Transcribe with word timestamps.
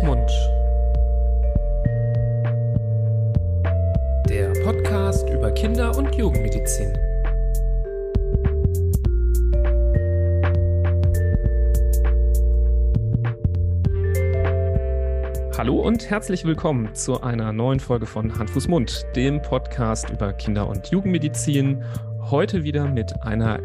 Mund. 0.00 0.30
Der 4.28 4.52
Podcast 4.64 5.28
über 5.28 5.50
Kinder- 5.50 5.96
und 5.96 6.14
Jugendmedizin. 6.14 6.92
Hallo 15.58 15.80
und 15.80 16.08
herzlich 16.08 16.44
willkommen 16.44 16.94
zu 16.94 17.20
einer 17.20 17.52
neuen 17.52 17.78
Folge 17.78 18.06
von 18.06 18.38
Hand, 18.38 18.50
Fuß, 18.50 18.68
Mund, 18.68 19.04
dem 19.14 19.42
Podcast 19.42 20.08
über 20.10 20.32
Kinder- 20.32 20.68
und 20.68 20.88
Jugendmedizin 20.88 21.84
heute 22.30 22.64
wieder 22.64 22.88
mit 22.88 23.22
einer 23.22 23.60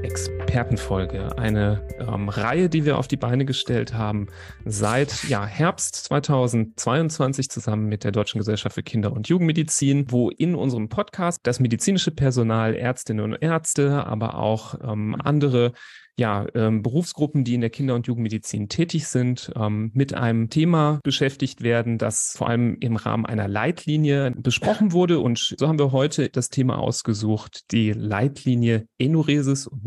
Expertenfolge, 0.48 1.38
eine 1.38 1.86
ähm, 2.00 2.30
Reihe, 2.30 2.70
die 2.70 2.86
wir 2.86 2.98
auf 2.98 3.10
die 3.10 3.18
Beine 3.18 3.44
gestellt 3.44 3.94
haben 3.94 4.28
seit 4.64 5.26
ja, 5.26 5.46
Herbst 5.46 5.96
2022 6.06 7.50
zusammen 7.50 7.90
mit 7.90 8.06
der 8.06 8.14
Deutschen 8.14 8.40
Gesellschaft 8.40 8.76
für 8.76 8.82
Kinder- 8.82 9.12
und 9.12 9.28
Jugendmedizin, 9.28 10.06
wo 10.10 10.30
in 10.30 10.56
unserem 10.56 10.88
Podcast 10.88 11.42
das 11.44 11.60
medizinische 11.60 12.12
Personal, 12.12 12.76
Ärztinnen 12.76 13.26
und 13.26 13.42
Ärzte, 13.42 14.08
aber 14.08 14.36
auch 14.36 14.76
ähm, 14.82 15.18
andere 15.22 15.74
ja, 16.20 16.48
ähm, 16.56 16.82
Berufsgruppen, 16.82 17.44
die 17.44 17.54
in 17.54 17.62
der 17.62 17.70
Kinder- 17.70 17.94
und 17.94 18.08
Jugendmedizin 18.08 18.70
tätig 18.70 19.08
sind, 19.08 19.52
ähm, 19.56 19.92
mit 19.94 20.16
einem 20.16 20.50
Thema 20.50 21.00
beschäftigt 21.04 21.62
werden, 21.62 22.00
das 22.00 22.34
vor 22.36 22.50
allem 22.50 22.78
im 22.80 22.96
Rahmen 22.96 23.26
einer 23.26 23.48
Leitlinie 23.48 24.34
besprochen 24.36 24.92
wurde. 24.94 25.20
Und 25.20 25.56
so 25.58 25.68
haben 25.68 25.78
wir 25.78 25.92
heute 25.92 26.30
das 26.30 26.50
Thema 26.50 26.80
ausgesucht, 26.80 27.72
die 27.72 27.92
Leitlinie 27.92 28.88
Enuresis 28.98 29.68
und 29.68 29.86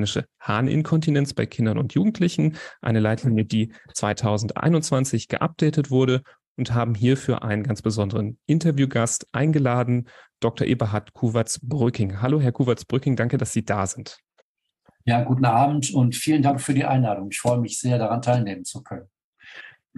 nicht-organische 0.00 0.24
Harninkontinenz 0.40 1.34
bei 1.34 1.46
Kindern 1.46 1.78
und 1.78 1.94
Jugendlichen. 1.94 2.56
Eine 2.80 3.00
Leitlinie, 3.00 3.44
die 3.44 3.72
2021 3.94 5.28
geupdatet 5.28 5.90
wurde 5.90 6.22
und 6.56 6.74
haben 6.74 6.94
hierfür 6.94 7.42
einen 7.42 7.62
ganz 7.62 7.82
besonderen 7.82 8.38
Interviewgast 8.46 9.26
eingeladen, 9.32 10.08
Dr. 10.40 10.66
Eberhard 10.66 11.12
Kuwatz-Brücking. 11.12 12.20
Hallo, 12.20 12.40
Herr 12.40 12.52
Kuwatz-Brücking, 12.52 13.16
danke, 13.16 13.36
dass 13.36 13.52
Sie 13.52 13.64
da 13.64 13.86
sind. 13.86 14.18
Ja, 15.04 15.22
guten 15.22 15.44
Abend 15.44 15.92
und 15.94 16.14
vielen 16.14 16.42
Dank 16.42 16.60
für 16.60 16.74
die 16.74 16.84
Einladung. 16.84 17.28
Ich 17.30 17.40
freue 17.40 17.58
mich 17.58 17.78
sehr, 17.78 17.98
daran 17.98 18.20
teilnehmen 18.20 18.64
zu 18.64 18.82
können. 18.82 19.08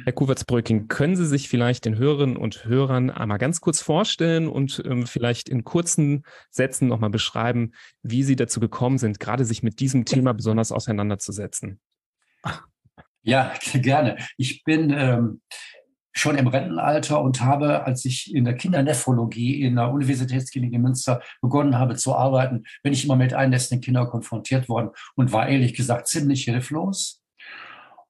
Herr 0.04 0.12
Kuwertsbröking, 0.12 0.88
können 0.88 1.16
Sie 1.16 1.26
sich 1.26 1.50
vielleicht 1.50 1.84
den 1.84 1.98
Hörerinnen 1.98 2.38
und 2.38 2.64
Hörern 2.64 3.10
einmal 3.10 3.38
ganz 3.38 3.60
kurz 3.60 3.82
vorstellen 3.82 4.48
und 4.48 4.82
ähm, 4.86 5.06
vielleicht 5.06 5.50
in 5.50 5.64
kurzen 5.64 6.24
Sätzen 6.50 6.88
nochmal 6.88 7.10
beschreiben, 7.10 7.72
wie 8.02 8.22
Sie 8.22 8.36
dazu 8.36 8.58
gekommen 8.58 8.96
sind, 8.96 9.20
gerade 9.20 9.44
sich 9.44 9.62
mit 9.62 9.80
diesem 9.80 10.06
Thema 10.06 10.32
besonders 10.32 10.72
auseinanderzusetzen? 10.72 11.78
Ja, 13.22 13.52
gerne. 13.74 14.16
Ich 14.38 14.64
bin 14.64 14.90
ähm, 14.96 15.42
schon 16.12 16.38
im 16.38 16.46
Rentenalter 16.46 17.20
und 17.22 17.42
habe, 17.42 17.84
als 17.84 18.06
ich 18.06 18.34
in 18.34 18.44
der 18.44 18.54
Kindernephrologie 18.54 19.62
in 19.62 19.76
der 19.76 19.90
Universitätsklinik 19.90 20.72
in 20.72 20.82
Münster 20.82 21.20
begonnen 21.42 21.78
habe 21.78 21.96
zu 21.96 22.14
arbeiten, 22.14 22.64
bin 22.82 22.94
ich 22.94 23.04
immer 23.04 23.16
mit 23.16 23.34
einnässenden 23.34 23.82
Kindern 23.82 24.08
konfrontiert 24.08 24.70
worden 24.70 24.90
und 25.16 25.32
war 25.32 25.48
ehrlich 25.48 25.74
gesagt 25.74 26.08
ziemlich 26.08 26.44
hilflos 26.44 27.21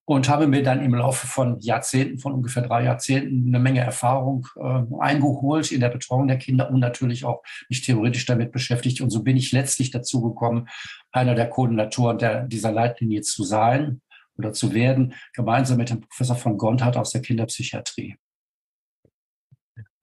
und 0.05 0.28
habe 0.28 0.47
mir 0.47 0.62
dann 0.62 0.83
im 0.83 0.95
Laufe 0.95 1.27
von 1.27 1.61
Jahrzehnten, 1.61 2.19
von 2.19 2.33
ungefähr 2.33 2.62
drei 2.62 2.84
Jahrzehnten, 2.84 3.48
eine 3.48 3.62
Menge 3.62 3.81
Erfahrung 3.81 4.47
äh, 4.56 4.83
eingeholt 5.00 5.70
in 5.70 5.81
der 5.81 5.91
Betreuung 5.91 6.27
der 6.27 6.39
Kinder 6.39 6.70
und 6.70 6.81
natürlich 6.81 7.25
auch 7.25 7.42
mich 7.69 7.83
theoretisch 7.83 8.27
damit 8.27 8.53
beschäftigt. 8.53 9.00
Und 9.00 9.11
so 9.11 9.23
bin 9.23 9.36
ich 9.36 9.53
letztlich 9.53 9.91
dazu 9.91 10.23
gekommen, 10.23 10.69
einer 11.12 11.34
der 11.34 11.48
Koordinatoren 11.48 12.19
der, 12.19 12.42
dieser 12.45 12.73
Leitlinie 12.73 13.20
zu 13.20 13.45
sein 13.45 14.00
oder 14.36 14.53
zu 14.53 14.75
werden, 14.75 15.14
gemeinsam 15.34 15.78
mit 15.78 15.91
dem 15.91 16.00
Professor 16.00 16.36
von 16.36 16.58
Gondhardt 16.58 16.97
aus 16.97 17.11
der 17.11 17.23
Kinderpsychiatrie. 17.23 18.17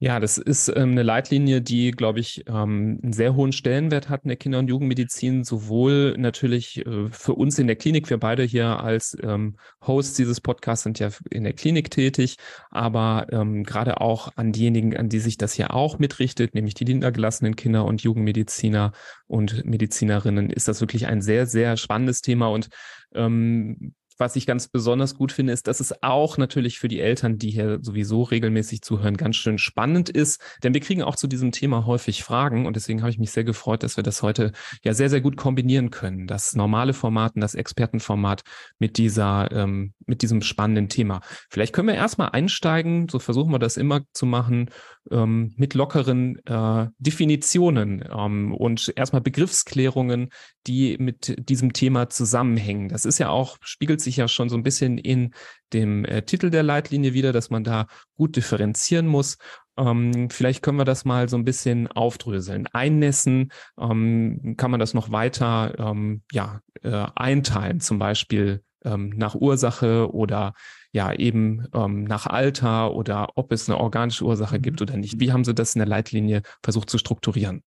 Ja, 0.02 0.22
das 0.22 0.38
ist 0.38 0.70
ähm, 0.70 0.92
eine 0.92 1.04
Leitlinie, 1.04 1.62
die, 1.62 1.92
glaube 1.92 2.22
ich, 2.22 2.46
ähm, 2.48 3.02
einen 3.04 3.12
sehr 3.12 3.36
hohen 3.36 3.52
Stellenwert 3.52 4.08
hat 4.08 4.24
in 4.24 4.30
der 4.30 4.38
Kinder- 4.38 4.60
und 4.60 4.70
Jugendmedizin, 4.70 5.44
sowohl 5.44 6.16
natürlich 6.18 6.86
äh, 6.86 7.10
für 7.12 7.34
uns 7.34 7.60
in 7.60 7.68
der 7.68 7.76
Klinik, 7.76 8.10
wir 8.10 8.18
beide 8.18 8.44
hier 8.44 8.80
als 8.82 9.18
ähm, 9.22 9.58
Hosts 9.86 10.16
dieses 10.16 10.40
Podcasts 10.40 10.84
sind 10.84 11.00
ja 11.00 11.10
in 11.30 11.44
der 11.44 11.52
Klinik 11.52 11.92
tätig, 11.92 12.38
aber 12.70 13.28
ähm, 13.34 13.66
gerade 13.66 14.00
auch 14.00 14.32
an 14.38 14.54
diejenigen, 14.54 14.96
an 14.96 15.10
die 15.10 15.20
sich 15.20 15.36
das 15.36 15.52
hier 15.52 15.74
auch 15.74 16.00
mitrichtet, 16.00 16.56
nämlich 16.56 16.76
die 16.76 16.86
niedergelassenen 16.86 17.58
Kinder- 17.58 17.84
und 17.84 18.02
Jugendmediziner 18.02 18.94
und 19.28 19.66
Medizinerinnen, 19.66 20.50
ist 20.50 20.70
das 20.70 20.80
wirklich 20.80 21.08
ein 21.08 21.22
sehr, 21.22 21.46
sehr 21.46 21.76
spannendes 21.76 22.22
Thema 22.22 22.48
und 22.48 22.70
ähm, 23.14 23.94
was 24.20 24.36
ich 24.36 24.46
ganz 24.46 24.68
besonders 24.68 25.16
gut 25.16 25.32
finde, 25.32 25.54
ist, 25.54 25.68
dass 25.68 25.80
es 25.80 26.04
auch 26.04 26.38
natürlich 26.38 26.78
für 26.78 26.90
die 26.90 27.00
Eltern, 27.00 27.38
die 27.38 27.50
hier 27.50 27.80
sowieso 27.82 28.24
regelmäßig 28.24 28.82
zuhören, 28.82 29.18
ganz 29.18 29.38
schön 29.38 29.58
spannend 29.58 30.10
ist. 30.10 30.42
Denn 30.62 30.74
wir 30.74 30.82
kriegen 30.82 31.02
auch 31.02 31.16
zu 31.16 31.28
diesem 31.28 31.52
Thema 31.52 31.86
häufig 31.86 32.24
Fragen 32.24 32.66
und 32.66 32.76
deswegen 32.76 33.02
habe 33.02 33.12
ich 33.12 33.18
mich 33.18 33.32
sehr 33.32 33.46
gefreut, 33.46 33.82
dass 33.82 33.96
wir 33.96 34.04
das 34.04 34.22
heute 34.22 34.52
ja 34.84 34.94
sehr, 34.94 35.10
sehr 35.10 35.22
gut 35.22 35.38
kombinieren 35.38 35.90
können. 35.90 36.28
Das 36.28 36.56
normale 36.56 36.94
Format 36.94 37.36
und 37.36 37.42
das 37.42 37.56
Expertenformat 37.56 38.42
mit 38.78 38.98
dieser, 38.98 39.52
ähm, 39.52 39.94
mit 40.06 40.22
diesem 40.22 40.42
spannenden 40.42 40.90
Thema. 40.90 41.22
Vielleicht 41.50 41.74
können 41.74 41.88
wir 41.88 41.96
erstmal 41.96 42.30
einsteigen, 42.30 43.08
so 43.10 43.20
versuchen 43.20 43.52
wir 43.52 43.60
das 43.60 43.78
immer 43.78 44.02
zu 44.14 44.26
machen, 44.26 44.70
ähm, 45.12 45.54
mit 45.58 45.74
lockeren 45.74 46.40
äh, 46.46 46.88
Definitionen 46.98 48.04
ähm, 48.10 48.54
und 48.54 48.94
erstmal 48.96 49.22
Begriffsklärungen, 49.22 50.30
die 50.68 50.98
mit 51.00 51.36
diesem 51.50 51.74
Thema 51.74 52.10
zusammenhängen. 52.10 52.90
Das 52.90 53.06
ist 53.06 53.18
ja 53.18 53.30
auch, 53.30 53.58
spiegelt 53.62 54.02
sich 54.02 54.18
ja 54.18 54.28
schon 54.28 54.50
so 54.50 54.56
ein 54.56 54.64
bisschen 54.64 54.98
in 54.98 55.34
dem 55.74 56.06
äh, 56.06 56.22
Titel 56.24 56.50
der 56.50 56.64
Leitlinie 56.64 57.14
wieder, 57.14 57.34
dass 57.34 57.50
man 57.50 57.64
da 57.64 57.88
gut 58.16 58.36
differenzieren 58.36 59.08
muss. 59.08 59.38
Ähm, 59.78 60.30
vielleicht 60.30 60.62
können 60.62 60.78
wir 60.78 60.86
das 60.86 61.06
mal 61.06 61.30
so 61.30 61.38
ein 61.38 61.46
bisschen 61.46 61.88
aufdröseln. 61.88 62.68
Einnässen 62.68 63.52
ähm, 63.80 64.56
kann 64.58 64.72
man 64.72 64.80
das 64.80 64.94
noch 64.94 65.12
weiter 65.12 65.74
ähm, 65.78 66.24
ja, 66.32 66.62
äh, 66.84 67.06
einteilen, 67.16 67.80
zum 67.80 68.00
Beispiel 68.00 68.64
ähm, 68.84 69.10
nach 69.10 69.36
Ursache 69.36 70.14
oder 70.14 70.54
ja 70.92 71.14
eben 71.14 71.68
ähm, 71.74 72.04
nach 72.04 72.26
Alter 72.28 72.94
oder 72.94 73.30
ob 73.36 73.52
es 73.52 73.70
eine 73.70 73.78
organische 73.78 74.26
Ursache 74.26 74.58
mhm. 74.58 74.62
gibt 74.62 74.82
oder 74.82 74.98
nicht. 74.98 75.20
Wie 75.20 75.32
haben 75.32 75.44
Sie 75.44 75.54
das 75.54 75.76
in 75.76 75.80
der 75.80 75.88
Leitlinie 75.88 76.42
versucht 76.64 76.90
zu 76.90 76.98
strukturieren? 76.98 77.64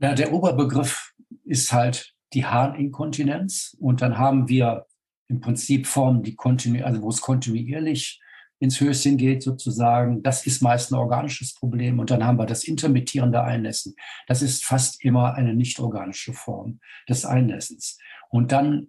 Ja, 0.00 0.14
der 0.14 0.32
Oberbegriff 0.32 1.12
ist 1.44 1.72
halt 1.72 2.12
die 2.32 2.44
Harninkontinenz 2.44 3.76
und 3.78 4.02
dann 4.02 4.18
haben 4.18 4.48
wir 4.48 4.86
im 5.28 5.40
Prinzip 5.40 5.86
Formen, 5.86 6.22
die 6.22 6.34
kontinuierlich, 6.34 6.86
also 6.86 7.02
wo 7.02 7.08
es 7.08 7.20
kontinuierlich 7.20 8.20
ins 8.58 8.80
Höschen 8.80 9.16
geht 9.16 9.42
sozusagen. 9.42 10.22
Das 10.22 10.46
ist 10.46 10.62
meist 10.62 10.90
ein 10.90 10.96
organisches 10.96 11.54
Problem. 11.54 11.98
Und 11.98 12.10
dann 12.10 12.24
haben 12.24 12.38
wir 12.38 12.46
das 12.46 12.64
intermittierende 12.64 13.42
Einnässen. 13.42 13.94
Das 14.26 14.42
ist 14.42 14.64
fast 14.64 15.02
immer 15.04 15.34
eine 15.34 15.54
nicht 15.54 15.80
organische 15.80 16.32
Form 16.32 16.80
des 17.08 17.24
Einnässens. 17.24 17.98
Und 18.30 18.52
dann 18.52 18.88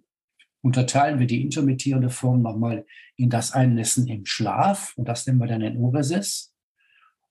unterteilen 0.66 1.20
wir 1.20 1.28
die 1.28 1.42
intermittierende 1.42 2.10
Form 2.10 2.42
nochmal 2.42 2.84
in 3.16 3.30
das 3.30 3.52
Einnässen 3.52 4.08
im 4.08 4.26
Schlaf. 4.26 4.94
Und 4.96 5.06
das 5.06 5.24
nennen 5.24 5.38
wir 5.38 5.46
dann 5.46 5.60
den 5.60 5.78
Obersis. 5.78 6.52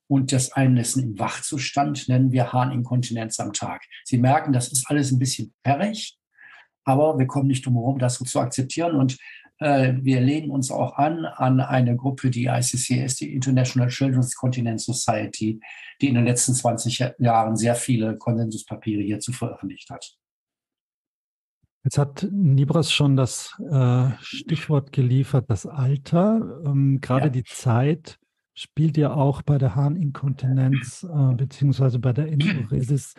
Und 0.07 0.31
das 0.31 0.53
Einnässen 0.53 1.03
im 1.03 1.19
Wachzustand 1.19 2.07
nennen 2.07 2.31
wir 2.31 2.53
Harninkontinenz 2.53 3.40
am 3.41 3.51
Tag. 3.51 3.84
Sie 4.06 4.18
merken, 4.18 4.53
das 4.53 4.72
ist 4.72 4.90
alles 4.90 5.12
ein 5.12 5.19
bisschen 5.19 5.53
perrig, 5.63 6.18
aber 6.85 7.19
wir 7.19 7.28
kommen 7.28 7.47
nicht 7.47 7.66
drum 7.66 7.73
herum, 7.73 8.00
das 8.00 8.16
so 8.16 8.23
zu 8.23 8.40
akzeptieren. 8.40 8.96
Und 8.96 9.18
äh, 9.59 9.94
wir 10.00 10.22
lehnen 10.22 10.50
uns 10.50 10.72
auch 10.72 10.94
an 10.94 11.25
an 11.25 11.59
eine 11.59 11.97
Gruppe, 11.97 12.29
die 12.29 12.46
ICCS, 12.46 13.17
die 13.17 13.34
International 13.34 13.90
Children's 13.90 14.35
Continence 14.35 14.85
Society, 14.85 15.59
die 16.02 16.07
in 16.07 16.16
den 16.16 16.25
letzten 16.25 16.53
20 16.53 17.16
Jahren 17.19 17.57
sehr 17.57 17.75
viele 17.75 18.16
Konsensuspapiere 18.17 19.02
hierzu 19.02 19.34
veröffentlicht 19.34 19.90
hat. 19.90 20.16
Jetzt 21.85 22.00
hat 22.00 22.28
Nibras 22.31 22.91
schon 22.91 23.16
das 23.16 23.55
äh, 23.72 24.09
Stichwort 24.20 24.91
geliefert, 24.91 25.46
das 25.49 25.67
Alter. 25.67 26.61
Ähm, 26.66 26.99
Gerade 26.99 27.26
ja. 27.26 27.29
die 27.29 27.43
Zeit 27.43 28.17
spielt 28.55 28.97
ja 28.97 29.14
auch 29.14 29.43
bei 29.43 29.59
der 29.59 29.76
Harninkontinenz 29.76 31.03
äh, 31.03 31.35
beziehungsweise 31.35 31.99
bei 31.99 32.11
der 32.11 32.32
Enuresis 32.32 33.14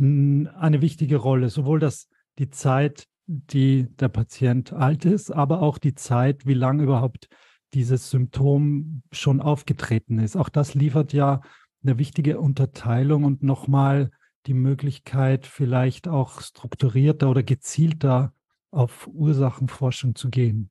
eine 0.00 0.80
wichtige 0.80 1.16
Rolle. 1.16 1.48
Sowohl 1.48 1.78
das, 1.78 2.08
die 2.40 2.50
Zeit, 2.50 3.06
die 3.26 3.86
der 4.00 4.08
Patient 4.08 4.72
alt 4.72 5.04
ist, 5.04 5.30
aber 5.30 5.62
auch 5.62 5.78
die 5.78 5.94
Zeit, 5.94 6.44
wie 6.44 6.54
lange 6.54 6.82
überhaupt 6.82 7.28
dieses 7.72 8.10
Symptom 8.10 9.02
schon 9.12 9.40
aufgetreten 9.40 10.18
ist. 10.18 10.36
Auch 10.36 10.48
das 10.48 10.74
liefert 10.74 11.12
ja 11.12 11.40
eine 11.84 11.98
wichtige 11.98 12.40
Unterteilung 12.40 13.22
und 13.22 13.44
nochmal 13.44 14.10
die 14.46 14.54
Möglichkeit, 14.54 15.46
vielleicht 15.46 16.08
auch 16.08 16.40
strukturierter 16.40 17.28
oder 17.30 17.42
gezielter 17.42 18.32
auf 18.70 19.08
Ursachenforschung 19.12 20.14
zu 20.14 20.30
gehen? 20.30 20.70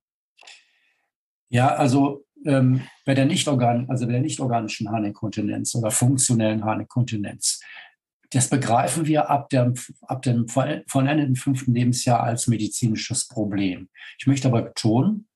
Ja, 1.49 1.75
also 1.75 2.25
ähm, 2.45 2.81
bei 3.05 3.13
der 3.13 3.25
Nichtorgan, 3.25 3.89
also 3.89 4.05
bei 4.05 4.13
der 4.13 4.21
nichtorganischen 4.21 4.89
Harninkontinenz 4.89 5.75
oder 5.75 5.91
funktionellen 5.91 6.63
Harninkontinenz, 6.63 7.61
das 8.31 8.49
begreifen 8.49 9.05
wir 9.05 9.29
ab 9.29 9.49
dem, 9.49 9.75
ab 10.01 10.21
dem 10.21 10.47
vollendeten 10.49 11.35
fünften 11.35 11.73
Lebensjahr 11.73 12.21
als 12.21 12.47
medizinisches 12.47 13.27
Problem. 13.27 13.89
Ich 14.19 14.27
möchte 14.27 14.49
aber 14.49 14.63
betonen, 14.63 15.27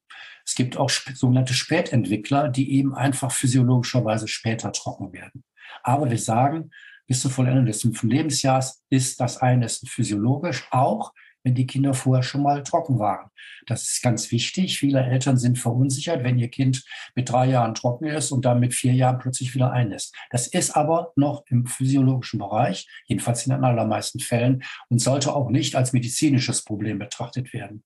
Es 0.43 0.55
gibt 0.55 0.75
auch 0.75 0.89
sogenannte 0.89 1.53
Spätentwickler, 1.53 2.49
die 2.49 2.73
eben 2.73 2.93
einfach 2.93 3.31
physiologischerweise 3.31 4.27
später 4.27 4.71
trocken 4.71 5.13
werden. 5.13 5.43
Aber 5.83 6.09
wir 6.09 6.17
sagen, 6.17 6.71
bis 7.11 7.19
zur 7.19 7.31
Vollendung 7.31 7.65
des 7.65 7.81
fünften 7.81 8.09
Lebensjahres 8.09 8.85
ist 8.89 9.19
das 9.19 9.35
Einnässen 9.35 9.85
physiologisch, 9.85 10.65
auch 10.71 11.11
wenn 11.43 11.55
die 11.55 11.67
Kinder 11.67 11.93
vorher 11.93 12.23
schon 12.23 12.41
mal 12.41 12.63
trocken 12.63 12.99
waren. 12.99 13.29
Das 13.67 13.83
ist 13.83 14.01
ganz 14.01 14.31
wichtig. 14.31 14.79
Viele 14.79 15.03
Eltern 15.03 15.35
sind 15.35 15.59
verunsichert, 15.59 16.23
wenn 16.23 16.39
ihr 16.39 16.47
Kind 16.47 16.85
mit 17.13 17.29
drei 17.29 17.47
Jahren 17.47 17.75
trocken 17.75 18.05
ist 18.05 18.31
und 18.31 18.45
dann 18.45 18.61
mit 18.61 18.73
vier 18.73 18.93
Jahren 18.93 19.19
plötzlich 19.19 19.53
wieder 19.53 19.73
einnässt. 19.73 20.15
Das 20.29 20.47
ist 20.47 20.71
aber 20.71 21.11
noch 21.17 21.43
im 21.47 21.65
physiologischen 21.65 22.39
Bereich, 22.39 22.87
jedenfalls 23.07 23.45
in 23.45 23.51
den 23.51 23.65
allermeisten 23.65 24.21
Fällen, 24.21 24.63
und 24.87 24.99
sollte 24.99 25.35
auch 25.35 25.49
nicht 25.49 25.75
als 25.75 25.91
medizinisches 25.91 26.63
Problem 26.63 26.97
betrachtet 26.97 27.51
werden. 27.51 27.83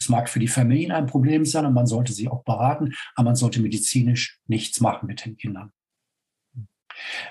Es 0.00 0.08
mag 0.08 0.28
für 0.28 0.40
die 0.40 0.48
Familien 0.48 0.90
ein 0.90 1.06
Problem 1.06 1.44
sein 1.44 1.64
und 1.64 1.74
man 1.74 1.86
sollte 1.86 2.12
sie 2.12 2.26
auch 2.26 2.42
beraten, 2.42 2.92
aber 3.14 3.26
man 3.26 3.36
sollte 3.36 3.60
medizinisch 3.60 4.40
nichts 4.48 4.80
machen 4.80 5.06
mit 5.06 5.24
den 5.24 5.36
Kindern. 5.36 5.70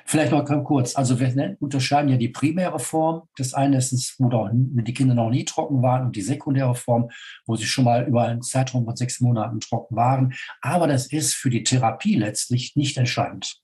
Vielleicht 0.06 0.32
noch 0.32 0.46
ganz 0.46 0.66
kurz. 0.66 0.96
Also 0.96 1.20
wir 1.20 1.58
unterscheiden 1.60 2.10
ja 2.10 2.18
die 2.18 2.30
primäre 2.30 2.80
Form 2.80 3.24
des 3.38 3.54
Einnässens, 3.54 4.16
wo 4.20 4.30
die 4.52 4.94
Kinder 4.94 5.16
noch 5.16 5.30
nie 5.30 5.46
trocken 5.46 5.82
waren 5.82 6.06
und 6.06 6.16
die 6.16 6.22
sekundäre 6.22 6.76
Form, 6.76 7.10
wo 7.46 7.56
sie 7.56 7.66
schon 7.66 7.86
mal 7.86 8.06
über 8.08 8.24
einen 8.24 8.42
Zeitraum 8.42 8.86
von 8.86 8.96
sechs 8.96 9.20
Monaten 9.20 9.60
trocken 9.60 9.96
waren. 9.96 10.34
Aber 10.62 10.88
das 10.88 11.08
ist 11.08 11.34
für 11.36 11.50
die 11.50 11.64
Therapie 11.64 12.16
letztlich 12.16 12.76
nicht 12.76 12.98
entscheidend. 12.98 13.64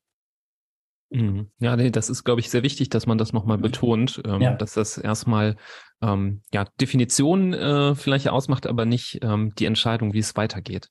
Mhm. 1.12 1.50
Ja, 1.60 1.76
nee, 1.76 1.90
das 1.90 2.10
ist, 2.10 2.24
glaube 2.24 2.40
ich, 2.40 2.50
sehr 2.50 2.64
wichtig, 2.64 2.90
dass 2.90 3.08
man 3.08 3.18
das 3.18 3.34
nochmal 3.34 3.58
mhm. 3.58 3.64
betont, 3.64 4.22
ähm, 4.26 4.42
ja. 4.42 4.54
dass 4.54 4.74
das 4.74 4.98
erstmal 4.98 5.56
ähm, 6.02 6.42
ja, 6.54 6.66
Definition 6.80 7.54
äh, 7.54 7.96
vielleicht 7.96 8.30
ausmacht, 8.30 8.68
aber 8.68 8.86
nicht 8.86 9.20
ähm, 9.24 9.54
die 9.58 9.66
Entscheidung, 9.66 10.14
wie 10.14 10.20
es 10.20 10.36
weitergeht. 10.36 10.90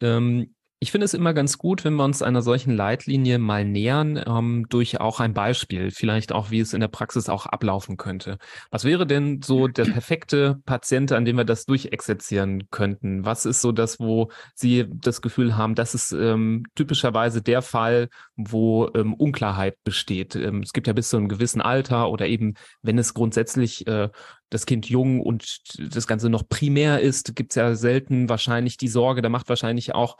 Ähm, 0.00 0.54
ich 0.80 0.92
finde 0.92 1.06
es 1.06 1.14
immer 1.14 1.34
ganz 1.34 1.58
gut, 1.58 1.84
wenn 1.84 1.94
wir 1.94 2.04
uns 2.04 2.22
einer 2.22 2.40
solchen 2.40 2.72
Leitlinie 2.72 3.38
mal 3.38 3.64
nähern, 3.64 4.22
ähm, 4.24 4.66
durch 4.68 5.00
auch 5.00 5.18
ein 5.18 5.34
Beispiel, 5.34 5.90
vielleicht 5.90 6.30
auch, 6.30 6.52
wie 6.52 6.60
es 6.60 6.72
in 6.72 6.80
der 6.80 6.88
Praxis 6.88 7.28
auch 7.28 7.46
ablaufen 7.46 7.96
könnte. 7.96 8.38
Was 8.70 8.84
wäre 8.84 9.04
denn 9.04 9.42
so 9.42 9.66
der 9.66 9.86
perfekte 9.86 10.60
Patient, 10.66 11.10
an 11.10 11.24
dem 11.24 11.36
wir 11.36 11.44
das 11.44 11.64
durchexerzieren 11.64 12.70
könnten? 12.70 13.24
Was 13.24 13.44
ist 13.44 13.60
so 13.60 13.72
das, 13.72 13.98
wo 13.98 14.30
Sie 14.54 14.86
das 14.88 15.20
Gefühl 15.20 15.56
haben, 15.56 15.74
das 15.74 15.94
ist 15.94 16.12
ähm, 16.12 16.64
typischerweise 16.76 17.42
der 17.42 17.62
Fall, 17.62 18.08
wo 18.36 18.88
ähm, 18.94 19.14
Unklarheit 19.14 19.82
besteht? 19.82 20.36
Ähm, 20.36 20.60
es 20.60 20.72
gibt 20.72 20.86
ja 20.86 20.92
bis 20.92 21.08
zu 21.08 21.16
einem 21.16 21.28
gewissen 21.28 21.60
Alter 21.60 22.08
oder 22.08 22.28
eben, 22.28 22.54
wenn 22.82 22.98
es 22.98 23.14
grundsätzlich 23.14 23.84
äh, 23.88 24.10
das 24.50 24.64
Kind 24.64 24.88
jung 24.88 25.20
und 25.20 25.60
das 25.94 26.06
Ganze 26.06 26.30
noch 26.30 26.48
primär 26.48 27.00
ist, 27.00 27.34
gibt 27.36 27.52
es 27.52 27.56
ja 27.56 27.74
selten 27.74 28.28
wahrscheinlich 28.28 28.76
die 28.76 28.88
Sorge, 28.88 29.20
da 29.22 29.28
macht 29.28 29.48
wahrscheinlich 29.48 29.94
auch 29.94 30.16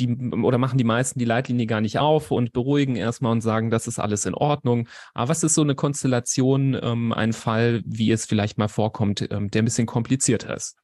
die 0.00 0.16
oder 0.42 0.58
machen 0.58 0.78
die 0.78 0.84
meisten 0.84 1.18
die 1.18 1.24
Leitlinie 1.24 1.66
gar 1.66 1.80
nicht 1.80 1.98
auf 1.98 2.30
und 2.30 2.52
beruhigen 2.52 2.96
erstmal 2.96 3.32
und 3.32 3.40
sagen, 3.40 3.70
das 3.70 3.86
ist 3.86 3.98
alles 3.98 4.26
in 4.26 4.34
Ordnung. 4.34 4.88
Aber 5.14 5.28
was 5.28 5.42
ist 5.42 5.54
so 5.54 5.62
eine 5.62 5.74
Konstellation, 5.74 6.78
ähm, 6.80 7.12
ein 7.12 7.32
Fall, 7.32 7.82
wie 7.84 8.10
es 8.10 8.26
vielleicht 8.26 8.58
mal 8.58 8.68
vorkommt, 8.68 9.28
ähm, 9.30 9.50
der 9.50 9.62
ein 9.62 9.66
bisschen 9.66 9.86
komplizierter 9.86 10.56
ist? 10.56 10.76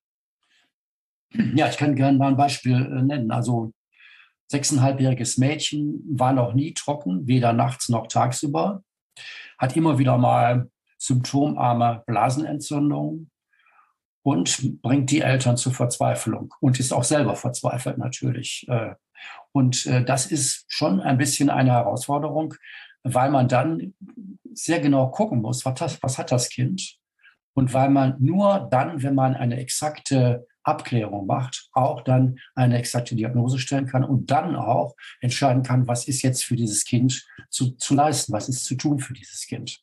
Ja, 1.54 1.68
ich 1.68 1.76
kann 1.76 1.96
gerne 1.96 2.18
mal 2.18 2.28
ein 2.28 2.36
Beispiel 2.36 2.74
äh, 2.74 3.02
nennen. 3.02 3.30
Also 3.30 3.72
sechseinhalbjähriges 4.48 5.38
Mädchen 5.38 6.04
war 6.08 6.32
noch 6.32 6.54
nie 6.54 6.72
trocken, 6.74 7.26
weder 7.26 7.52
nachts 7.52 7.88
noch 7.88 8.06
tagsüber, 8.06 8.82
hat 9.58 9.76
immer 9.76 9.98
wieder 9.98 10.18
mal 10.18 10.70
symptomarme 10.98 12.04
Blasenentzündung, 12.06 13.28
und 14.26 14.82
bringt 14.82 15.12
die 15.12 15.20
Eltern 15.20 15.56
zur 15.56 15.72
Verzweiflung 15.72 16.52
und 16.58 16.80
ist 16.80 16.92
auch 16.92 17.04
selber 17.04 17.36
verzweifelt 17.36 17.96
natürlich. 17.96 18.66
Äh. 18.68 18.96
Und 19.52 19.86
äh, 19.86 20.04
das 20.04 20.26
ist 20.26 20.64
schon 20.68 21.00
ein 21.00 21.18
bisschen 21.18 21.50
eine 21.50 21.72
Herausforderung, 21.72 22.54
weil 23.02 23.30
man 23.30 23.48
dann 23.48 23.94
sehr 24.52 24.80
genau 24.80 25.08
gucken 25.10 25.40
muss, 25.42 25.64
was, 25.64 25.78
das, 25.78 26.02
was 26.02 26.18
hat 26.18 26.32
das 26.32 26.48
Kind? 26.48 26.96
Und 27.54 27.72
weil 27.72 27.88
man 27.88 28.16
nur 28.18 28.68
dann, 28.70 29.02
wenn 29.02 29.14
man 29.14 29.34
eine 29.34 29.58
exakte 29.58 30.46
Abklärung 30.62 31.26
macht, 31.26 31.68
auch 31.72 32.02
dann 32.02 32.38
eine 32.54 32.78
exakte 32.78 33.14
Diagnose 33.14 33.58
stellen 33.58 33.86
kann 33.86 34.04
und 34.04 34.30
dann 34.30 34.56
auch 34.56 34.96
entscheiden 35.20 35.62
kann, 35.62 35.86
was 35.86 36.08
ist 36.08 36.22
jetzt 36.22 36.44
für 36.44 36.56
dieses 36.56 36.84
Kind 36.84 37.24
zu, 37.48 37.70
zu 37.76 37.94
leisten, 37.94 38.32
was 38.32 38.48
ist 38.48 38.64
zu 38.64 38.74
tun 38.74 38.98
für 38.98 39.14
dieses 39.14 39.46
Kind. 39.46 39.80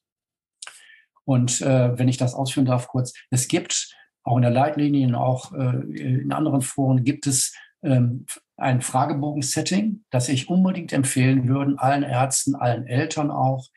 Und 1.26 1.62
äh, 1.62 1.98
wenn 1.98 2.10
ich 2.10 2.18
das 2.18 2.34
ausführen 2.34 2.66
darf 2.66 2.90
kurz, 2.90 3.14
es 3.30 3.48
gibt 3.48 3.96
auch 4.24 4.36
in 4.36 4.42
der 4.42 4.52
Leitlinie 4.52 5.08
und 5.08 5.16
auch 5.16 5.54
äh, 5.54 5.80
in 5.96 6.34
anderen 6.34 6.62
Foren 6.62 7.04
gibt 7.04 7.28
es 7.28 7.56
ähm, 7.82 8.26
ein 8.64 8.82
Fragebogen-Setting, 8.82 10.04
das 10.10 10.30
ich 10.30 10.50
unbedingt 10.50 10.94
empfehlen 10.94 11.48
würde, 11.48 11.76
allen 11.78 12.04
Ärzten, 12.04 12.56
allen 12.56 12.88
Eltern 12.88 13.30
auch. 13.30 13.68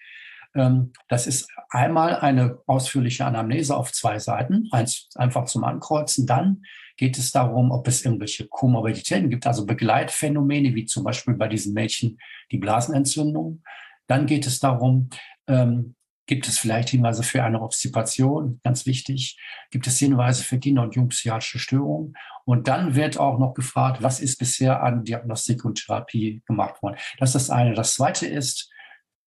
Ähm, 0.55 0.93
das 1.09 1.27
ist 1.27 1.49
einmal 1.69 2.17
eine 2.17 2.59
ausführliche 2.67 3.27
Anamnese 3.27 3.77
auf 3.77 3.93
zwei 3.93 4.19
Seiten, 4.19 4.69
eins 4.71 5.09
einfach 5.17 5.44
zum 5.44 5.65
Ankreuzen. 5.65 6.27
Dann 6.27 6.62
geht 6.97 7.19
es 7.19 7.33
darum, 7.33 7.71
ob 7.71 7.87
es 7.88 8.05
irgendwelche 8.05 8.47
Komorbiditäten 8.49 9.29
gibt, 9.29 9.47
also 9.47 9.67
Begleitphänomene, 9.67 10.75
wie 10.75 10.87
zum 10.87 11.05
Beispiel 11.05 11.35
bei 11.35 11.49
diesen 11.49 11.75
Mädchen 11.75 12.19
die 12.50 12.59
Blasenentzündung. 12.59 13.62
Dann 14.06 14.27
geht 14.27 14.47
es 14.47 14.61
darum, 14.61 15.11
ähm, 15.47 15.97
Gibt 16.27 16.49
es 16.49 16.59
vielleicht 16.59 16.88
Hinweise 16.88 17.23
für 17.23 17.44
eine 17.44 17.62
Obstipation? 17.62 18.61
Ganz 18.65 18.85
wichtig. 18.85 19.38
Gibt 19.71 19.87
es 19.87 19.99
Hinweise 19.99 20.43
für 20.43 20.59
Kinder- 20.59 20.83
und 20.83 20.97
Jugendpsychiatrische 20.97 21.61
Störungen? 21.61 22.15
Und 22.46 22.69
dann 22.69 22.94
wird 22.94 23.19
auch 23.19 23.38
noch 23.38 23.54
gefragt, 23.54 24.02
was 24.02 24.20
ist 24.20 24.38
bisher 24.38 24.82
an 24.82 25.04
Diagnostik 25.04 25.64
und 25.64 25.84
Therapie 25.84 26.43
gemacht 26.46 26.81
worden? 26.82 26.96
Das 27.19 27.31
ist 27.34 27.48
das 27.48 27.50
eine. 27.50 27.75
Das 27.75 27.94
zweite 27.94 28.26
ist, 28.26 28.70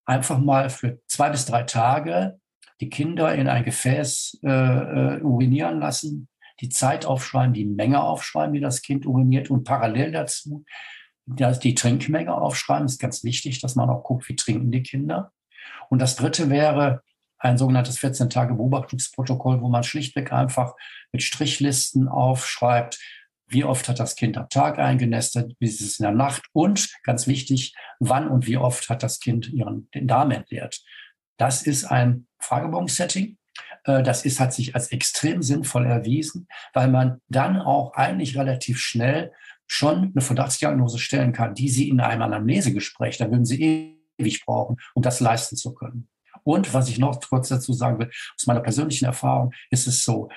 einfach 0.06 0.38
mal 0.38 0.70
für 0.70 1.00
zwei 1.06 1.30
bis 1.30 1.44
drei 1.44 1.62
Tage 1.62 2.40
die 2.80 2.88
Kinder 2.88 3.34
in 3.34 3.46
ein 3.46 3.62
Gefäß 3.64 4.40
äh, 4.42 4.48
äh 4.48 5.20
urinieren 5.20 5.80
lassen, 5.80 6.28
die 6.60 6.70
Zeit 6.70 7.04
aufschreiben, 7.04 7.52
die 7.52 7.66
Menge 7.66 8.02
aufschreiben, 8.02 8.54
die 8.54 8.60
das 8.60 8.82
Kind 8.82 9.06
uriniert 9.06 9.50
und 9.50 9.64
parallel 9.64 10.12
dazu 10.12 10.64
die 11.26 11.74
Trinkmenge 11.74 12.34
aufschreiben. 12.34 12.86
Das 12.86 12.94
ist 12.94 12.98
ganz 12.98 13.22
wichtig, 13.22 13.60
dass 13.60 13.76
man 13.76 13.88
auch 13.88 14.02
guckt, 14.02 14.28
wie 14.28 14.34
trinken 14.34 14.72
die 14.72 14.82
Kinder. 14.82 15.32
Und 15.88 16.00
das 16.00 16.16
dritte 16.16 16.50
wäre 16.50 17.02
ein 17.40 17.58
sogenanntes 17.58 17.98
14-Tage-Beobachtungsprotokoll, 17.98 19.60
wo 19.60 19.68
man 19.68 19.82
schlichtweg 19.82 20.32
einfach 20.32 20.74
mit 21.12 21.22
Strichlisten 21.22 22.06
aufschreibt, 22.06 22.98
wie 23.48 23.64
oft 23.64 23.88
hat 23.88 23.98
das 23.98 24.14
Kind 24.14 24.38
am 24.38 24.48
Tag 24.48 24.78
eingenestet, 24.78 25.56
wie 25.58 25.66
ist 25.66 25.80
es 25.80 25.98
in 25.98 26.04
der 26.04 26.12
Nacht 26.12 26.44
und 26.52 26.88
ganz 27.02 27.26
wichtig, 27.26 27.74
wann 27.98 28.28
und 28.28 28.46
wie 28.46 28.56
oft 28.56 28.88
hat 28.88 29.02
das 29.02 29.18
Kind 29.18 29.48
ihren, 29.48 29.90
den 29.92 30.06
Darm 30.06 30.30
entleert. 30.30 30.80
Das 31.36 31.62
ist 31.62 31.84
ein 31.84 32.26
Fragebogen-Setting. 32.38 33.38
Äh, 33.84 34.02
das 34.02 34.24
ist, 34.24 34.38
hat 34.38 34.52
sich 34.52 34.74
als 34.74 34.92
extrem 34.92 35.42
sinnvoll 35.42 35.86
erwiesen, 35.86 36.46
weil 36.74 36.88
man 36.88 37.20
dann 37.28 37.60
auch 37.60 37.94
eigentlich 37.94 38.36
relativ 38.36 38.78
schnell 38.78 39.32
schon 39.66 40.12
eine 40.14 40.20
Verdachtsdiagnose 40.20 40.98
stellen 40.98 41.32
kann, 41.32 41.54
die 41.54 41.68
Sie 41.68 41.88
in 41.88 42.00
einem 42.00 42.22
Anamnesegespräch, 42.22 43.18
da 43.18 43.30
würden 43.30 43.44
Sie 43.44 43.96
ewig 44.18 44.44
brauchen, 44.44 44.76
um 44.94 45.02
das 45.02 45.20
leisten 45.20 45.56
zu 45.56 45.74
können. 45.74 46.08
Und 46.44 46.72
was 46.74 46.88
ich 46.88 46.98
noch 46.98 47.20
kurz 47.20 47.48
dazu 47.48 47.72
sagen 47.72 47.98
will, 47.98 48.10
aus 48.36 48.46
meiner 48.46 48.60
persönlichen 48.60 49.04
Erfahrung 49.04 49.52
ist 49.70 49.86
es 49.86 50.04
so, 50.04 50.28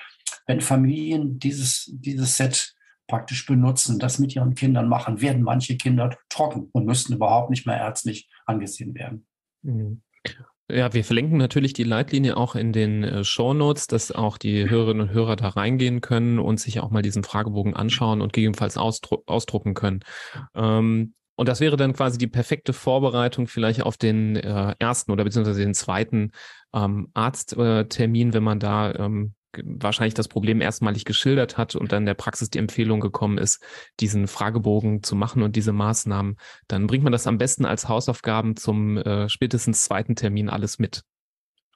wenn 0.46 0.60
Familien 0.60 1.38
dieses, 1.38 1.90
dieses 1.92 2.36
Set 2.36 2.74
praktisch 3.06 3.46
benutzen, 3.46 3.98
das 3.98 4.18
mit 4.18 4.34
ihren 4.34 4.54
Kindern 4.54 4.88
machen, 4.88 5.20
werden 5.20 5.42
manche 5.42 5.76
Kinder 5.76 6.16
trocken 6.28 6.70
und 6.72 6.86
müssten 6.86 7.14
überhaupt 7.14 7.50
nicht 7.50 7.66
mehr 7.66 7.76
ärztlich 7.76 8.28
angesehen 8.46 8.94
werden. 8.94 9.26
Mhm. 9.62 10.02
Ja, 10.70 10.94
wir 10.94 11.04
verlinken 11.04 11.36
natürlich 11.36 11.74
die 11.74 11.84
Leitlinie 11.84 12.38
auch 12.38 12.54
in 12.54 12.72
den 12.72 13.04
äh, 13.04 13.22
Show 13.22 13.52
Notes, 13.52 13.86
dass 13.86 14.10
auch 14.12 14.38
die 14.38 14.68
Hörerinnen 14.68 15.08
und 15.08 15.14
Hörer 15.14 15.36
da 15.36 15.48
reingehen 15.48 16.00
können 16.00 16.38
und 16.38 16.58
sich 16.58 16.80
auch 16.80 16.90
mal 16.90 17.02
diesen 17.02 17.22
Fragebogen 17.22 17.76
anschauen 17.76 18.22
und 18.22 18.32
gegebenenfalls 18.32 18.78
ausdru 18.78 19.22
ausdrucken 19.26 19.74
können. 19.74 20.00
Ähm, 20.54 21.12
und 21.36 21.48
das 21.48 21.60
wäre 21.60 21.76
dann 21.76 21.92
quasi 21.92 22.18
die 22.18 22.26
perfekte 22.26 22.72
Vorbereitung 22.72 23.46
vielleicht 23.46 23.82
auf 23.82 23.96
den 23.96 24.36
äh, 24.36 24.74
ersten 24.78 25.10
oder 25.12 25.24
beziehungsweise 25.24 25.60
den 25.60 25.74
zweiten 25.74 26.30
ähm, 26.72 27.08
Arzttermin, 27.14 28.32
wenn 28.34 28.42
man 28.42 28.60
da 28.60 28.94
ähm, 28.94 29.34
wahrscheinlich 29.62 30.14
das 30.14 30.28
Problem 30.28 30.60
erstmalig 30.60 31.04
geschildert 31.04 31.56
hat 31.56 31.76
und 31.76 31.92
dann 31.92 32.06
der 32.06 32.14
Praxis 32.14 32.50
die 32.50 32.58
Empfehlung 32.58 33.00
gekommen 33.00 33.38
ist, 33.38 33.62
diesen 34.00 34.26
Fragebogen 34.26 35.02
zu 35.02 35.16
machen 35.16 35.42
und 35.42 35.56
diese 35.56 35.72
Maßnahmen, 35.72 36.36
dann 36.68 36.86
bringt 36.86 37.04
man 37.04 37.12
das 37.12 37.26
am 37.26 37.38
besten 37.38 37.64
als 37.64 37.88
Hausaufgaben 37.88 38.56
zum 38.56 38.96
äh, 38.98 39.28
spätestens 39.28 39.84
zweiten 39.84 40.16
Termin 40.16 40.48
alles 40.48 40.78
mit. 40.78 41.04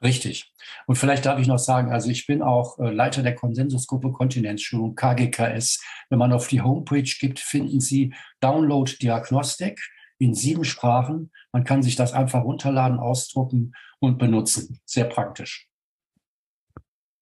Richtig. 0.02 0.52
Und 0.86 0.96
vielleicht 0.96 1.26
darf 1.26 1.40
ich 1.40 1.48
noch 1.48 1.58
sagen, 1.58 1.90
also 1.90 2.08
ich 2.08 2.26
bin 2.26 2.42
auch 2.42 2.78
äh, 2.78 2.90
Leiter 2.90 3.22
der 3.22 3.34
Konsensusgruppe 3.34 4.12
Kontinenzschulung 4.12 4.94
KGKS. 4.94 5.82
Wenn 6.08 6.18
man 6.18 6.32
auf 6.32 6.48
die 6.48 6.60
Homepage 6.60 7.02
gibt, 7.02 7.40
finden 7.40 7.80
Sie 7.80 8.14
Download 8.40 8.90
Diagnostik 9.00 9.80
in 10.18 10.34
sieben 10.34 10.64
Sprachen. 10.64 11.32
Man 11.52 11.64
kann 11.64 11.82
sich 11.82 11.96
das 11.96 12.12
einfach 12.12 12.44
runterladen, 12.44 12.98
ausdrucken 12.98 13.72
und 14.00 14.18
benutzen. 14.18 14.78
Sehr 14.84 15.04
praktisch. 15.04 15.68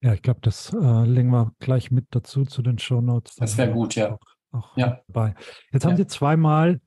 Ja, 0.02 0.12
ich 0.12 0.22
glaube, 0.22 0.40
das 0.42 0.72
äh, 0.72 1.04
legen 1.04 1.30
wir 1.30 1.52
gleich 1.58 1.90
mit 1.90 2.06
dazu 2.10 2.44
zu 2.44 2.62
den 2.62 2.78
Show 2.78 3.00
Notes. 3.00 3.36
Das 3.36 3.56
wäre 3.56 3.72
gut, 3.72 3.94
ja. 3.94 4.18
auch 4.52 4.76
ja. 4.76 5.00
dabei. 5.08 5.34
Jetzt 5.72 5.84
haben 5.84 5.96
Sie 5.96 6.06
zweimal 6.06 6.80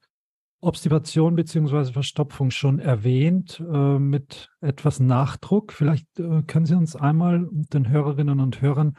Obstipation 0.62 1.36
bzw. 1.36 1.94
Verstopfung 1.94 2.52
schon 2.52 2.80
erwähnt, 2.80 3.64
äh, 3.72 4.00
mit 4.00 4.50
etwas 4.62 5.00
Nachdruck. 5.00 5.72
Vielleicht 5.72 6.08
äh, 6.20 6.44
können 6.44 6.66
Sie 6.66 6.76
uns 6.76 6.96
einmal 6.96 7.48
den 7.52 7.90
Hörerinnen 7.90 8.40
und 8.40 8.62
Hörern 8.62 8.98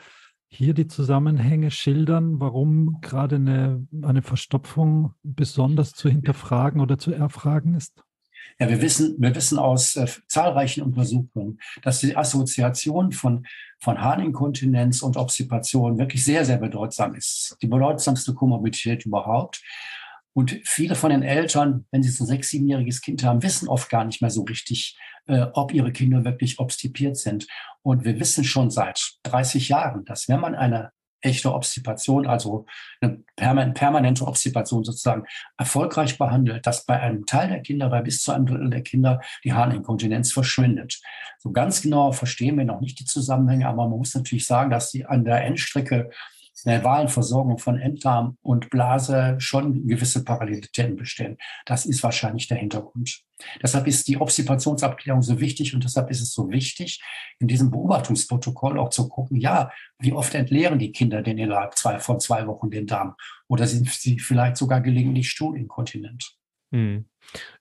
hier 0.48 0.74
die 0.74 0.88
Zusammenhänge 0.88 1.70
schildern, 1.70 2.40
warum 2.40 3.00
gerade 3.00 3.36
eine, 3.36 3.86
eine 4.02 4.22
Verstopfung 4.22 5.14
besonders 5.22 5.92
zu 5.92 6.08
hinterfragen 6.08 6.80
oder 6.80 6.98
zu 6.98 7.12
erfragen 7.12 7.74
ist? 7.74 8.02
Ja, 8.58 8.68
wir 8.68 8.82
wissen, 8.82 9.16
wir 9.18 9.34
wissen 9.34 9.58
aus 9.58 9.96
äh, 9.96 10.06
zahlreichen 10.26 10.82
Untersuchungen, 10.82 11.60
dass 11.82 12.00
die 12.00 12.16
Assoziation 12.16 13.12
von, 13.12 13.46
von 13.78 14.00
Harninkontinenz 14.00 15.02
und 15.02 15.16
Obstipation 15.16 15.98
wirklich 15.98 16.24
sehr, 16.24 16.44
sehr 16.44 16.58
bedeutsam 16.58 17.14
ist. 17.14 17.56
Die 17.62 17.68
bedeutsamste 17.68 18.34
Komorbidität 18.34 19.06
überhaupt. 19.06 19.62
Und 20.32 20.60
viele 20.64 20.94
von 20.94 21.10
den 21.10 21.22
Eltern, 21.22 21.87
wenn 21.90 22.02
sie 22.02 22.10
so 22.10 22.25
ein 22.25 22.28
sechs-, 22.28 22.50
siebenjähriges 22.50 23.00
Kind 23.00 23.25
haben, 23.25 23.42
wissen 23.42 23.68
oft 23.68 23.90
gar 23.90 24.04
nicht 24.04 24.20
mehr 24.22 24.30
so 24.30 24.42
richtig, 24.42 24.99
äh, 25.26 25.46
ob 25.54 25.75
ihre 25.75 25.92
Kinder 25.92 26.25
wirklich 26.25 26.58
obstipiert 26.58 27.16
sind. 27.16 27.46
Und 27.82 28.04
wir 28.04 28.20
wissen 28.20 28.44
schon 28.44 28.70
seit 28.70 29.14
30 29.25 29.68
Jahren, 29.68 30.04
dass 30.04 30.28
wenn 30.28 30.40
man 30.40 30.54
eine 30.54 30.92
echte 31.22 31.52
Obstipation, 31.52 32.26
also 32.26 32.66
eine 33.00 33.22
permanente 33.75 34.26
Obstipation 34.26 34.84
sozusagen, 34.84 35.25
erfolgreich 35.58 36.18
behandelt, 36.18 36.66
dass 36.66 36.87
bei 36.87 36.99
einem 36.99 37.26
Teil 37.26 37.49
der 37.49 37.60
Kinder, 37.60 37.90
bei 37.90 38.00
bis 38.02 38.22
zu 38.22 38.32
einem 38.32 38.46
Drittel 38.46 38.70
der 38.70 38.82
Kinder, 38.82 39.20
die 39.44 39.52
Harninkontinenz 39.52 40.32
verschwindet. 40.32 41.00
So 41.38 41.52
ganz 41.52 41.82
genau 41.82 42.12
verstehen 42.12 42.56
wir 42.56 42.64
noch 42.64 42.80
nicht 42.80 42.99
die 43.00 43.04
Zusammenhänge, 43.04 43.68
aber 43.68 43.88
man 43.88 43.99
muss 43.99 44.14
natürlich 44.14 44.46
sagen, 44.46 44.70
dass 44.70 44.90
die 44.90 45.06
an 45.06 45.25
der 45.25 45.44
Endstrecke 45.44 46.10
der 46.66 46.84
Wahlversorgung 46.84 47.58
von 47.58 47.78
Enddarm 47.78 48.36
und 48.42 48.70
Blase 48.70 49.36
schon 49.38 49.86
gewisse 49.86 50.24
Parallelitäten 50.24 50.96
bestehen. 50.96 51.38
Das 51.66 51.86
ist 51.86 52.02
wahrscheinlich 52.02 52.48
der 52.48 52.58
Hintergrund. 52.58 53.22
Deshalb 53.62 53.86
ist 53.86 54.06
die 54.08 54.18
Obstipationsabklärung 54.18 55.22
so 55.22 55.40
wichtig 55.40 55.74
und 55.74 55.84
deshalb 55.84 56.10
ist 56.10 56.20
es 56.20 56.32
so 56.32 56.50
wichtig, 56.50 57.02
in 57.38 57.48
diesem 57.48 57.70
Beobachtungsprotokoll 57.70 58.78
auch 58.78 58.90
zu 58.90 59.08
gucken, 59.08 59.38
ja, 59.38 59.70
wie 59.98 60.12
oft 60.12 60.34
entleeren 60.34 60.78
die 60.78 60.92
Kinder 60.92 61.22
denn 61.22 61.38
innerhalb 61.38 61.76
zwei, 61.76 61.98
von 61.98 62.20
zwei 62.20 62.46
Wochen 62.46 62.70
den 62.70 62.86
Darm? 62.86 63.14
Oder 63.48 63.66
sind 63.66 63.88
sie 63.88 64.18
vielleicht 64.18 64.56
sogar 64.56 64.80
gelegentlich 64.80 65.30
stuhlinkontinent? 65.30 66.36
Hm. 66.72 67.06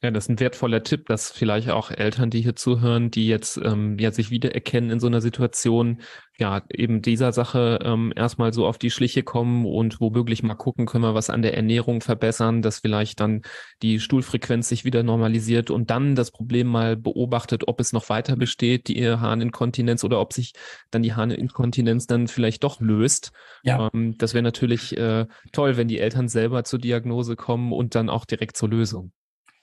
Ja, 0.02 0.12
das 0.12 0.26
ist 0.26 0.30
ein 0.30 0.40
wertvoller 0.40 0.84
Tipp, 0.84 1.08
dass 1.08 1.32
vielleicht 1.32 1.70
auch 1.70 1.92
Eltern, 1.92 2.30
die 2.30 2.42
hier 2.42 2.56
zuhören, 2.56 3.12
die 3.12 3.28
jetzt 3.28 3.58
ähm, 3.58 3.98
ja 4.00 4.12
sich 4.12 4.32
wiedererkennen 4.32 4.90
in 4.90 5.00
so 5.00 5.08
einer 5.08 5.22
Situation, 5.22 6.02
ja, 6.38 6.64
eben 6.74 7.02
dieser 7.02 7.34
Sache 7.34 7.80
ähm, 7.84 8.14
erstmal 8.16 8.54
so 8.54 8.66
auf 8.66 8.78
die 8.78 8.90
Schliche 8.90 9.24
kommen 9.24 9.66
und 9.66 10.00
womöglich 10.00 10.42
mal 10.42 10.56
gucken, 10.56 10.86
können 10.86 11.04
wir 11.04 11.14
was 11.14 11.30
an 11.30 11.42
der 11.42 11.56
Ernährung 11.56 12.02
verbessern, 12.02 12.62
dass 12.62 12.80
vielleicht 12.80 13.20
dann 13.20 13.42
die 13.82 14.00
Stuhlfrequenz 14.00 14.70
sich 14.70 14.86
wieder 14.86 15.04
normalisiert 15.04 15.70
und 15.70 15.90
dann 15.90 16.16
das 16.16 16.32
Problem 16.32 16.68
mal 16.68 16.96
beobachtet, 16.96 17.68
ob 17.68 17.80
es 17.80 17.94
noch 17.94 18.10
weiter 18.10 18.38
besteht, 18.38 18.88
die 18.88 19.06
Harninkontinenz 19.06 20.04
oder 20.04 20.20
ob 20.22 20.34
sich 20.34 20.54
dann 20.92 21.04
die 21.04 21.14
Harninkontinenz 21.14 22.08
dann 22.08 22.28
vielleicht 22.28 22.64
doch 22.64 22.80
löst. 22.80 23.34
Ja. 23.64 23.90
Ähm, 23.94 24.18
das 24.18 24.34
wäre 24.34 24.44
natürlich 24.44 24.98
äh, 24.98 25.28
toll, 25.52 25.78
wenn 25.78 25.90
die 25.90 26.00
Eltern 26.00 26.30
selber 26.30 26.64
zur 26.64 26.80
Diagnose 26.80 27.36
kommen 27.36 27.74
und 27.74 27.96
dann 27.96 28.10
auch 28.10 28.26
direkt 28.26 28.56
zur 28.56 28.70
Lösung. 28.70 29.12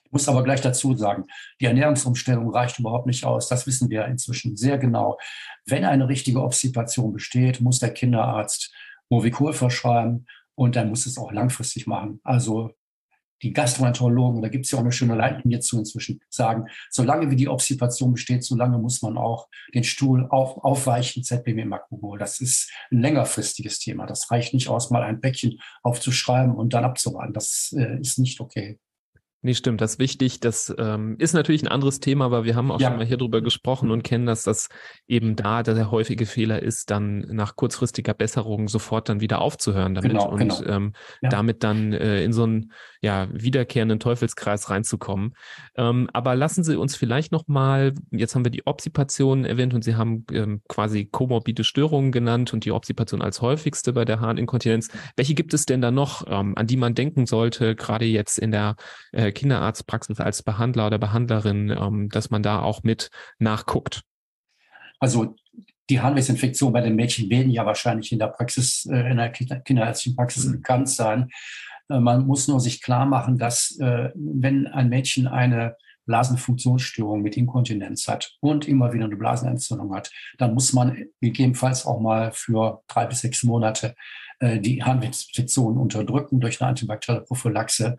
Ich 0.07 0.13
muss 0.13 0.29
aber 0.29 0.45
gleich 0.45 0.61
dazu 0.61 0.97
sagen, 0.97 1.25
die 1.61 1.65
Ernährungsumstellung 1.65 2.49
reicht 2.51 2.79
überhaupt 2.79 3.07
nicht 3.07 3.25
aus. 3.25 3.49
Das 3.49 3.67
wissen 3.67 3.91
wir 3.91 4.07
inzwischen 4.07 4.57
sehr 4.57 4.79
genau. 4.79 5.19
Wenn 5.65 5.85
eine 5.85 6.09
richtige 6.09 6.43
Obstipation 6.43 7.13
besteht, 7.13 7.61
muss 7.61 7.81
der 7.81 7.93
Kinderarzt 7.93 8.73
Movicol 9.11 9.53
verschreiben 9.53 10.27
und 10.55 10.77
dann 10.77 10.89
muss 10.89 11.07
es 11.07 11.19
auch 11.19 11.33
langfristig 11.33 11.89
machen. 11.89 12.21
Also 12.23 12.71
die 13.43 13.53
Gastroenterologen, 13.53 14.43
da 14.43 14.49
gibt 14.49 14.65
es 14.65 14.71
ja 14.71 14.79
auch 14.79 14.83
eine 14.83 14.93
schöne 14.93 15.17
Leitlinie 15.17 15.59
zu 15.61 15.79
inzwischen, 15.79 16.21
sagen, 16.31 16.67
solange 16.89 17.31
wie 17.31 17.37
die 17.37 17.49
Obstipation 17.49 18.13
besteht, 18.13 18.45
solange 18.45 18.79
muss 18.79 19.03
man 19.03 19.19
auch 19.19 19.49
den 19.75 19.85
Stuhl 19.85 20.27
auf, 20.31 20.57
aufweichen, 20.65 21.23
ZBM-Makugol. 21.23 22.19
Das 22.19 22.41
ist 22.41 22.71
ein 22.91 23.01
längerfristiges 23.01 23.81
Thema. 23.81 24.07
Das 24.07 24.31
reicht 24.31 24.55
nicht 24.55 24.69
aus, 24.69 24.91
mal 24.91 25.03
ein 25.03 25.21
Päckchen 25.21 25.59
aufzuschreiben 25.83 26.55
und 26.55 26.75
dann 26.75 26.85
abzuwarten. 26.85 27.35
Das 27.35 27.75
äh, 27.77 28.01
ist 28.01 28.19
nicht 28.19 28.41
okay. 28.41 28.79
Nee, 29.47 29.55
stimmt, 29.55 29.81
das 29.81 29.93
ist 29.93 29.99
wichtig. 30.01 30.41
Das 30.41 30.75
ähm, 30.77 31.15
ist 31.21 31.33
natürlich 31.33 31.63
ein 31.63 31.69
anderes 31.69 32.01
Thema, 32.01 32.25
aber 32.25 32.43
wir 32.43 32.57
haben 32.57 32.73
auch 32.73 32.81
ja. 32.81 32.89
schon 32.89 32.97
mal 32.97 33.07
hier 33.07 33.17
drüber 33.17 33.43
gesprochen 33.43 33.93
und 33.93 34.03
kennen, 34.03 34.27
dass 34.27 34.43
das 34.43 34.69
eben 35.07 35.37
da 35.37 35.63
der 35.63 35.93
häufige 35.93 36.27
Fehler 36.27 36.65
ist, 36.65 36.91
dann 36.91 37.21
nach 37.21 37.55
kurzfristiger 37.55 38.13
Besserung 38.13 38.67
sofort 38.67 39.09
dann 39.09 39.21
wieder 39.21 39.41
aufzuhören 39.41 39.95
damit 39.95 40.11
genau, 40.11 40.31
und 40.31 40.39
genau. 40.41 40.65
Ähm, 40.65 40.95
ja. 41.23 41.29
damit 41.29 41.63
dann 41.63 41.93
äh, 41.93 42.25
in 42.25 42.33
so 42.33 42.43
einen 42.43 42.73
ja, 43.01 43.29
wiederkehrenden 43.31 44.01
Teufelskreis 44.01 44.69
reinzukommen. 44.69 45.35
Ähm, 45.77 46.11
aber 46.13 46.35
lassen 46.35 46.65
Sie 46.65 46.77
uns 46.77 46.97
vielleicht 46.97 47.31
nochmal, 47.31 47.95
jetzt 48.11 48.35
haben 48.35 48.45
wir 48.45 48.51
die 48.51 48.67
Obsipation 48.67 49.45
erwähnt 49.45 49.75
und 49.75 49.85
Sie 49.85 49.95
haben 49.95 50.25
ähm, 50.33 50.61
quasi 50.67 51.05
komorbide 51.05 51.63
Störungen 51.63 52.11
genannt 52.11 52.53
und 52.53 52.65
die 52.65 52.73
Obsipation 52.73 53.23
als 53.23 53.43
häufigste 53.43 53.93
bei 53.93 54.05
der 54.05 54.19
Harninkontinenz. 54.19 54.89
Welche 55.15 55.35
gibt 55.35 55.55
es 55.55 55.67
denn 55.67 55.81
da 55.81 55.93
noch, 55.93 56.27
ähm, 56.29 56.55
an 56.57 56.67
die 56.67 56.77
man 56.77 56.97
denken 56.97 57.27
sollte, 57.27 57.77
gerade 57.77 58.07
jetzt 58.07 58.41
in 58.41 58.51
der 58.51 58.75
äh, 59.13 59.31
Kinderarztpraxis 59.37 60.19
als 60.19 60.43
Behandler 60.43 60.89
oder 60.89 60.99
Behandlerin, 60.99 61.71
ähm, 61.71 62.09
dass 62.09 62.31
man 62.31 62.43
da 62.43 62.61
auch 62.61 62.83
mit 62.83 63.11
nachguckt? 63.39 64.03
Also 64.99 65.37
die 65.89 66.01
Harnwegsinfektion 66.01 66.73
bei 66.73 66.81
den 66.81 66.97
Mädchen 66.97 67.31
werden 67.31 67.51
ja 67.51 67.65
wahrscheinlich 67.65 68.11
in 68.11 68.19
der 68.19 68.29
Praxis, 68.29 68.87
äh, 68.91 69.11
in 69.11 69.19
der 69.19 69.31
kinderärztlichen 69.31 70.17
Praxis 70.17 70.47
mhm. 70.47 70.53
bekannt 70.53 70.89
sein. 70.89 71.29
Äh, 71.89 72.01
man 72.01 72.27
muss 72.27 72.49
nur 72.49 72.61
sich 72.61 72.83
klar 72.83 73.07
machen, 73.07 73.39
dass 73.39 73.79
äh, 73.79 74.11
wenn 74.15 74.67
ein 74.67 74.89
Mädchen 74.89 75.27
eine 75.29 75.77
Blasenfunktionsstörung 76.07 77.21
mit 77.21 77.37
Inkontinenz 77.37 78.07
hat 78.09 78.37
und 78.41 78.69
immer 78.69 78.93
wieder 78.93 79.05
eine 79.05 79.17
Blasenentzündung 79.17 79.95
hat, 79.95 80.11
dann 80.39 80.55
muss 80.55 80.73
man 80.73 81.07
gegebenenfalls 81.21 81.85
auch 81.85 82.01
mal 82.01 82.31
für 82.33 82.83
drei 82.87 83.07
bis 83.07 83.21
sechs 83.21 83.43
Monate 83.43 83.95
äh, 84.39 84.61
die 84.61 84.83
Harnwegsinfektion 84.83 85.77
unterdrücken 85.77 86.41
durch 86.41 86.61
eine 86.61 86.71
antibakterielle 86.71 87.25
Prophylaxe 87.25 87.97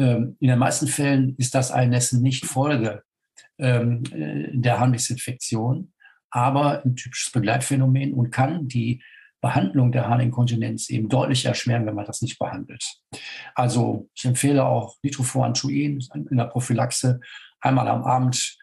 in 0.00 0.48
den 0.48 0.58
meisten 0.58 0.86
Fällen 0.86 1.34
ist 1.36 1.54
das 1.54 1.70
Einnässen 1.70 2.22
nicht 2.22 2.46
Folge 2.46 3.02
ähm, 3.58 4.02
äh, 4.12 4.48
der 4.52 4.80
Harnwegsinfektion, 4.80 5.92
aber 6.30 6.84
ein 6.84 6.96
typisches 6.96 7.32
Begleitphänomen 7.32 8.14
und 8.14 8.30
kann 8.30 8.68
die 8.68 9.02
Behandlung 9.40 9.90
der 9.90 10.08
Harninkontinenz 10.08 10.90
eben 10.90 11.08
deutlich 11.08 11.46
erschweren, 11.46 11.86
wenn 11.86 11.94
man 11.94 12.04
das 12.04 12.20
nicht 12.22 12.38
behandelt. 12.38 12.84
Also 13.54 14.08
ich 14.14 14.24
empfehle 14.24 14.64
auch 14.64 14.96
Nitrofurantoin 15.02 16.02
in 16.30 16.36
der 16.36 16.44
Prophylaxe 16.44 17.20
einmal 17.60 17.88
am 17.88 18.04
Abend 18.04 18.58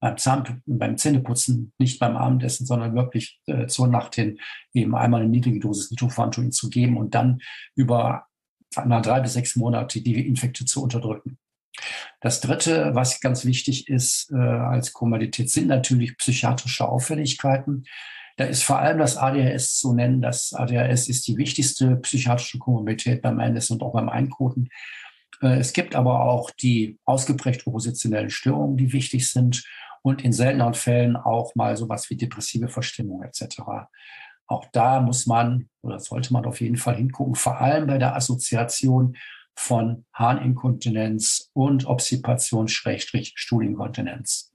beim, 0.00 0.16
Zahn, 0.16 0.62
beim 0.66 0.96
Zähneputzen, 0.96 1.72
nicht 1.78 2.00
beim 2.00 2.16
Abendessen, 2.16 2.66
sondern 2.66 2.94
wirklich 2.94 3.40
äh, 3.46 3.66
zur 3.66 3.88
Nacht 3.88 4.16
hin 4.16 4.38
eben 4.72 4.96
einmal 4.96 5.20
eine 5.20 5.30
niedrige 5.30 5.60
Dosis 5.60 5.90
Nitrofurantoin 5.90 6.50
zu 6.50 6.70
geben 6.70 6.96
und 6.96 7.14
dann 7.14 7.40
über 7.76 8.26
einmal 8.76 9.02
drei 9.02 9.20
bis 9.20 9.34
sechs 9.34 9.56
Monate 9.56 10.00
die 10.00 10.26
Infekte 10.26 10.64
zu 10.64 10.82
unterdrücken. 10.82 11.38
Das 12.20 12.40
Dritte, 12.40 12.94
was 12.94 13.20
ganz 13.20 13.44
wichtig 13.44 13.88
ist 13.88 14.30
äh, 14.32 14.36
als 14.36 14.92
Komorbidität, 14.92 15.50
sind 15.50 15.68
natürlich 15.68 16.16
psychiatrische 16.18 16.88
Auffälligkeiten. 16.88 17.84
Da 18.36 18.44
ist 18.44 18.62
vor 18.62 18.78
allem 18.78 18.98
das 18.98 19.16
ADHS 19.16 19.78
zu 19.78 19.92
nennen. 19.92 20.22
Das 20.22 20.52
ADHS 20.52 21.08
ist 21.08 21.26
die 21.26 21.36
wichtigste 21.36 21.96
psychiatrische 21.96 22.58
Komorbidität 22.58 23.22
beim 23.22 23.40
Einlassen 23.40 23.74
und 23.74 23.82
auch 23.82 23.92
beim 23.92 24.08
Einkoten. 24.08 24.68
Äh, 25.40 25.58
es 25.58 25.72
gibt 25.72 25.94
aber 25.94 26.20
auch 26.20 26.50
die 26.50 26.98
ausgeprägt 27.04 27.66
oppositionellen 27.66 28.30
Störungen, 28.30 28.76
die 28.76 28.92
wichtig 28.92 29.30
sind 29.30 29.64
und 30.02 30.22
in 30.22 30.32
seltenen 30.32 30.74
Fällen 30.74 31.16
auch 31.16 31.54
mal 31.54 31.76
sowas 31.76 32.10
wie 32.10 32.16
depressive 32.16 32.68
Verstimmung 32.68 33.22
etc. 33.22 33.62
Auch 34.52 34.66
da 34.72 35.00
muss 35.00 35.26
man 35.26 35.68
oder 35.82 35.98
sollte 35.98 36.32
man 36.32 36.44
auf 36.44 36.60
jeden 36.60 36.76
Fall 36.76 36.96
hingucken, 36.96 37.34
vor 37.34 37.60
allem 37.60 37.86
bei 37.86 37.98
der 37.98 38.14
Assoziation 38.14 39.16
von 39.54 40.04
Harninkontinenz 40.12 41.50
und 41.54 41.86
Obstipation-Stuhlinkontinenz. 41.86 44.52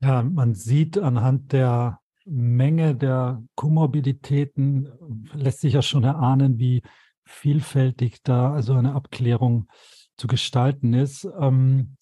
Ja, 0.00 0.22
man 0.22 0.54
sieht 0.54 0.98
anhand 0.98 1.52
der 1.52 2.00
Menge 2.24 2.94
der 2.94 3.42
Komorbiditäten, 3.54 4.92
lässt 5.32 5.60
sich 5.60 5.74
ja 5.74 5.82
schon 5.82 6.04
erahnen, 6.04 6.58
wie 6.58 6.82
vielfältig 7.24 8.22
da 8.22 8.52
also 8.52 8.74
eine 8.74 8.94
Abklärung 8.94 9.68
zu 10.16 10.26
gestalten 10.26 10.94
ist. 10.94 11.28
Ähm, 11.38 11.96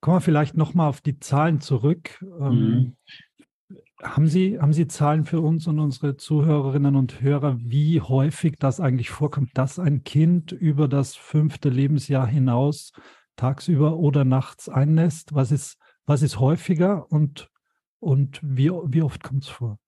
kommen 0.00 0.16
wir 0.16 0.20
vielleicht 0.20 0.56
nochmal 0.56 0.88
auf 0.88 1.00
die 1.00 1.18
Zahlen 1.18 1.60
zurück. 1.60 2.24
Ähm, 2.40 2.50
mhm. 2.50 2.96
Haben 4.04 4.28
Sie, 4.28 4.60
haben 4.60 4.74
Sie 4.74 4.86
Zahlen 4.86 5.24
für 5.24 5.40
uns 5.40 5.66
und 5.66 5.80
unsere 5.80 6.18
Zuhörerinnen 6.18 6.94
und 6.94 7.22
Hörer, 7.22 7.56
wie 7.58 8.02
häufig 8.02 8.56
das 8.58 8.78
eigentlich 8.78 9.08
vorkommt, 9.08 9.56
dass 9.56 9.78
ein 9.78 10.04
Kind 10.04 10.52
über 10.52 10.88
das 10.88 11.16
fünfte 11.16 11.70
Lebensjahr 11.70 12.26
hinaus 12.26 12.92
tagsüber 13.36 13.96
oder 13.96 14.26
nachts 14.26 14.68
einnässt? 14.68 15.34
Was 15.34 15.50
ist, 15.50 15.78
was 16.04 16.20
ist 16.20 16.38
häufiger 16.38 17.10
und, 17.10 17.50
und 17.98 18.40
wie, 18.42 18.70
wie 18.70 19.00
oft 19.00 19.22
kommt 19.22 19.44
es 19.44 19.48
vor? 19.48 19.78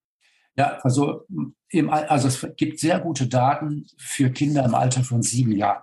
Ja, 0.57 0.79
also, 0.79 1.27
im, 1.69 1.91
also 1.91 2.29
es 2.29 2.47
gibt 2.57 2.81
sehr 2.81 3.01
gute 3.01 3.29
Daten 3.29 3.87
für 3.99 4.31
Kinder 4.31 4.65
im 4.65 4.75
Alter 4.75 5.05
von 5.05 5.21
sieben 5.21 5.53
Jahren. 5.53 5.83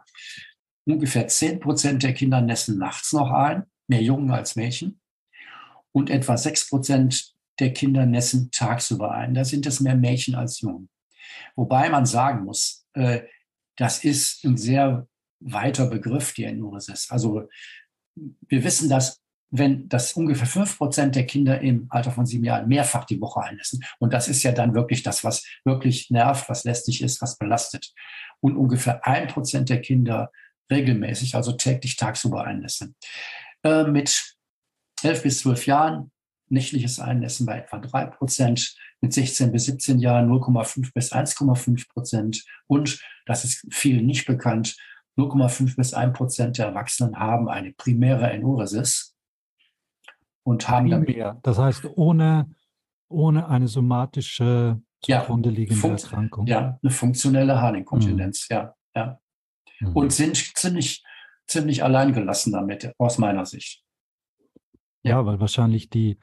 Ungefähr 0.86 1.28
zehn 1.28 1.60
Prozent 1.60 2.02
der 2.02 2.16
Kinder 2.16 2.42
nässen 2.42 2.80
nachts 2.80 3.14
noch 3.14 3.30
ein, 3.30 3.66
mehr 3.88 4.02
Jungen 4.02 4.32
als 4.32 4.56
Mädchen. 4.56 5.00
Und 5.92 6.10
etwa 6.10 6.36
sechs 6.36 6.68
Prozent 6.68 7.33
der 7.60 7.74
Kinder 7.74 8.06
nässen 8.06 8.52
tagsüber 8.52 9.12
ein. 9.12 9.34
Da 9.34 9.46
sind 9.46 9.66
es 9.66 9.80
mehr 9.80 9.96
Mädchen 9.96 10.36
als 10.36 10.62
Jungen. 10.62 10.90
Wobei 11.56 11.90
man 11.90 12.06
sagen 12.06 12.46
muss, 12.46 12.86
äh, 12.94 13.22
das 13.78 14.04
ist 14.04 14.44
ein 14.44 14.58
sehr 14.58 15.08
weiter 15.40 15.88
Begriff, 15.88 16.34
die 16.34 16.46
Enuresis. 16.46 17.10
Also 17.10 17.48
wir 18.16 18.64
wissen, 18.64 18.90
dass 18.90 19.24
wenn 19.56 19.88
das 19.88 20.14
ungefähr 20.14 20.48
fünf 20.48 20.78
Prozent 20.78 21.16
der 21.16 21.28
Kinder 21.28 21.62
im 21.62 21.86
Alter 21.90 22.10
von 22.10 22.26
sieben 22.26 22.44
Jahren 22.44 22.68
mehrfach 22.68 23.06
die 23.06 23.22
Woche 23.22 23.42
einlassen. 23.42 23.84
Und 24.00 24.12
das 24.12 24.28
ist 24.28 24.42
ja 24.42 24.52
dann 24.52 24.74
wirklich 24.74 25.04
das, 25.04 25.24
was 25.24 25.46
wirklich 25.64 26.10
nervt, 26.10 26.50
was 26.50 26.64
lästig 26.64 27.04
ist, 27.04 27.22
was 27.22 27.38
belastet. 27.38 27.94
Und 28.40 28.58
ungefähr 28.58 29.06
ein 29.06 29.28
Prozent 29.28 29.70
der 29.70 29.80
Kinder 29.80 30.32
regelmäßig, 30.72 31.36
also 31.36 31.52
täglich 31.52 31.98
tagsüber 31.98 32.46
einlassen. 32.46 32.96
Äh, 33.64 33.84
mit 33.84 34.36
elf 35.04 35.22
bis 35.22 35.40
zwölf 35.40 35.68
Jahren 35.68 36.12
nächtliches 36.54 37.00
Einlassen 37.00 37.46
bei 37.46 37.58
etwa 37.58 37.80
drei 37.80 38.06
Prozent, 38.06 38.76
mit 39.02 39.12
16 39.12 39.52
bis 39.52 39.66
17 39.66 40.00
Jahren 40.00 40.30
0,5 40.32 40.94
bis 40.94 41.12
1,5 41.12 41.90
Prozent 41.92 42.46
und, 42.68 43.04
das 43.26 43.44
ist 43.44 43.68
viel 43.74 44.02
nicht 44.02 44.26
bekannt, 44.26 44.78
0,5 45.18 45.76
bis 45.76 45.94
1 45.94 46.18
Prozent 46.18 46.58
der 46.58 46.68
Erwachsenen 46.68 47.20
haben 47.20 47.50
eine 47.50 47.74
primäre 47.74 48.32
Enuresis 48.32 49.14
und 50.44 50.70
haben 50.70 50.90
Primär, 50.90 51.40
das 51.44 51.58
heißt 51.58 51.86
ohne, 51.96 52.50
ohne 53.10 53.48
eine 53.50 53.68
somatische 53.68 54.82
zugrunde 55.02 55.50
liegende 55.50 55.88
ja, 55.88 55.94
Erkrankung. 55.94 56.48
Ja, 56.48 56.80
eine 56.82 56.92
funktionelle 56.92 57.60
Harninkontinenz, 57.60 58.48
mhm. 58.50 58.56
ja, 58.56 58.76
ja. 58.96 59.20
Mhm. 59.80 59.96
Und 59.96 60.14
sind 60.14 60.38
ziemlich, 60.38 61.04
ziemlich 61.48 61.84
alleingelassen 61.84 62.54
damit, 62.54 62.94
aus 62.98 63.18
meiner 63.18 63.46
Sicht. 63.46 63.84
Ja 65.04 65.26
weil 65.26 65.40
wahrscheinlich 65.40 65.90
die, 65.90 66.18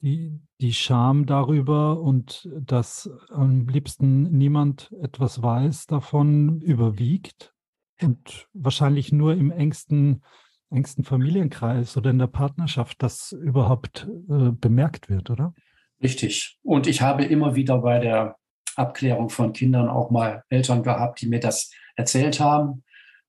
die, 0.00 0.40
die 0.60 0.72
Scham 0.72 1.26
darüber 1.26 2.00
und 2.00 2.48
dass 2.60 3.10
am 3.30 3.66
liebsten 3.68 4.24
niemand 4.36 4.92
etwas 5.02 5.42
weiß 5.42 5.86
davon 5.86 6.60
überwiegt 6.60 7.54
und 8.00 8.48
wahrscheinlich 8.52 9.12
nur 9.12 9.34
im 9.34 9.50
engsten 9.50 10.22
engsten 10.70 11.04
Familienkreis 11.04 11.96
oder 11.96 12.10
in 12.10 12.18
der 12.18 12.26
Partnerschaft 12.26 13.02
das 13.02 13.32
überhaupt 13.32 14.08
äh, 14.28 14.50
bemerkt 14.50 15.08
wird, 15.08 15.30
oder? 15.30 15.54
Richtig. 16.02 16.58
Und 16.62 16.86
ich 16.86 17.00
habe 17.02 17.24
immer 17.24 17.54
wieder 17.54 17.78
bei 17.78 17.98
der 17.98 18.36
Abklärung 18.74 19.30
von 19.30 19.52
Kindern 19.52 19.88
auch 19.88 20.10
mal 20.10 20.44
Eltern 20.48 20.82
gehabt, 20.82 21.20
die 21.20 21.28
mir 21.28 21.40
das 21.40 21.70
erzählt 21.94 22.40
haben, 22.40 22.84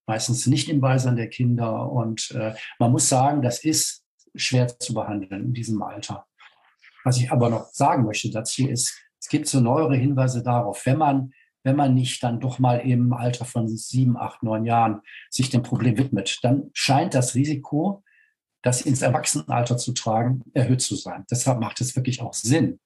meistens 0.06 0.48
nicht 0.48 0.68
im 0.70 0.82
Beisein 0.82 1.16
der 1.16 1.30
Kinder. 1.30 1.90
Und 1.90 2.32
äh, 2.32 2.54
man 2.80 2.92
muss 2.92 3.08
sagen, 3.08 3.42
das 3.42 3.64
ist 3.64 4.04
schwer 4.36 4.68
zu 4.68 4.94
behandeln 4.94 5.46
in 5.46 5.54
diesem 5.54 5.82
Alter. 5.82 6.26
Was 7.08 7.20
ich 7.20 7.32
aber 7.32 7.50
noch 7.50 7.70
sagen 7.72 8.04
möchte 8.04 8.30
dazu 8.30 8.68
ist, 8.68 9.02
es 9.18 9.30
gibt 9.30 9.48
so 9.48 9.62
neuere 9.62 9.96
Hinweise 9.96 10.44
darauf, 10.44 10.86
wenn 10.86 10.98
man 10.98 11.32
wenn 11.64 11.78
man 11.78 11.94
nicht 11.94 12.22
dann 12.22 12.42
doch 12.42 12.60
mal 12.60 12.80
im 12.80 13.14
Alter 13.14 13.46
von 13.46 13.70
sieben, 13.70 14.18
acht, 14.18 14.44
neun 14.44 14.66
Jahren 14.66 15.02
sich 15.30 15.50
dem 15.50 15.64
Problem 15.64 15.98
widmet, 15.98 16.40
dann 16.42 16.70
scheint 16.74 17.14
das 17.14 17.34
Risiko, 17.34 18.04
das 18.62 18.82
ins 18.82 19.02
Erwachsenenalter 19.02 19.78
zu 19.78 19.94
tragen, 19.94 20.44
erhöht 20.54 20.82
zu 20.82 20.96
sein. 20.96 21.24
Deshalb 21.32 21.62
macht 21.62 21.80
es 21.80 21.96
wirklich 21.96 22.22
auch 22.22 22.34
Sinn, 22.34 22.78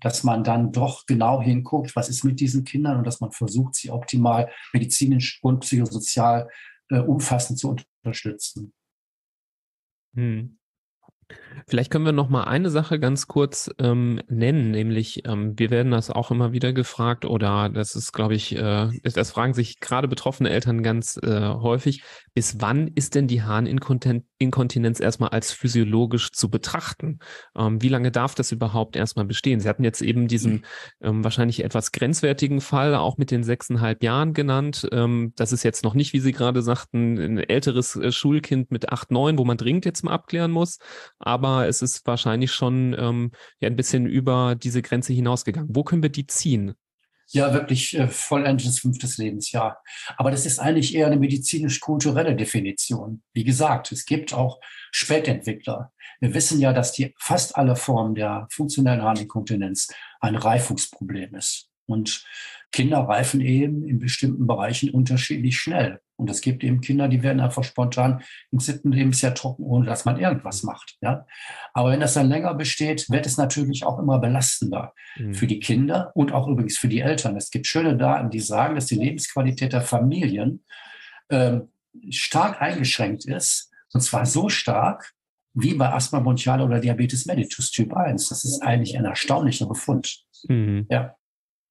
dass 0.00 0.24
man 0.24 0.42
dann 0.42 0.72
doch 0.72 1.04
genau 1.04 1.42
hinguckt, 1.42 1.94
was 1.96 2.08
ist 2.08 2.24
mit 2.24 2.40
diesen 2.40 2.64
Kindern 2.64 2.96
und 2.96 3.06
dass 3.06 3.20
man 3.20 3.30
versucht, 3.30 3.74
sie 3.74 3.90
optimal 3.90 4.50
medizinisch 4.72 5.38
und 5.42 5.60
psychosozial 5.60 6.48
äh, 6.88 6.98
umfassend 6.98 7.58
zu 7.58 7.76
unterstützen. 8.04 8.72
Hm. 10.14 10.59
Vielleicht 11.66 11.90
können 11.90 12.04
wir 12.04 12.12
noch 12.12 12.28
mal 12.28 12.44
eine 12.44 12.70
Sache 12.70 12.98
ganz 12.98 13.26
kurz 13.28 13.70
ähm, 13.78 14.20
nennen, 14.28 14.70
nämlich 14.70 15.26
ähm, 15.26 15.58
wir 15.58 15.70
werden 15.70 15.92
das 15.92 16.10
auch 16.10 16.30
immer 16.30 16.52
wieder 16.52 16.72
gefragt 16.72 17.24
oder 17.24 17.68
das 17.68 17.94
ist, 17.94 18.12
glaube 18.12 18.34
ich, 18.34 18.56
äh, 18.56 18.88
das 19.02 19.30
fragen 19.30 19.54
sich 19.54 19.78
gerade 19.80 20.08
betroffene 20.08 20.50
Eltern 20.50 20.82
ganz 20.82 21.18
äh, 21.22 21.40
häufig. 21.40 22.02
Bis 22.34 22.60
wann 22.60 22.88
ist 22.88 23.14
denn 23.14 23.28
die 23.28 23.42
Harninkontinenz 23.42 24.24
erstmal 24.40 25.30
als 25.30 25.52
physiologisch 25.52 26.32
zu 26.32 26.50
betrachten? 26.50 27.18
Ähm, 27.56 27.82
wie 27.82 27.88
lange 27.88 28.10
darf 28.10 28.34
das 28.34 28.52
überhaupt 28.52 28.96
erstmal 28.96 29.26
bestehen? 29.26 29.60
Sie 29.60 29.68
hatten 29.68 29.84
jetzt 29.84 30.02
eben 30.02 30.28
diesen 30.28 30.64
ähm, 31.02 31.22
wahrscheinlich 31.22 31.64
etwas 31.64 31.92
grenzwertigen 31.92 32.60
Fall 32.60 32.94
auch 32.94 33.18
mit 33.18 33.30
den 33.30 33.44
sechseinhalb 33.44 34.02
Jahren 34.02 34.34
genannt. 34.34 34.88
Ähm, 34.92 35.32
das 35.36 35.52
ist 35.52 35.62
jetzt 35.62 35.84
noch 35.84 35.94
nicht, 35.94 36.12
wie 36.12 36.20
Sie 36.20 36.32
gerade 36.32 36.62
sagten, 36.62 37.18
ein 37.18 37.38
älteres 37.38 37.96
äh, 37.96 38.12
Schulkind 38.12 38.70
mit 38.70 38.90
acht, 38.90 39.10
neun, 39.10 39.38
wo 39.38 39.44
man 39.44 39.56
dringend 39.56 39.84
jetzt 39.84 40.02
mal 40.02 40.12
abklären 40.12 40.50
muss 40.50 40.78
aber 41.18 41.68
es 41.68 41.82
ist 41.82 42.06
wahrscheinlich 42.06 42.52
schon 42.52 42.94
ähm, 42.98 43.30
ja 43.60 43.68
ein 43.68 43.76
bisschen 43.76 44.06
über 44.06 44.54
diese 44.54 44.82
Grenze 44.82 45.12
hinausgegangen. 45.12 45.70
Wo 45.74 45.84
können 45.84 46.02
wir 46.02 46.10
die 46.10 46.26
ziehen? 46.26 46.74
Ja, 47.32 47.54
wirklich 47.54 47.96
äh, 47.96 48.08
vollendetes 48.08 48.80
fünftes 48.80 49.16
Lebensjahr. 49.16 49.82
Aber 50.16 50.30
das 50.32 50.46
ist 50.46 50.58
eigentlich 50.58 50.94
eher 50.94 51.06
eine 51.06 51.16
medizinisch-kulturelle 51.16 52.34
Definition. 52.34 53.22
Wie 53.32 53.44
gesagt, 53.44 53.92
es 53.92 54.04
gibt 54.04 54.34
auch 54.34 54.60
Spätentwickler. 54.90 55.92
Wir 56.20 56.34
wissen 56.34 56.60
ja, 56.60 56.72
dass 56.72 56.92
die 56.92 57.14
fast 57.18 57.56
alle 57.56 57.76
Formen 57.76 58.16
der 58.16 58.48
funktionellen 58.50 59.02
Harninkontinenz 59.02 59.88
ein 60.20 60.34
Reifungsproblem 60.34 61.36
ist. 61.36 61.68
Und 61.86 62.24
Kinder 62.72 63.00
reifen 63.00 63.40
eben 63.40 63.84
in 63.84 63.98
bestimmten 63.98 64.46
Bereichen 64.46 64.90
unterschiedlich 64.90 65.58
schnell. 65.58 66.00
Und 66.16 66.30
es 66.30 66.40
gibt 66.40 66.62
eben 66.62 66.80
Kinder, 66.80 67.08
die 67.08 67.22
werden 67.22 67.40
einfach 67.40 67.64
spontan 67.64 68.22
im 68.52 68.60
siebten 68.60 68.92
Lebensjahr 68.92 69.34
trocken, 69.34 69.64
ohne 69.64 69.86
dass 69.86 70.04
man 70.04 70.20
irgendwas 70.20 70.62
macht. 70.62 70.96
Ja? 71.00 71.26
Aber 71.72 71.90
wenn 71.90 72.00
das 72.00 72.14
dann 72.14 72.28
länger 72.28 72.54
besteht, 72.54 73.08
wird 73.10 73.26
es 73.26 73.38
natürlich 73.38 73.84
auch 73.84 73.98
immer 73.98 74.18
belastender 74.18 74.92
mhm. 75.16 75.34
für 75.34 75.46
die 75.46 75.60
Kinder 75.60 76.12
und 76.14 76.32
auch 76.32 76.46
übrigens 76.46 76.78
für 76.78 76.88
die 76.88 77.00
Eltern. 77.00 77.36
Es 77.36 77.50
gibt 77.50 77.66
schöne 77.66 77.96
Daten, 77.96 78.30
die 78.30 78.40
sagen, 78.40 78.74
dass 78.74 78.86
die 78.86 78.96
Lebensqualität 78.96 79.72
der 79.72 79.80
Familien 79.80 80.62
ähm, 81.30 81.70
stark 82.10 82.60
eingeschränkt 82.60 83.24
ist. 83.24 83.70
Und 83.92 84.02
zwar 84.02 84.26
so 84.26 84.48
stark, 84.48 85.12
wie 85.54 85.74
bei 85.74 85.92
Asthma 85.92 86.20
bronchiale 86.20 86.64
oder 86.64 86.78
Diabetes 86.78 87.26
mellitus 87.26 87.72
Typ 87.72 87.94
1. 87.94 88.28
Das 88.28 88.44
ist 88.44 88.62
eigentlich 88.62 88.96
ein 88.96 89.06
erstaunlicher 89.06 89.66
Befund. 89.66 90.22
Mhm. 90.48 90.86
Ja 90.88 91.16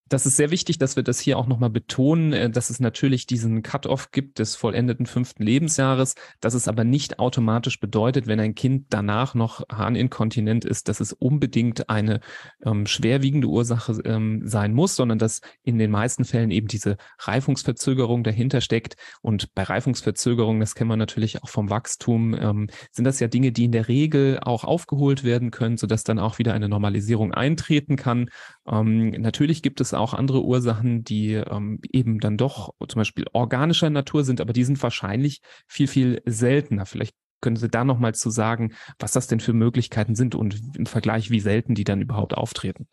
das 0.10 0.26
ist 0.26 0.36
sehr 0.36 0.52
wichtig, 0.52 0.78
dass 0.80 0.95
wir 0.95 1.04
das 1.04 1.19
hier 1.19 1.38
auch 1.38 1.48
nochmal 1.48 1.69
betonen, 1.69 2.34
äh, 2.34 2.50
dass 2.50 2.69
es 2.69 2.80
natürlich 2.80 3.28
diesen 3.28 3.62
Cut-off 3.62 4.12
gibt 4.12 4.39
des 4.39 4.56
vollendeten 4.56 5.06
fünften 5.06 5.43
Lebensjahres, 5.43 6.15
dass 6.41 6.54
es 6.54 6.67
aber 6.67 6.84
nicht 6.84 7.19
automatisch 7.19 7.80
bedeutet, 7.80 8.28
wenn 8.28 8.39
ein 8.39 8.56
Kind 8.56 8.88
danach 8.89 9.36
noch 9.36 9.63
harninkontinent 9.72 10.65
ist, 10.65 10.89
dass 10.89 11.00
es 11.00 11.13
unbedingt 11.13 11.89
eine 11.89 12.19
ähm, 12.65 12.86
schwerwiegende 12.86 13.48
Ursache 13.48 14.02
ähm, 14.06 14.41
sein 14.45 14.74
muss, 14.74 14.95
sondern 14.95 15.19
dass 15.19 15.41
in 15.63 15.78
den 15.78 15.91
meisten 15.91 16.26
Fällen 16.26 16.52
eben 16.52 16.67
diese 16.67 16.98
Reifungsverzögerung 17.19 18.24
dahinter 18.24 18.62
steckt. 18.62 18.95
Und 19.22 19.54
bei 19.54 19.63
Reifungsverzögerung, 19.63 20.60
das 20.60 20.76
kennen 20.76 20.89
wir 20.89 20.98
natürlich 20.98 21.43
auch 21.43 21.50
vom 21.50 21.69
Wachstum, 21.69 22.34
ähm, 22.34 22.67
sind 22.91 23.06
das 23.06 23.19
ja 23.19 23.28
Dinge, 23.28 23.52
die 23.52 23.65
in 23.65 23.72
der 23.72 23.88
Regel 23.88 24.39
auch 24.41 24.63
aufgeholt 24.63 25.24
werden 25.24 25.52
können, 25.52 25.78
sodass 25.78 26.04
dann 26.04 26.19
auch 26.19 26.39
wieder 26.39 26.54
eine 26.54 26.67
Normalisierung 26.67 27.34
eintreten 27.34 27.95
kann. 27.95 28.30
Ähm, 28.69 29.10
natürlich 29.12 29.62
gibt 29.62 29.82
es 29.82 29.93
auch 29.93 30.13
andere 30.13 30.43
Ursachen, 30.43 31.03
die 31.03 31.34
ähm, 31.34 31.79
eben 31.91 32.19
dann 32.19 32.38
doch 32.38 32.73
zum 32.88 32.99
Beispiel 32.99 33.25
organischer 33.34 33.89
Natur 33.89 34.23
sind, 34.23 34.41
aber 34.41 34.53
die 34.53 34.63
sind 34.63 34.82
wahrscheinlich 34.82 35.41
viel, 35.67 35.88
viel 35.88 36.21
seltener. 36.25 36.86
Vielleicht 36.86 37.15
können 37.41 37.55
Sie 37.55 37.69
da 37.69 37.84
nochmal 37.84 38.13
zu 38.13 38.29
sagen, 38.29 38.73
was 38.99 39.13
das 39.13 39.27
denn 39.27 39.39
für 39.39 39.53
Möglichkeiten 39.53 40.15
sind 40.15 40.36
und 40.36 40.62
im 40.75 40.86
Vergleich, 40.86 41.32
wie 41.32 41.39
selten 41.39 41.73
die 41.73 41.84
dann 41.84 42.01
überhaupt 42.01 42.36
auftreten? 42.36 42.88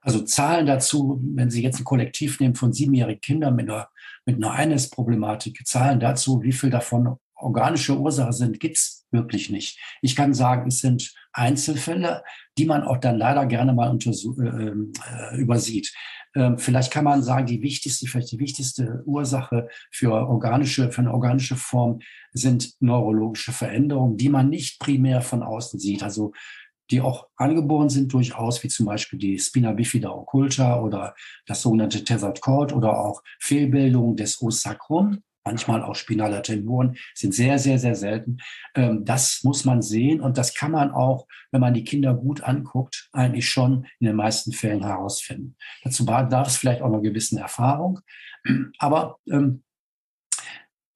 Also 0.00 0.22
Zahlen 0.22 0.66
dazu, 0.66 1.20
wenn 1.34 1.50
Sie 1.50 1.62
jetzt 1.62 1.80
ein 1.80 1.84
Kollektiv 1.84 2.40
nehmen 2.40 2.54
von 2.54 2.72
siebenjährigen 2.72 3.20
Kindern 3.20 3.56
mit 3.56 3.68
einer, 3.68 3.88
mit 4.24 4.36
einer 4.36 4.52
Eines-Problematik, 4.52 5.66
Zahlen 5.66 6.00
dazu, 6.00 6.40
wie 6.42 6.52
viel 6.52 6.70
davon 6.70 7.16
organische 7.38 7.98
Ursache 7.98 8.32
sind, 8.32 8.60
gibt's 8.60 9.06
wirklich 9.10 9.50
nicht. 9.50 9.80
Ich 10.02 10.16
kann 10.16 10.34
sagen, 10.34 10.68
es 10.68 10.80
sind 10.80 11.14
Einzelfälle, 11.32 12.24
die 12.56 12.66
man 12.66 12.82
auch 12.82 12.98
dann 12.98 13.16
leider 13.16 13.46
gerne 13.46 13.72
mal 13.72 13.96
äh, 13.96 14.10
äh, 14.10 15.36
übersieht. 15.36 15.92
Ähm, 16.34 16.58
vielleicht 16.58 16.92
kann 16.92 17.04
man 17.04 17.22
sagen, 17.22 17.46
die 17.46 17.62
wichtigste, 17.62 18.06
vielleicht 18.06 18.32
die 18.32 18.38
wichtigste 18.38 19.02
Ursache 19.06 19.68
für 19.90 20.12
organische, 20.12 20.90
für 20.92 21.00
eine 21.00 21.14
organische 21.14 21.56
Form 21.56 22.00
sind 22.32 22.74
neurologische 22.80 23.52
Veränderungen, 23.52 24.16
die 24.16 24.28
man 24.28 24.48
nicht 24.50 24.78
primär 24.78 25.22
von 25.22 25.42
außen 25.42 25.78
sieht. 25.78 26.02
Also 26.02 26.32
die 26.90 27.00
auch 27.00 27.28
angeboren 27.36 27.90
sind 27.90 28.12
durchaus, 28.12 28.62
wie 28.62 28.68
zum 28.68 28.86
Beispiel 28.86 29.18
die 29.18 29.38
Spina 29.38 29.72
bifida 29.72 30.10
occulta 30.10 30.80
oder 30.80 31.14
das 31.46 31.62
sogenannte 31.62 32.02
Tethered 32.02 32.40
Cord 32.40 32.72
oder 32.72 32.98
auch 32.98 33.22
Fehlbildung 33.38 34.16
des 34.16 34.40
Osakrum 34.40 35.22
manchmal 35.44 35.82
auch 35.82 35.94
spinale 35.94 36.42
Tumoren, 36.42 36.96
sind 37.14 37.34
sehr, 37.34 37.58
sehr, 37.58 37.78
sehr 37.78 37.94
selten. 37.94 38.38
Ähm, 38.74 39.04
das 39.04 39.40
muss 39.44 39.64
man 39.64 39.82
sehen 39.82 40.20
und 40.20 40.38
das 40.38 40.54
kann 40.54 40.72
man 40.72 40.90
auch, 40.90 41.26
wenn 41.50 41.60
man 41.60 41.74
die 41.74 41.84
Kinder 41.84 42.14
gut 42.14 42.42
anguckt, 42.42 43.08
eigentlich 43.12 43.48
schon 43.48 43.86
in 44.00 44.06
den 44.06 44.16
meisten 44.16 44.52
Fällen 44.52 44.82
herausfinden. 44.82 45.56
Dazu 45.82 46.04
bedarf 46.04 46.48
es 46.48 46.56
vielleicht 46.56 46.82
auch 46.82 46.86
einer 46.86 47.00
gewissen 47.00 47.38
Erfahrung, 47.38 48.00
aber 48.78 49.18
ähm, 49.30 49.62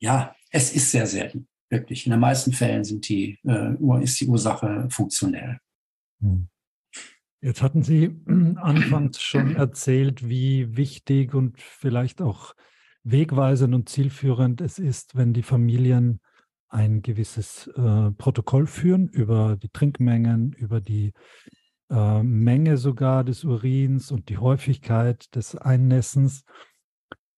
ja, 0.00 0.35
es 0.50 0.74
ist 0.74 0.90
sehr 0.90 1.07
selten, 1.07 1.48
wirklich. 1.70 2.07
In 2.07 2.11
den 2.11 2.20
meisten 2.20 2.52
Fällen 2.52 2.85
sind 2.85 3.09
die, 3.09 3.38
äh, 3.44 4.02
ist 4.02 4.20
die 4.20 4.26
Ursache 4.26 4.88
funktionell. 4.90 5.59
Hm. 6.20 6.48
Jetzt 7.40 7.62
hatten 7.62 7.83
Sie 7.83 8.20
anfangs 8.57 9.20
schon 9.20 9.57
erzählt, 9.57 10.28
wie 10.28 10.76
wichtig 10.76 11.35
und 11.35 11.61
vielleicht 11.61 12.20
auch 12.20 12.55
wegweisend 13.04 13.74
und 13.74 13.88
zielführend 13.88 14.60
es 14.60 14.78
ist, 14.78 15.16
wenn 15.16 15.32
die 15.32 15.42
Familien 15.42 16.20
ein 16.68 17.02
gewisses 17.02 17.66
äh, 17.68 18.10
Protokoll 18.12 18.66
führen 18.66 19.08
über 19.08 19.56
die 19.56 19.68
Trinkmengen, 19.68 20.52
über 20.52 20.80
die 20.80 21.12
äh, 21.90 22.22
Menge 22.22 22.78
sogar 22.78 23.24
des 23.24 23.44
Urins 23.44 24.10
und 24.10 24.28
die 24.30 24.38
Häufigkeit 24.38 25.34
des 25.34 25.54
Einnässens. 25.54 26.44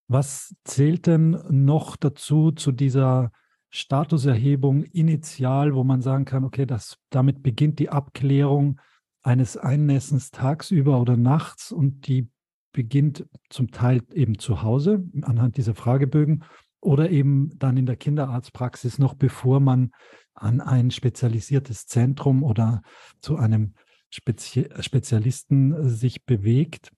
Was 0.06 0.54
zählt 0.64 1.06
denn 1.06 1.38
noch 1.48 1.96
dazu 1.96 2.52
zu 2.52 2.70
dieser 2.70 3.32
Statuserhebung 3.70 4.84
initial, 4.84 5.74
wo 5.74 5.82
man 5.82 6.00
sagen 6.00 6.24
kann, 6.24 6.44
okay, 6.44 6.66
das, 6.66 6.98
damit 7.10 7.42
beginnt 7.42 7.80
die 7.80 7.88
Abklärung 7.88 8.78
eines 9.24 9.56
Einnässens 9.56 10.30
tagsüber 10.30 11.00
oder 11.00 11.16
nachts 11.16 11.72
und 11.72 12.06
die 12.06 12.28
beginnt 12.74 13.26
zum 13.48 13.70
Teil 13.70 14.02
eben 14.12 14.38
zu 14.38 14.60
Hause 14.60 15.02
anhand 15.22 15.56
dieser 15.56 15.74
Fragebögen 15.74 16.44
oder 16.80 17.08
eben 17.08 17.58
dann 17.58 17.78
in 17.78 17.86
der 17.86 17.96
Kinderarztpraxis 17.96 18.98
noch 18.98 19.14
bevor 19.14 19.60
man 19.60 19.92
an 20.34 20.60
ein 20.60 20.90
spezialisiertes 20.90 21.86
Zentrum 21.86 22.42
oder 22.42 22.82
zu 23.20 23.36
einem 23.36 23.72
Spezi 24.10 24.68
Spezialisten 24.80 25.88
sich 25.88 26.24
bewegt. 26.26 26.92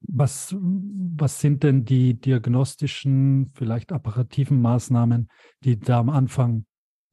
Was, 0.00 0.54
was 0.60 1.40
sind 1.40 1.64
denn 1.64 1.84
die 1.84 2.14
diagnostischen, 2.14 3.50
vielleicht 3.54 3.92
apparativen 3.92 4.60
Maßnahmen, 4.60 5.28
die 5.64 5.80
da 5.80 5.98
am 5.98 6.10
Anfang 6.10 6.66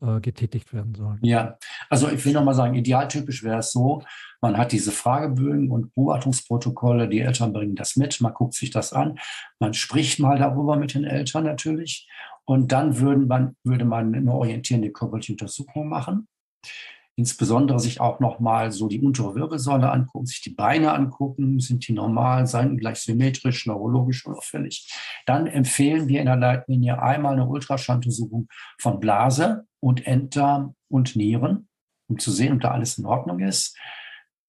äh, 0.03 0.19
getätigt 0.19 0.73
werden 0.73 0.93
sollen? 0.95 1.19
Ja, 1.21 1.57
also 1.89 2.09
ich 2.09 2.23
will 2.25 2.33
nochmal 2.33 2.55
sagen, 2.55 2.75
idealtypisch 2.75 3.43
wäre 3.43 3.59
es 3.59 3.71
so, 3.71 4.03
man 4.41 4.57
hat 4.57 4.71
diese 4.71 4.91
Fragebögen 4.91 5.71
und 5.71 5.93
Beobachtungsprotokolle, 5.95 7.07
die 7.07 7.21
Eltern 7.21 7.53
bringen 7.53 7.75
das 7.75 7.95
mit, 7.95 8.19
man 8.21 8.33
guckt 8.33 8.53
sich 8.53 8.69
das 8.71 8.93
an, 8.93 9.19
man 9.59 9.73
spricht 9.73 10.19
mal 10.19 10.37
darüber 10.37 10.75
mit 10.75 10.93
den 10.93 11.05
Eltern 11.05 11.45
natürlich 11.45 12.09
und 12.45 12.71
dann 12.71 12.99
würden 12.99 13.27
man, 13.27 13.55
würde 13.63 13.85
man 13.85 14.13
eine 14.13 14.33
orientierende 14.33 14.91
körperliche 14.91 15.33
Untersuchung 15.33 15.87
machen 15.87 16.27
insbesondere 17.15 17.79
sich 17.79 18.01
auch 18.01 18.19
nochmal 18.19 18.71
so 18.71 18.87
die 18.87 19.01
untere 19.01 19.35
Wirbelsäule 19.35 19.91
angucken, 19.91 20.25
sich 20.25 20.41
die 20.41 20.49
Beine 20.49 20.93
angucken, 20.93 21.59
sind 21.59 21.87
die 21.87 21.93
normal, 21.93 22.47
seien 22.47 22.77
gleich 22.77 22.99
symmetrisch, 22.99 23.65
neurologisch 23.65 24.25
unauffällig. 24.25 24.91
Dann 25.25 25.45
empfehlen 25.47 26.07
wir 26.07 26.19
in 26.19 26.25
der 26.25 26.37
Leitlinie 26.37 27.01
einmal 27.01 27.33
eine 27.33 27.47
Ultraschalluntersuchung 27.47 28.47
von 28.79 28.99
Blase 28.99 29.65
und 29.79 30.07
Enddarm 30.07 30.75
und 30.89 31.15
Nieren, 31.15 31.67
um 32.07 32.17
zu 32.17 32.31
sehen, 32.31 32.53
ob 32.53 32.61
da 32.61 32.71
alles 32.71 32.97
in 32.97 33.05
Ordnung 33.05 33.39
ist. 33.39 33.77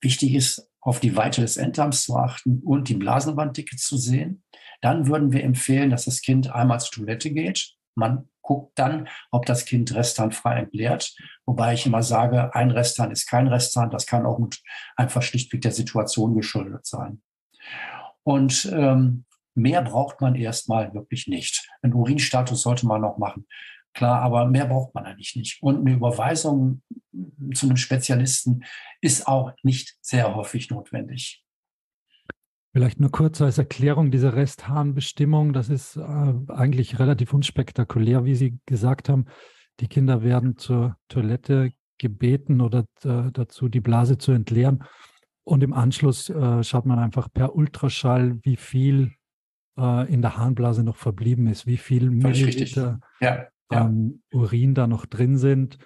Wichtig 0.01 0.35
ist, 0.35 0.71
auf 0.81 1.01
die 1.01 1.17
Weite 1.17 1.41
des 1.41 1.57
Enddarms 1.57 2.03
zu 2.03 2.17
achten 2.17 2.61
und 2.63 2.91
die 2.91 2.95
Blasenwanddicke 2.95 3.77
zu 3.77 3.97
sehen. 3.97 4.43
Dann 4.83 5.07
würden 5.07 5.33
wir 5.33 5.43
empfehlen, 5.43 5.89
dass 5.89 6.05
das 6.05 6.21
Kind 6.21 6.51
einmal 6.53 6.79
zur 6.81 7.05
Toilette 7.05 7.31
geht. 7.31 7.75
Man 7.95 8.29
guckt 8.43 8.79
dann, 8.79 9.09
ob 9.31 9.47
das 9.47 9.65
Kind 9.65 9.95
restharnfrei 9.95 10.57
entleert. 10.59 11.17
Wobei 11.47 11.75
ich 11.75 11.87
immer 11.87 12.03
sage, 12.03 12.55
ein 12.55 12.71
Resthahn 12.71 13.11
ist 13.11 13.27
kein 13.27 13.49
Resthahn. 13.49 13.91
Das 13.91 14.07
kann 14.07 14.27
auch 14.27 14.39
einfach 14.97 15.23
schlichtweg 15.23 15.63
der 15.63 15.73
Situation 15.73 16.35
geschuldet 16.35 16.87
sein. 16.87 17.23
Und 18.23 18.71
ähm, 18.73 19.25
mehr 19.55 19.83
braucht 19.83 20.21
man 20.21 20.35
erstmal 20.35 20.93
wirklich 20.95 21.27
nicht. 21.27 21.69
Ein 21.83 21.95
Urinstatus 21.95 22.63
sollte 22.63 22.87
man 22.87 23.01
noch 23.01 23.19
machen. 23.19 23.47
Klar, 23.95 24.23
aber 24.23 24.47
mehr 24.47 24.67
braucht 24.67 24.95
man 24.95 25.07
eigentlich 25.07 25.37
nicht. 25.37 25.63
Und 25.63 25.81
eine 25.81 25.93
Überweisung 25.95 26.83
zu 27.55 27.67
einem 27.67 27.77
Spezialisten 27.77 28.65
ist 29.01 29.29
auch 29.29 29.53
nicht 29.63 29.97
sehr 30.01 30.35
häufig 30.35 30.69
notwendig. 30.71 31.44
Vielleicht 32.75 32.99
nur 32.99 33.13
kurz 33.13 33.41
als 33.41 33.59
Erklärung, 33.59 34.11
diese 34.11 34.35
Restharnbestimmung, 34.35 35.53
das 35.53 35.69
ist 35.69 35.95
äh, 35.95 36.35
eigentlich 36.49 36.99
relativ 36.99 37.33
unspektakulär, 37.33 38.25
wie 38.25 38.35
Sie 38.35 38.59
gesagt 38.67 39.09
haben. 39.09 39.27
Die 39.79 39.87
Kinder 39.87 40.25
werden 40.25 40.57
zur 40.57 40.97
Toilette 41.07 41.71
gebeten 41.99 42.61
oder 42.61 42.81
äh, 43.05 43.31
dazu 43.33 43.69
die 43.69 43.81
Blase 43.81 44.19
zu 44.19 44.33
entleeren. 44.33 44.83
Und 45.45 45.63
im 45.63 45.73
Anschluss 45.73 46.29
äh, 46.31 46.65
schaut 46.65 46.85
man 46.85 46.99
einfach 46.99 47.33
per 47.33 47.55
Ultraschall, 47.55 48.41
wie 48.43 48.57
viel 48.57 49.13
äh, 49.79 50.13
in 50.13 50.21
der 50.21 50.37
Harnblase 50.37 50.83
noch 50.83 50.97
verblieben 50.97 51.47
ist, 51.47 51.69
wie 51.69 51.77
viel 51.77 52.11
Milliliter 52.11 52.99
ja, 53.21 53.47
ja. 53.71 53.87
Ähm, 53.87 54.23
Urin 54.33 54.75
da 54.75 54.89
noch 54.89 55.07
drin 55.07 55.39
sind. 55.39 55.79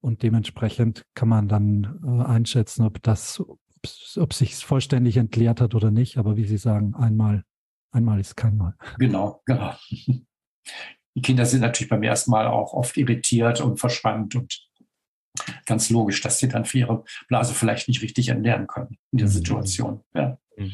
Und 0.00 0.24
dementsprechend 0.24 1.06
kann 1.14 1.28
man 1.28 1.46
dann 1.46 2.00
äh, 2.04 2.24
einschätzen, 2.24 2.84
ob 2.84 3.00
das 3.00 3.40
ob 4.16 4.32
sich 4.32 4.56
vollständig 4.56 5.16
entleert 5.16 5.60
hat 5.60 5.74
oder 5.74 5.90
nicht, 5.90 6.18
aber 6.18 6.36
wie 6.36 6.44
Sie 6.44 6.58
sagen, 6.58 6.94
einmal, 6.94 7.44
einmal 7.90 8.20
ist 8.20 8.36
kein 8.36 8.56
Mal. 8.56 8.74
Genau, 8.98 9.42
genau. 9.46 9.74
Die 11.14 11.22
Kinder 11.22 11.44
sind 11.44 11.60
natürlich 11.60 11.90
beim 11.90 12.02
ersten 12.02 12.30
Mal 12.30 12.46
auch 12.46 12.72
oft 12.72 12.96
irritiert 12.96 13.60
und 13.60 13.78
verschwand 13.78 14.34
und 14.34 14.68
ganz 15.66 15.90
logisch, 15.90 16.20
dass 16.20 16.38
sie 16.38 16.48
dann 16.48 16.64
für 16.64 16.78
ihre 16.78 17.04
Blase 17.28 17.54
vielleicht 17.54 17.88
nicht 17.88 18.02
richtig 18.02 18.28
entleeren 18.28 18.66
können 18.66 18.98
in 19.12 19.18
der 19.18 19.26
mhm. 19.26 19.32
Situation. 19.32 20.04
Ja. 20.14 20.38
Mhm. 20.56 20.72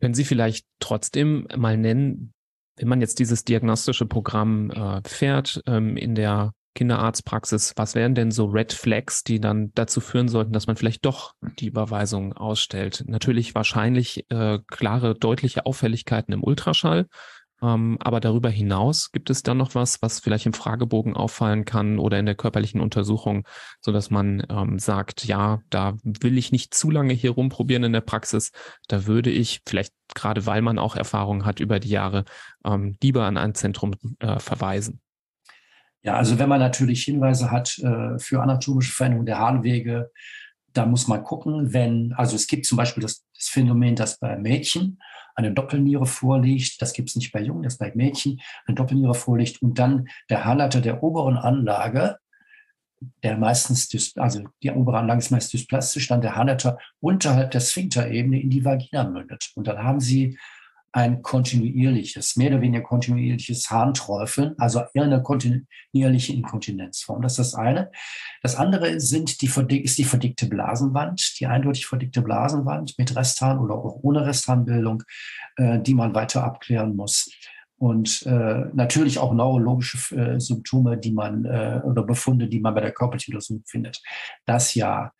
Können 0.00 0.14
Sie 0.14 0.24
vielleicht 0.24 0.66
trotzdem 0.78 1.46
mal 1.56 1.76
nennen, 1.76 2.32
wenn 2.76 2.88
man 2.88 3.00
jetzt 3.02 3.18
dieses 3.18 3.44
diagnostische 3.44 4.06
Programm 4.06 4.70
äh, 4.70 5.02
fährt 5.06 5.62
ähm, 5.66 5.96
in 5.96 6.14
der 6.14 6.54
Kinderarztpraxis, 6.80 7.74
was 7.76 7.94
wären 7.94 8.14
denn 8.14 8.30
so 8.30 8.46
Red 8.46 8.72
Flags, 8.72 9.22
die 9.22 9.38
dann 9.38 9.70
dazu 9.74 10.00
führen 10.00 10.28
sollten, 10.28 10.54
dass 10.54 10.66
man 10.66 10.76
vielleicht 10.76 11.04
doch 11.04 11.34
die 11.58 11.66
Überweisung 11.66 12.32
ausstellt? 12.32 13.04
Natürlich 13.06 13.54
wahrscheinlich 13.54 14.24
äh, 14.30 14.60
klare, 14.66 15.14
deutliche 15.14 15.66
Auffälligkeiten 15.66 16.32
im 16.32 16.42
Ultraschall. 16.42 17.06
Ähm, 17.60 17.98
aber 18.00 18.20
darüber 18.20 18.48
hinaus 18.48 19.12
gibt 19.12 19.28
es 19.28 19.42
dann 19.42 19.58
noch 19.58 19.74
was, 19.74 20.00
was 20.00 20.20
vielleicht 20.20 20.46
im 20.46 20.54
Fragebogen 20.54 21.14
auffallen 21.16 21.66
kann 21.66 21.98
oder 21.98 22.18
in 22.18 22.24
der 22.24 22.34
körperlichen 22.34 22.80
Untersuchung, 22.80 23.46
so 23.82 23.92
dass 23.92 24.08
man 24.08 24.42
ähm, 24.48 24.78
sagt, 24.78 25.26
ja, 25.26 25.60
da 25.68 25.98
will 26.02 26.38
ich 26.38 26.50
nicht 26.50 26.72
zu 26.72 26.90
lange 26.90 27.12
hier 27.12 27.32
rumprobieren 27.32 27.84
in 27.84 27.92
der 27.92 28.00
Praxis. 28.00 28.52
Da 28.88 29.04
würde 29.04 29.28
ich 29.28 29.60
vielleicht 29.68 29.92
gerade, 30.14 30.46
weil 30.46 30.62
man 30.62 30.78
auch 30.78 30.96
Erfahrung 30.96 31.44
hat 31.44 31.60
über 31.60 31.78
die 31.78 31.90
Jahre, 31.90 32.24
ähm, 32.64 32.96
lieber 33.02 33.26
an 33.26 33.36
ein 33.36 33.54
Zentrum 33.54 33.96
äh, 34.20 34.38
verweisen. 34.38 35.02
Ja, 36.02 36.16
also 36.16 36.38
wenn 36.38 36.48
man 36.48 36.60
natürlich 36.60 37.04
Hinweise 37.04 37.50
hat 37.50 37.78
äh, 37.78 38.18
für 38.18 38.42
anatomische 38.42 38.92
Veränderungen 38.92 39.26
der 39.26 39.38
Harnwege, 39.38 40.10
da 40.72 40.86
muss 40.86 41.08
man 41.08 41.22
gucken, 41.24 41.72
wenn, 41.72 42.12
also 42.14 42.36
es 42.36 42.46
gibt 42.46 42.64
zum 42.64 42.78
Beispiel 42.78 43.02
das, 43.02 43.24
das 43.34 43.48
Phänomen, 43.48 43.96
dass 43.96 44.18
bei 44.18 44.36
Mädchen 44.36 44.98
eine 45.34 45.52
Doppelniere 45.52 46.06
vorliegt, 46.06 46.80
das 46.80 46.92
gibt 46.92 47.10
es 47.10 47.16
nicht 47.16 47.32
bei 47.32 47.40
Jungen, 47.40 47.62
das 47.62 47.78
bei 47.78 47.92
Mädchen 47.94 48.40
eine 48.66 48.76
Doppelniere 48.76 49.14
vorliegt 49.14 49.62
und 49.62 49.78
dann 49.78 50.08
der 50.28 50.44
Harnleiter 50.44 50.80
der 50.80 51.02
oberen 51.02 51.36
Anlage, 51.36 52.16
der 53.22 53.36
meistens, 53.36 53.88
also 54.16 54.44
die 54.62 54.70
obere 54.70 54.98
Anlage 54.98 55.20
ist 55.20 55.30
meist 55.30 55.52
dysplastisch, 55.52 56.08
dann 56.08 56.20
der 56.20 56.36
Harnleiter 56.36 56.78
unterhalb 57.00 57.50
der 57.50 57.60
Sphinkterebene 57.60 58.40
in 58.40 58.50
die 58.50 58.64
Vagina 58.64 59.04
mündet. 59.04 59.52
Und 59.54 59.66
dann 59.66 59.82
haben 59.82 60.00
sie 60.00 60.38
ein 60.92 61.22
kontinuierliches, 61.22 62.36
mehr 62.36 62.50
oder 62.50 62.60
weniger 62.62 62.82
kontinuierliches 62.82 63.70
Harnträufeln, 63.70 64.54
also 64.58 64.82
eher 64.92 65.04
eine 65.04 65.22
kontinuierliche 65.22 66.32
Inkontinenzform. 66.32 67.22
Das 67.22 67.38
ist 67.38 67.52
das 67.52 67.54
eine. 67.54 67.90
Das 68.42 68.56
andere 68.56 69.00
sind 69.00 69.40
die, 69.40 69.82
ist 69.82 69.98
die 69.98 70.04
verdickte 70.04 70.46
Blasenwand, 70.46 71.38
die 71.38 71.46
eindeutig 71.46 71.86
verdickte 71.86 72.22
Blasenwand 72.22 72.94
mit 72.98 73.14
Resthahn 73.14 73.58
oder 73.58 73.74
auch 73.74 74.00
ohne 74.02 74.26
Restharnbildung, 74.26 75.04
äh, 75.56 75.78
die 75.78 75.94
man 75.94 76.14
weiter 76.14 76.42
abklären 76.42 76.96
muss. 76.96 77.30
Und 77.78 78.26
äh, 78.26 78.66
natürlich 78.74 79.18
auch 79.18 79.32
neurologische 79.32 80.14
äh, 80.14 80.38
Symptome, 80.38 80.98
die 80.98 81.12
man 81.12 81.46
äh, 81.46 81.80
oder 81.82 82.02
Befunde, 82.02 82.46
die 82.46 82.60
man 82.60 82.74
bei 82.74 82.82
der 82.82 82.92
körperlichen 82.92 83.64
findet. 83.64 84.02
Das 84.44 84.74
ja. 84.74 85.12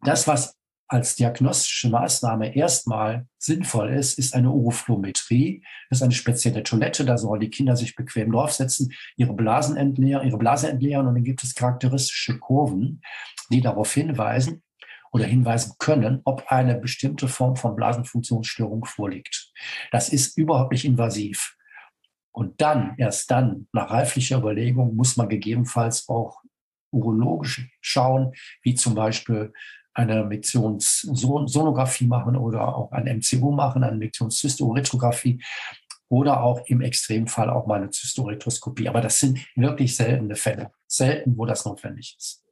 Das, 0.00 0.26
was 0.26 0.57
als 0.88 1.16
diagnostische 1.16 1.90
Maßnahme 1.90 2.56
erstmal 2.56 3.26
sinnvoll 3.38 3.90
ist, 3.90 4.18
ist 4.18 4.34
eine 4.34 4.50
Uroflometrie. 4.50 5.62
Das 5.90 5.98
ist 5.98 6.02
eine 6.02 6.14
spezielle 6.14 6.62
Toilette, 6.62 7.04
da 7.04 7.18
sollen 7.18 7.40
die 7.40 7.50
Kinder 7.50 7.76
sich 7.76 7.94
bequem 7.94 8.32
draufsetzen, 8.32 8.92
ihre 9.16 9.34
Blasen 9.34 9.76
entleeren, 9.76 10.26
ihre 10.26 10.38
Blase 10.38 10.70
entleeren 10.70 11.06
und 11.06 11.14
dann 11.14 11.24
gibt 11.24 11.44
es 11.44 11.54
charakteristische 11.54 12.38
Kurven, 12.38 13.02
die 13.50 13.60
darauf 13.60 13.92
hinweisen 13.92 14.62
oder 15.12 15.24
hinweisen 15.24 15.74
können, 15.78 16.22
ob 16.24 16.46
eine 16.48 16.74
bestimmte 16.74 17.28
Form 17.28 17.56
von 17.56 17.76
Blasenfunktionsstörung 17.76 18.86
vorliegt. 18.86 19.52
Das 19.92 20.08
ist 20.08 20.38
überhaupt 20.38 20.72
nicht 20.72 20.84
invasiv. 20.86 21.54
Und 22.32 22.60
dann, 22.60 22.94
erst 22.98 23.30
dann, 23.30 23.68
nach 23.72 23.90
reiflicher 23.90 24.38
Überlegung, 24.38 24.94
muss 24.96 25.16
man 25.16 25.28
gegebenenfalls 25.28 26.08
auch 26.08 26.42
urologisch 26.90 27.68
schauen, 27.80 28.32
wie 28.62 28.74
zum 28.74 28.94
Beispiel 28.94 29.52
eine 29.98 30.24
Miktionssonographie 30.24 32.06
machen 32.06 32.36
oder 32.36 32.76
auch 32.76 32.92
ein 32.92 33.18
MCO 33.18 33.50
machen, 33.50 33.82
eine 33.82 33.96
Miktionszystoretrographie 33.96 35.42
oder 36.08 36.42
auch 36.42 36.64
im 36.66 36.80
Extremfall 36.80 37.50
auch 37.50 37.66
mal 37.66 37.80
eine 37.80 37.90
Zystoretroskopie. 37.90 38.88
Aber 38.88 39.00
das 39.00 39.18
sind 39.18 39.40
wirklich 39.56 39.96
seltene 39.96 40.36
Fälle, 40.36 40.70
selten, 40.86 41.36
wo 41.36 41.46
das 41.46 41.64
notwendig 41.64 42.14
ist. 42.16 42.44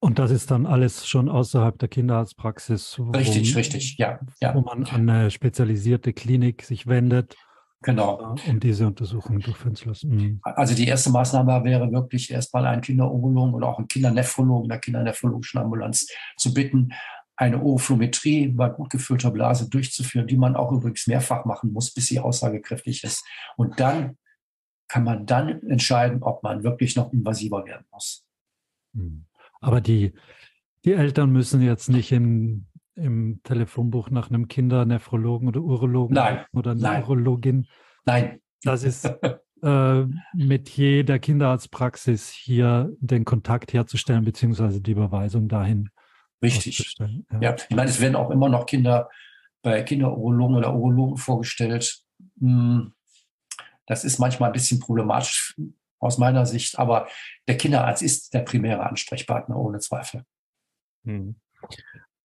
Und 0.00 0.18
das 0.18 0.30
ist 0.30 0.50
dann 0.50 0.64
alles 0.64 1.06
schon 1.06 1.28
außerhalb 1.28 1.78
der 1.78 1.88
Kinderarztpraxis. 1.88 2.98
Richtig, 3.14 3.54
richtig, 3.54 3.98
ja, 3.98 4.18
ja. 4.40 4.54
Wo 4.54 4.62
man 4.62 4.84
an 4.84 5.08
eine 5.10 5.30
spezialisierte 5.30 6.12
Klinik 6.12 6.62
sich 6.62 6.86
wendet. 6.86 7.36
Genau. 7.82 8.34
Um 8.46 8.58
diese 8.58 8.86
Untersuchung 8.86 9.38
durchführen 9.38 9.76
zu 9.76 9.88
lassen. 9.88 10.10
Mhm. 10.10 10.40
Also 10.42 10.74
die 10.74 10.88
erste 10.88 11.10
Maßnahme 11.10 11.62
wäre 11.64 11.92
wirklich 11.92 12.30
erstmal 12.30 12.66
einen 12.66 12.82
Kinderurologen 12.82 13.54
oder 13.54 13.68
auch 13.68 13.78
einen 13.78 13.86
Kindernephrologen 13.86 14.64
in 14.64 14.68
der 14.68 14.80
kindernephrologischen 14.80 15.60
Ambulanz 15.60 16.08
zu 16.36 16.52
bitten, 16.52 16.92
eine 17.36 17.62
Oophometrie 17.62 18.48
bei 18.48 18.68
gut 18.68 18.90
gefüllter 18.90 19.30
Blase 19.30 19.70
durchzuführen, 19.70 20.26
die 20.26 20.36
man 20.36 20.56
auch 20.56 20.72
übrigens 20.72 21.06
mehrfach 21.06 21.44
machen 21.44 21.72
muss, 21.72 21.94
bis 21.94 22.06
sie 22.06 22.18
aussagekräftig 22.18 23.04
ist. 23.04 23.24
Und 23.56 23.78
dann 23.78 24.18
kann 24.88 25.04
man 25.04 25.24
dann 25.24 25.62
entscheiden, 25.68 26.22
ob 26.22 26.42
man 26.42 26.64
wirklich 26.64 26.96
noch 26.96 27.12
invasiver 27.12 27.64
werden 27.64 27.86
muss. 27.92 28.24
Mhm. 28.92 29.26
Aber 29.60 29.80
die, 29.80 30.14
die 30.84 30.94
Eltern 30.94 31.30
müssen 31.30 31.60
jetzt 31.60 31.88
nicht 31.88 32.10
in, 32.10 32.66
im 32.98 33.40
Telefonbuch 33.42 34.10
nach 34.10 34.30
einem 34.30 34.48
Kindernephrologen 34.48 35.48
oder 35.48 35.60
Urologen 35.60 36.14
Nein. 36.14 36.44
oder 36.52 36.74
Nein. 36.74 37.02
Urologin. 37.02 37.66
Nein. 38.04 38.40
Das 38.62 38.82
ist 38.82 39.04
äh, 39.62 40.04
mit 40.34 40.68
jeder 40.70 41.18
Kinderarztpraxis 41.18 42.28
hier 42.30 42.90
den 43.00 43.24
Kontakt 43.24 43.72
herzustellen, 43.72 44.24
beziehungsweise 44.24 44.80
die 44.80 44.92
Überweisung 44.92 45.48
dahin. 45.48 45.90
Richtig. 46.42 46.94
Ja. 46.98 47.40
ja. 47.40 47.56
ich 47.56 47.74
meine, 47.74 47.90
es 47.90 48.00
werden 48.00 48.16
auch 48.16 48.30
immer 48.30 48.48
noch 48.48 48.66
Kinder 48.66 49.08
bei 49.62 49.82
Kinderurologen 49.82 50.56
oder 50.56 50.74
Urologen 50.74 51.16
vorgestellt. 51.16 52.02
Hm, 52.40 52.92
das 53.86 54.04
ist 54.04 54.18
manchmal 54.18 54.50
ein 54.50 54.52
bisschen 54.52 54.80
problematisch 54.80 55.56
aus 55.98 56.18
meiner 56.18 56.46
Sicht. 56.46 56.78
Aber 56.78 57.08
der 57.48 57.56
Kinderarzt 57.56 58.02
ist 58.02 58.34
der 58.34 58.40
primäre 58.40 58.86
Ansprechpartner, 58.86 59.56
ohne 59.56 59.78
Zweifel. 59.80 60.24
Hm. 61.04 61.36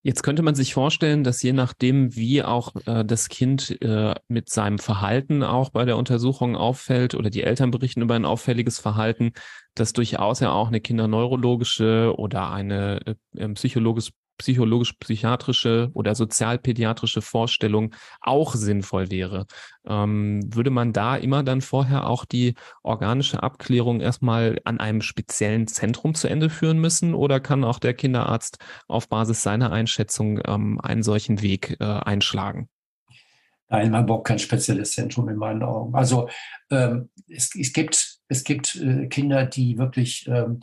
Jetzt 0.05 0.21
könnte 0.21 0.43
man 0.43 0.53
sich 0.53 0.73
vorstellen, 0.73 1.23
dass 1.23 1.41
je 1.41 1.53
nachdem, 1.53 2.13
wie 2.13 2.43
auch 2.43 2.75
äh, 2.85 3.05
das 3.05 3.29
Kind 3.29 3.81
äh, 3.81 4.13
mit 4.27 4.49
seinem 4.49 4.77
Verhalten 4.77 5.43
auch 5.43 5.69
bei 5.69 5.85
der 5.85 5.95
Untersuchung 5.95 6.57
auffällt 6.57 7.15
oder 7.15 7.29
die 7.29 7.43
Eltern 7.43 7.71
berichten 7.71 8.01
über 8.01 8.15
ein 8.15 8.25
auffälliges 8.25 8.79
Verhalten, 8.79 9.31
dass 9.75 9.93
durchaus 9.93 10.41
ja 10.41 10.51
auch 10.51 10.67
eine 10.67 10.81
kinderneurologische 10.81 12.13
oder 12.17 12.51
eine 12.51 13.15
äh, 13.37 13.47
psychologisch 13.53 14.11
psychologisch-psychiatrische 14.37 15.89
oder 15.93 16.15
sozialpädiatrische 16.15 17.21
Vorstellung 17.21 17.93
auch 18.21 18.55
sinnvoll 18.55 19.11
wäre. 19.11 19.45
Ähm, 19.85 20.41
würde 20.53 20.69
man 20.69 20.93
da 20.93 21.15
immer 21.15 21.43
dann 21.43 21.61
vorher 21.61 22.07
auch 22.07 22.25
die 22.25 22.55
organische 22.83 23.43
Abklärung 23.43 24.01
erstmal 24.01 24.59
an 24.63 24.79
einem 24.79 25.01
speziellen 25.01 25.67
Zentrum 25.67 26.15
zu 26.15 26.27
Ende 26.27 26.49
führen 26.49 26.79
müssen 26.79 27.13
oder 27.13 27.39
kann 27.39 27.63
auch 27.63 27.79
der 27.79 27.93
Kinderarzt 27.93 28.57
auf 28.87 29.09
Basis 29.09 29.43
seiner 29.43 29.71
Einschätzung 29.71 30.39
ähm, 30.45 30.79
einen 30.81 31.03
solchen 31.03 31.41
Weg 31.41 31.77
äh, 31.79 31.83
einschlagen? 31.83 32.69
Nein, 33.69 33.89
man 33.89 34.05
braucht 34.05 34.25
kein 34.25 34.39
spezielles 34.39 34.91
Zentrum 34.91 35.29
in 35.29 35.37
meinen 35.37 35.63
Augen. 35.63 35.95
Also 35.95 36.29
ähm, 36.69 37.09
es, 37.27 37.55
es, 37.55 37.73
gibt, 37.73 38.19
es 38.27 38.43
gibt 38.43 38.75
äh, 38.75 39.07
Kinder, 39.07 39.45
die 39.45 39.79
wirklich 39.79 40.27
ähm, 40.27 40.59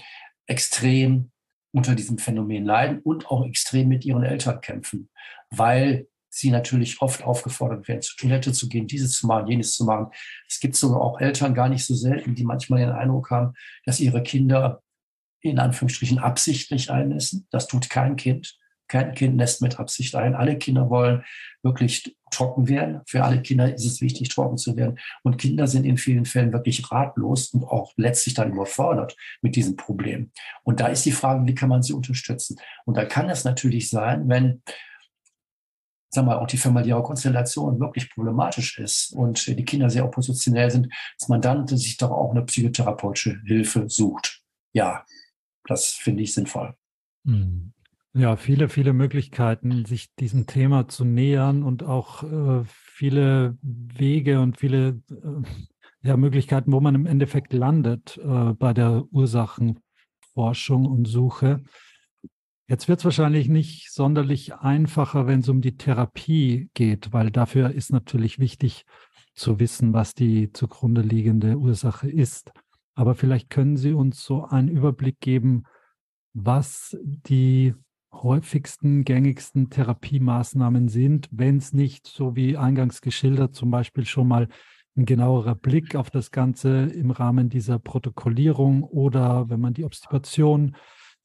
extrem 0.46 1.32
unter 1.72 1.94
diesem 1.94 2.18
Phänomen 2.18 2.64
leiden 2.64 3.00
und 3.00 3.26
auch 3.28 3.46
extrem 3.46 3.88
mit 3.88 4.04
ihren 4.04 4.22
Eltern 4.22 4.60
kämpfen, 4.60 5.08
weil 5.50 6.08
sie 6.28 6.50
natürlich 6.50 7.02
oft 7.02 7.24
aufgefordert 7.24 7.88
werden, 7.88 8.02
zur 8.02 8.16
Toilette 8.16 8.52
zu 8.52 8.68
gehen, 8.68 8.86
dieses 8.86 9.14
zu 9.14 9.26
machen, 9.26 9.48
jenes 9.48 9.74
zu 9.74 9.84
machen. 9.84 10.12
Es 10.48 10.60
gibt 10.60 10.76
sogar 10.76 11.00
auch 11.00 11.20
Eltern, 11.20 11.54
gar 11.54 11.68
nicht 11.68 11.84
so 11.84 11.94
selten, 11.94 12.34
die 12.34 12.44
manchmal 12.44 12.80
den 12.80 12.90
Eindruck 12.90 13.30
haben, 13.30 13.54
dass 13.84 14.00
ihre 14.00 14.22
Kinder 14.22 14.82
in 15.40 15.58
Anführungsstrichen 15.58 16.18
absichtlich 16.18 16.90
einnässen. 16.90 17.46
Das 17.50 17.66
tut 17.66 17.90
kein 17.90 18.16
Kind. 18.16 18.56
Kein 18.90 19.14
Kind 19.14 19.38
lässt 19.38 19.62
mit 19.62 19.78
Absicht 19.78 20.16
ein. 20.16 20.34
Alle 20.34 20.58
Kinder 20.58 20.90
wollen 20.90 21.24
wirklich 21.62 22.16
trocken 22.32 22.68
werden. 22.68 23.02
Für 23.06 23.24
alle 23.24 23.40
Kinder 23.40 23.72
ist 23.72 23.84
es 23.84 24.00
wichtig, 24.00 24.30
trocken 24.30 24.58
zu 24.58 24.76
werden. 24.76 24.98
Und 25.22 25.38
Kinder 25.38 25.68
sind 25.68 25.84
in 25.84 25.96
vielen 25.96 26.24
Fällen 26.24 26.52
wirklich 26.52 26.90
ratlos 26.90 27.50
und 27.50 27.62
auch 27.62 27.92
letztlich 27.96 28.34
dann 28.34 28.52
überfordert 28.52 29.16
mit 29.42 29.54
diesem 29.54 29.76
Problem. 29.76 30.32
Und 30.64 30.80
da 30.80 30.88
ist 30.88 31.06
die 31.06 31.12
Frage, 31.12 31.46
wie 31.46 31.54
kann 31.54 31.68
man 31.68 31.84
sie 31.84 31.92
unterstützen? 31.92 32.58
Und 32.84 32.96
da 32.96 33.04
kann 33.04 33.30
es 33.30 33.44
natürlich 33.44 33.90
sein, 33.90 34.28
wenn 34.28 34.60
sagen 36.12 36.26
wir, 36.26 36.42
auch 36.42 36.48
die 36.48 36.58
familiäre 36.58 37.04
Konstellation 37.04 37.78
wirklich 37.78 38.10
problematisch 38.10 38.80
ist 38.80 39.12
und 39.12 39.46
die 39.46 39.64
Kinder 39.64 39.88
sehr 39.88 40.04
oppositionell 40.04 40.68
sind, 40.68 40.92
dass 41.16 41.28
man 41.28 41.40
dann 41.40 41.68
sich 41.68 41.96
doch 41.96 42.10
auch 42.10 42.32
eine 42.32 42.42
psychotherapeutische 42.42 43.40
Hilfe 43.46 43.88
sucht. 43.88 44.42
Ja, 44.72 45.04
das 45.66 45.92
finde 45.92 46.24
ich 46.24 46.34
sinnvoll. 46.34 46.74
Mhm. 47.22 47.72
Ja, 48.12 48.34
viele, 48.36 48.68
viele 48.68 48.92
Möglichkeiten, 48.92 49.84
sich 49.84 50.12
diesem 50.16 50.46
Thema 50.46 50.88
zu 50.88 51.04
nähern 51.04 51.62
und 51.62 51.84
auch 51.84 52.24
äh, 52.24 52.64
viele 52.64 53.56
Wege 53.62 54.40
und 54.40 54.58
viele 54.58 55.00
äh, 55.10 55.42
ja, 56.02 56.16
Möglichkeiten, 56.16 56.72
wo 56.72 56.80
man 56.80 56.96
im 56.96 57.06
Endeffekt 57.06 57.52
landet 57.52 58.18
äh, 58.18 58.52
bei 58.54 58.72
der 58.72 59.04
Ursachenforschung 59.12 60.86
und 60.86 61.06
Suche. 61.06 61.62
Jetzt 62.66 62.88
wird 62.88 62.98
es 62.98 63.04
wahrscheinlich 63.04 63.48
nicht 63.48 63.92
sonderlich 63.92 64.54
einfacher, 64.54 65.28
wenn 65.28 65.40
es 65.40 65.48
um 65.48 65.60
die 65.60 65.76
Therapie 65.76 66.68
geht, 66.74 67.12
weil 67.12 67.30
dafür 67.30 67.70
ist 67.70 67.92
natürlich 67.92 68.40
wichtig 68.40 68.86
zu 69.34 69.60
wissen, 69.60 69.92
was 69.92 70.14
die 70.14 70.52
zugrunde 70.52 71.02
liegende 71.02 71.58
Ursache 71.58 72.10
ist. 72.10 72.50
Aber 72.96 73.14
vielleicht 73.14 73.50
können 73.50 73.76
Sie 73.76 73.92
uns 73.92 74.24
so 74.24 74.44
einen 74.44 74.68
Überblick 74.68 75.20
geben, 75.20 75.62
was 76.32 76.96
die 77.02 77.74
häufigsten, 78.12 79.04
gängigsten 79.04 79.70
Therapiemaßnahmen 79.70 80.88
sind, 80.88 81.28
wenn 81.30 81.58
es 81.58 81.72
nicht, 81.72 82.06
so 82.06 82.36
wie 82.36 82.56
eingangs 82.56 83.00
geschildert, 83.00 83.54
zum 83.54 83.70
Beispiel 83.70 84.04
schon 84.04 84.28
mal 84.28 84.48
ein 84.96 85.06
genauerer 85.06 85.54
Blick 85.54 85.94
auf 85.94 86.10
das 86.10 86.30
Ganze 86.30 86.86
im 86.86 87.10
Rahmen 87.10 87.48
dieser 87.48 87.78
Protokollierung 87.78 88.82
oder 88.82 89.48
wenn 89.48 89.60
man 89.60 89.74
die 89.74 89.84
Obstipation 89.84 90.76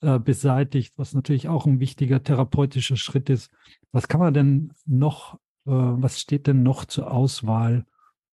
äh, 0.02 0.20
beseitigt, 0.20 0.94
was 0.98 1.14
natürlich 1.14 1.48
auch 1.48 1.66
ein 1.66 1.80
wichtiger 1.80 2.22
therapeutischer 2.22 2.98
Schritt 2.98 3.30
ist. 3.30 3.50
Was 3.92 4.08
kann 4.08 4.20
man 4.20 4.34
denn 4.34 4.74
noch, 4.86 5.36
äh, 5.66 5.72
was 5.72 6.20
steht 6.20 6.48
denn 6.48 6.64
noch 6.64 6.86
zur 6.86 7.12
Auswahl, 7.12 7.86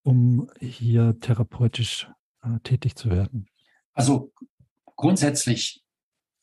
um 0.02 0.50
hier 0.60 1.18
therapeutisch 1.20 2.10
äh, 2.42 2.58
tätig 2.62 2.96
zu 2.96 3.10
werden? 3.10 3.46
Also 3.94 4.32
grundsätzlich 4.96 5.82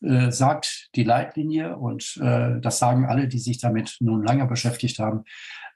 äh, 0.02 0.32
sagt 0.32 0.90
die 0.96 1.04
Leitlinie 1.04 1.78
und 1.78 2.18
äh, 2.22 2.60
das 2.62 2.80
sagen 2.80 3.06
alle, 3.06 3.28
die 3.28 3.40
sich 3.40 3.60
damit 3.60 3.98
nun 4.00 4.24
lange 4.24 4.46
beschäftigt 4.46 5.00
haben, 5.00 5.24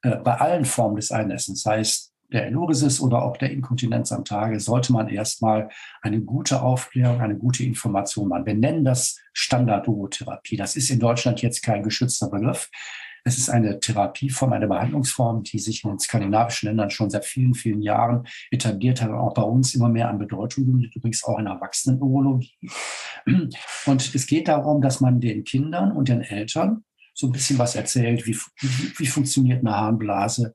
äh, 0.01 0.17
bei 0.17 0.35
allen 0.35 0.65
Formen 0.65 0.95
des 0.95 1.11
Einessens, 1.11 1.61
sei 1.61 1.79
es 1.79 2.13
der 2.31 2.47
Enuresis 2.47 2.99
oder 2.99 3.21
auch 3.21 3.37
der 3.37 3.51
Inkontinenz 3.51 4.11
am 4.11 4.25
Tage, 4.25 4.59
sollte 4.59 4.91
man 4.91 5.07
erstmal 5.07 5.69
eine 6.01 6.19
gute 6.21 6.61
Aufklärung, 6.61 7.21
eine 7.21 7.37
gute 7.37 7.63
Information 7.63 8.27
machen. 8.27 8.45
Wir 8.45 8.55
nennen 8.55 8.83
das 8.83 9.19
Standard-Urotherapie. 9.33 10.57
Das 10.57 10.75
ist 10.75 10.89
in 10.89 10.99
Deutschland 10.99 11.41
jetzt 11.41 11.61
kein 11.61 11.83
geschützter 11.83 12.29
Begriff. 12.29 12.69
Es 13.23 13.37
ist 13.37 13.49
eine 13.49 13.79
Therapieform, 13.79 14.53
eine 14.53 14.67
Behandlungsform, 14.67 15.43
die 15.43 15.59
sich 15.59 15.83
in 15.83 15.91
den 15.91 15.99
skandinavischen 15.99 16.67
Ländern 16.67 16.89
schon 16.89 17.09
seit 17.09 17.25
vielen, 17.25 17.53
vielen 17.53 17.81
Jahren 17.81 18.27
etabliert 18.51 19.01
hat 19.01 19.09
und 19.09 19.15
auch 19.15 19.33
bei 19.33 19.43
uns 19.43 19.73
immer 19.75 19.89
mehr 19.89 20.09
an 20.09 20.19
Bedeutung 20.19 20.65
gewinnt, 20.65 20.95
übrigens 20.95 21.23
auch 21.23 21.39
in 21.39 21.47
Erwachsenenurologie. 21.47 22.69
Und 23.85 24.15
es 24.15 24.27
geht 24.27 24.47
darum, 24.47 24.81
dass 24.81 24.99
man 24.99 25.21
den 25.21 25.43
Kindern 25.43 25.93
und 25.93 26.09
den 26.09 26.21
Eltern 26.21 26.83
so 27.13 27.27
ein 27.27 27.31
bisschen 27.31 27.59
was 27.59 27.75
erzählt, 27.75 28.25
wie, 28.25 28.35
wie, 28.35 28.93
wie 28.97 29.05
funktioniert 29.05 29.59
eine 29.59 29.75
Harnblase, 29.75 30.53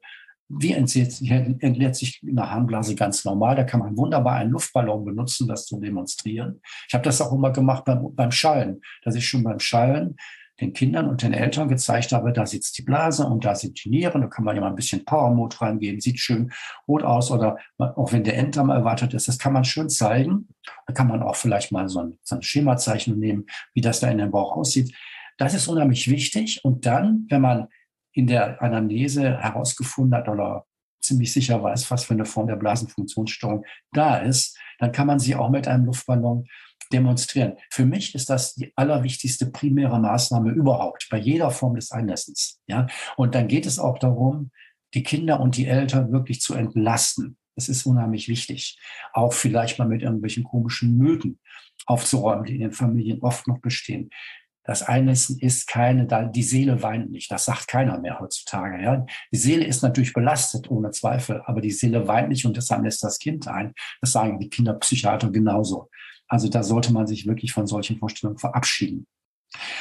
wie 0.49 0.73
entleert 0.73 1.97
sich 1.97 2.23
eine 2.27 2.51
Harnblase 2.51 2.95
ganz 2.95 3.25
normal? 3.25 3.55
Da 3.55 3.65
kann 3.65 3.81
man 3.81 3.97
wunderbar 3.97 4.37
einen 4.37 4.51
Luftballon 4.51 5.05
benutzen, 5.05 5.47
das 5.47 5.67
zu 5.67 5.79
demonstrieren. 5.79 6.61
Ich 6.89 6.95
habe 6.95 7.05
das 7.05 7.21
auch 7.21 7.33
immer 7.33 7.53
gemacht 7.53 7.85
beim, 7.85 8.15
beim 8.15 8.31
Schallen, 8.31 8.81
dass 9.05 9.15
ich 9.15 9.29
schon 9.29 9.45
beim 9.45 9.61
Schallen 9.61 10.17
den 10.61 10.73
Kindern 10.73 11.09
und 11.09 11.23
den 11.23 11.33
Eltern 11.33 11.69
gezeigt 11.69 12.13
habe, 12.13 12.33
da 12.33 12.45
sitzt 12.45 12.77
die 12.79 12.83
Blase 12.83 13.25
und 13.25 13.45
da 13.45 13.55
sind 13.55 13.85
die 13.85 13.91
Nieren, 13.91 14.23
da 14.23 14.27
kann 14.27 14.45
man 14.45 14.57
ja 14.57 14.61
mal 14.61 14.69
ein 14.69 14.75
bisschen 14.75 15.05
Power 15.05 15.31
Mode 15.31 15.61
reingeben, 15.61 16.01
sieht 16.01 16.19
schön 16.19 16.51
rot 16.87 17.05
aus 17.05 17.31
oder 17.31 17.59
auch 17.79 18.13
wenn 18.13 18.25
der 18.25 18.37
Enddarm 18.37 18.71
erwartet 18.71 19.15
ist, 19.15 19.29
das 19.29 19.39
kann 19.39 19.53
man 19.53 19.65
schön 19.65 19.89
zeigen. 19.89 20.49
Da 20.87 20.93
kann 20.93 21.07
man 21.07 21.23
auch 21.23 21.37
vielleicht 21.37 21.71
mal 21.71 21.89
so 21.89 22.01
ein, 22.01 22.19
so 22.23 22.37
ein 22.37 22.43
Schemazeichen 22.43 23.19
nehmen, 23.19 23.47
wie 23.75 23.81
das 23.81 24.01
da 24.01 24.09
in 24.09 24.19
dem 24.19 24.31
Bauch 24.31 24.57
aussieht. 24.57 24.95
Das 25.37 25.55
ist 25.55 25.69
unheimlich 25.69 26.11
wichtig. 26.11 26.65
Und 26.65 26.85
dann, 26.85 27.27
wenn 27.29 27.41
man 27.41 27.69
in 28.13 28.27
der 28.27 28.61
Anamnese 28.61 29.39
herausgefunden 29.39 30.19
hat 30.19 30.29
oder 30.29 30.67
ziemlich 31.01 31.33
sicher 31.33 31.63
weiß, 31.63 31.91
was 31.91 32.05
für 32.05 32.15
eine 32.15 32.25
Form 32.25 32.49
der 32.49 32.57
Blasenfunktionsstörung 32.57 33.65
da 33.93 34.19
ist, 34.19 34.59
dann 34.79 34.93
kann 34.93 35.07
man 35.07 35.21
sie 35.21 35.35
auch 35.37 35.51
mit 35.51 35.69
einem 35.69 35.87
Luftballon 35.87 36.47
demonstrieren. 36.93 37.55
Für 37.71 37.85
mich 37.85 38.15
ist 38.15 38.31
das 38.31 38.55
die 38.55 38.73
allerwichtigste 38.77 39.51
primäre 39.51 40.01
Maßnahme 40.01 40.51
überhaupt 40.53 41.09
bei 41.11 41.19
jeder 41.19 41.51
Form 41.51 41.75
des 41.75 41.91
Einnässens. 41.91 42.61
Ja, 42.67 42.87
und 43.17 43.35
dann 43.35 43.49
geht 43.49 43.67
es 43.67 43.79
auch 43.79 43.99
darum, 43.99 44.51
die 44.95 45.03
Kinder 45.03 45.41
und 45.41 45.57
die 45.57 45.67
Eltern 45.67 46.13
wirklich 46.13 46.41
zu 46.41 46.55
entlasten. 46.55 47.37
Das 47.55 47.69
ist 47.69 47.87
unheimlich 47.87 48.29
wichtig. 48.29 48.79
Auch 49.13 49.33
vielleicht 49.33 49.79
mal 49.79 49.89
mit 49.89 50.03
irgendwelchen 50.03 50.45
komischen 50.45 50.97
Mythen 50.97 51.41
aufzuräumen, 51.87 52.45
die 52.45 52.55
in 52.55 52.61
den 52.61 52.73
Familien 52.73 53.21
oft 53.21 53.49
noch 53.49 53.59
bestehen. 53.59 54.11
Das 54.69 54.83
Einnässen 54.83 55.39
ist 55.39 55.67
keine, 55.67 56.07
die 56.35 56.43
Seele 56.43 56.83
weint 56.83 57.11
nicht. 57.11 57.31
Das 57.33 57.47
sagt 57.47 57.69
keiner 57.69 57.99
mehr 58.01 58.21
heutzutage. 58.21 58.83
Ja? 58.83 59.07
Die 59.33 59.39
Seele 59.39 59.65
ist 59.65 59.83
natürlich 59.83 60.13
belastet, 60.13 60.71
ohne 60.71 60.91
Zweifel, 60.91 61.41
aber 61.47 61.63
die 61.63 61.71
Seele 61.71 62.07
weint 62.07 62.29
nicht 62.29 62.45
und 62.45 62.55
deshalb 62.55 62.85
lässt 62.85 63.03
das 63.03 63.19
Kind 63.19 63.49
ein. 63.49 63.73
Das 64.03 64.13
sagen 64.13 64.39
die 64.39 64.51
Kinderpsychiater 64.51 65.31
genauso. 65.31 65.89
Also 66.29 66.49
da 66.49 66.63
sollte 66.63 66.93
man 66.93 67.07
sich 67.07 67.27
wirklich 67.27 67.53
von 67.53 67.67
solchen 67.67 67.99
Vorstellungen 67.99 68.39
verabschieden. 68.39 69.07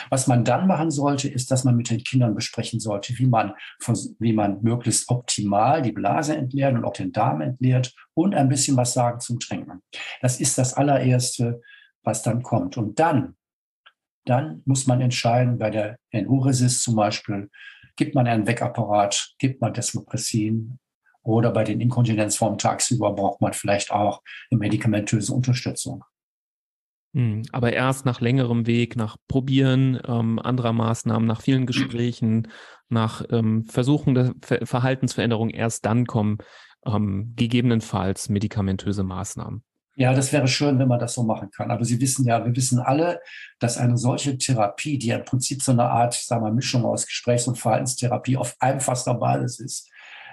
Was 0.09 0.27
man 0.27 0.45
dann 0.45 0.67
machen 0.67 0.91
sollte, 0.91 1.27
ist, 1.27 1.51
dass 1.51 1.63
man 1.63 1.75
mit 1.75 1.89
den 1.89 2.03
Kindern 2.03 2.35
besprechen 2.35 2.79
sollte, 2.79 3.17
wie 3.17 3.27
man, 3.27 3.53
wie 4.19 4.33
man 4.33 4.61
möglichst 4.61 5.09
optimal 5.09 5.81
die 5.81 5.91
Blase 5.91 6.37
entleert 6.37 6.73
und 6.73 6.85
auch 6.85 6.93
den 6.93 7.11
Darm 7.11 7.41
entleert 7.41 7.93
und 8.13 8.33
ein 8.33 8.47
bisschen 8.47 8.77
was 8.77 8.93
sagen 8.93 9.19
zum 9.19 9.39
Trinken. 9.39 9.81
Das 10.21 10.39
ist 10.39 10.57
das 10.57 10.73
allererste, 10.73 11.61
was 12.03 12.23
dann 12.23 12.43
kommt. 12.43 12.77
Und 12.77 12.99
dann, 12.99 13.35
dann 14.25 14.61
muss 14.65 14.87
man 14.87 15.01
entscheiden, 15.01 15.57
bei 15.57 15.69
der 15.69 15.97
NU-Resist 16.13 16.83
zum 16.83 16.95
Beispiel, 16.95 17.49
gibt 17.97 18.15
man 18.15 18.27
einen 18.27 18.47
Wegapparat, 18.47 19.35
gibt 19.39 19.59
man 19.59 19.73
Desmopressin 19.73 20.79
oder 21.23 21.51
bei 21.51 21.65
den 21.65 21.81
Inkontinenzformen 21.81 22.57
tagsüber 22.57 23.13
braucht 23.13 23.41
man 23.41 23.51
vielleicht 23.51 23.91
auch 23.91 24.21
eine 24.49 24.59
medikamentöse 24.59 25.33
Unterstützung. 25.33 26.05
Hm, 27.17 27.41
aber 27.51 27.73
erst 27.73 28.05
nach 28.05 28.21
längerem 28.21 28.67
Weg, 28.67 28.95
nach 28.95 29.17
Probieren 29.27 29.99
ähm, 30.07 30.37
anderer 30.37 30.71
Maßnahmen, 30.71 31.27
nach 31.27 31.41
vielen 31.41 31.65
Gesprächen, 31.65 32.49
nach 32.89 33.23
ähm, 33.31 33.65
Versuchen 33.65 34.13
der 34.13 34.33
Ver 34.43 34.67
Verhaltensveränderung, 34.67 35.49
erst 35.49 35.83
dann 35.87 36.05
kommen 36.05 36.37
ähm, 36.85 37.33
gegebenenfalls 37.35 38.29
medikamentöse 38.29 39.03
Maßnahmen. 39.03 39.63
Ja, 39.95 40.13
das 40.13 40.31
wäre 40.31 40.47
schön, 40.47 40.77
wenn 40.77 40.87
man 40.87 40.99
das 40.99 41.15
so 41.15 41.23
machen 41.23 41.49
kann. 41.49 41.71
Aber 41.71 41.83
Sie 41.83 41.99
wissen 41.99 42.23
ja, 42.23 42.45
wir 42.45 42.55
wissen 42.55 42.77
alle, 42.77 43.19
dass 43.57 43.79
eine 43.79 43.97
solche 43.97 44.37
Therapie, 44.37 44.99
die 44.99 45.09
im 45.09 45.25
Prinzip 45.25 45.63
so 45.63 45.71
eine 45.71 45.89
Art, 45.89 46.13
sagen 46.13 46.45
wir, 46.45 46.51
Mischung 46.51 46.85
aus 46.85 47.07
Gesprächs- 47.07 47.47
und 47.47 47.57
Verhaltenstherapie 47.57 48.37
auf 48.37 48.55
einfachster 48.59 49.15
Basis 49.15 49.59
ist, 49.59 49.89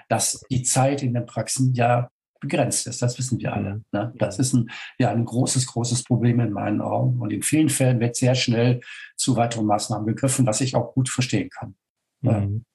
dass 0.07 0.39
die 0.51 0.61
Zeit 0.61 1.01
in 1.01 1.15
den 1.15 1.25
Praxen 1.25 1.73
ja 1.73 2.11
begrenzt 2.39 2.87
ist. 2.87 3.01
Das 3.01 3.17
wissen 3.17 3.39
wir 3.39 3.53
alle. 3.53 3.75
Mhm. 3.75 3.83
Ne? 3.91 4.13
Das 4.17 4.39
ist 4.39 4.53
ein, 4.53 4.69
ja, 4.99 5.11
ein 5.11 5.25
großes, 5.25 5.67
großes 5.67 6.03
Problem 6.03 6.39
in 6.39 6.51
meinen 6.51 6.81
Augen. 6.81 7.19
Und 7.19 7.31
in 7.31 7.41
vielen 7.41 7.69
Fällen 7.69 7.99
wird 7.99 8.15
sehr 8.15 8.35
schnell 8.35 8.81
zu 9.15 9.35
weiteren 9.35 9.65
Maßnahmen 9.65 10.07
gegriffen, 10.07 10.45
was 10.45 10.61
ich 10.61 10.75
auch 10.75 10.93
gut 10.93 11.09
verstehen 11.09 11.49
kann. 11.49 11.75
Mhm. 12.21 12.65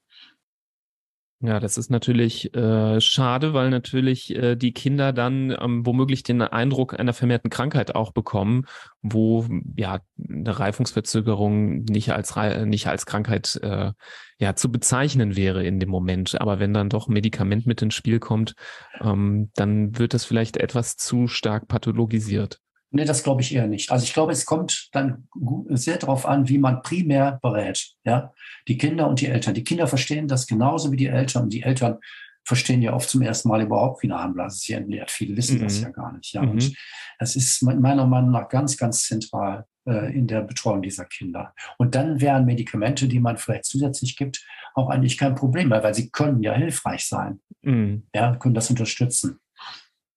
Ja, 1.42 1.58
das 1.58 1.78
ist 1.78 1.90
natürlich 1.90 2.54
äh, 2.54 3.00
schade, 3.00 3.54
weil 3.54 3.70
natürlich 3.70 4.36
äh, 4.36 4.56
die 4.56 4.74
Kinder 4.74 5.14
dann 5.14 5.56
ähm, 5.58 5.86
womöglich 5.86 6.22
den 6.22 6.42
Eindruck 6.42 7.00
einer 7.00 7.14
vermehrten 7.14 7.48
Krankheit 7.48 7.94
auch 7.94 8.12
bekommen, 8.12 8.66
wo 9.00 9.46
ja 9.74 10.00
eine 10.18 10.58
Reifungsverzögerung 10.58 11.84
nicht 11.84 12.12
als 12.12 12.36
nicht 12.66 12.88
als 12.88 13.06
Krankheit 13.06 13.58
äh, 13.62 13.92
ja 14.38 14.54
zu 14.54 14.70
bezeichnen 14.70 15.34
wäre 15.34 15.64
in 15.64 15.80
dem 15.80 15.88
Moment. 15.88 16.38
Aber 16.38 16.58
wenn 16.58 16.74
dann 16.74 16.90
doch 16.90 17.08
Medikament 17.08 17.66
mit 17.66 17.80
ins 17.80 17.94
Spiel 17.94 18.18
kommt, 18.18 18.54
ähm, 19.00 19.50
dann 19.54 19.98
wird 19.98 20.12
das 20.12 20.26
vielleicht 20.26 20.58
etwas 20.58 20.98
zu 20.98 21.26
stark 21.26 21.68
pathologisiert. 21.68 22.60
Nee, 22.92 23.04
das 23.04 23.22
glaube 23.22 23.40
ich 23.42 23.54
eher 23.54 23.68
nicht. 23.68 23.90
Also 23.92 24.04
ich 24.04 24.12
glaube, 24.12 24.32
es 24.32 24.44
kommt 24.44 24.88
dann 24.92 25.28
sehr 25.68 25.96
darauf 25.96 26.26
an, 26.26 26.48
wie 26.48 26.58
man 26.58 26.82
primär 26.82 27.38
berät. 27.40 27.94
Ja, 28.04 28.32
die 28.66 28.78
Kinder 28.78 29.08
und 29.08 29.20
die 29.20 29.26
Eltern. 29.26 29.54
Die 29.54 29.64
Kinder 29.64 29.86
verstehen 29.86 30.26
das 30.26 30.46
genauso 30.46 30.90
wie 30.90 30.96
die 30.96 31.06
Eltern. 31.06 31.44
Und 31.44 31.52
die 31.52 31.62
Eltern 31.62 31.98
verstehen 32.44 32.82
ja 32.82 32.92
oft 32.92 33.08
zum 33.08 33.22
ersten 33.22 33.48
Mal 33.48 33.62
überhaupt, 33.62 34.02
wie 34.02 34.10
eine 34.10 34.20
Harnblase 34.20 34.58
sich 34.58 34.72
entleert. 34.72 35.10
Viele 35.10 35.36
wissen 35.36 35.58
mhm. 35.58 35.62
das 35.62 35.80
ja 35.80 35.90
gar 35.90 36.12
nicht. 36.16 36.32
Ja, 36.32 36.42
mhm. 36.42 36.50
und 36.50 36.76
das 37.18 37.36
ist 37.36 37.62
meiner 37.62 38.06
Meinung 38.06 38.32
nach 38.32 38.48
ganz, 38.48 38.76
ganz 38.76 39.04
zentral 39.04 39.66
äh, 39.86 40.12
in 40.12 40.26
der 40.26 40.42
Betreuung 40.42 40.82
dieser 40.82 41.04
Kinder. 41.04 41.54
Und 41.78 41.94
dann 41.94 42.20
wären 42.20 42.44
Medikamente, 42.44 43.06
die 43.06 43.20
man 43.20 43.36
vielleicht 43.36 43.66
zusätzlich 43.66 44.16
gibt, 44.16 44.44
auch 44.74 44.88
eigentlich 44.88 45.16
kein 45.16 45.34
Problem 45.34 45.68
mehr, 45.68 45.82
weil 45.82 45.94
sie 45.94 46.10
können 46.10 46.42
ja 46.42 46.54
hilfreich 46.54 47.06
sein. 47.06 47.40
Mhm. 47.62 48.04
Ja, 48.14 48.34
können 48.36 48.54
das 48.54 48.70
unterstützen. 48.70 49.38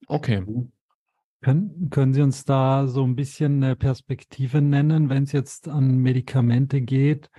Okay. 0.08 0.44
Können, 1.44 1.90
können 1.90 2.14
Sie 2.14 2.22
uns 2.22 2.46
da 2.46 2.88
so 2.88 3.04
ein 3.04 3.16
bisschen 3.16 3.64
eine 3.64 3.76
Perspektive 3.76 4.62
nennen, 4.62 5.10
wenn 5.10 5.24
es 5.24 5.34
jetzt 5.34 5.68
an 5.68 5.98
Medikamente 5.98 6.82
geht? 6.82 7.30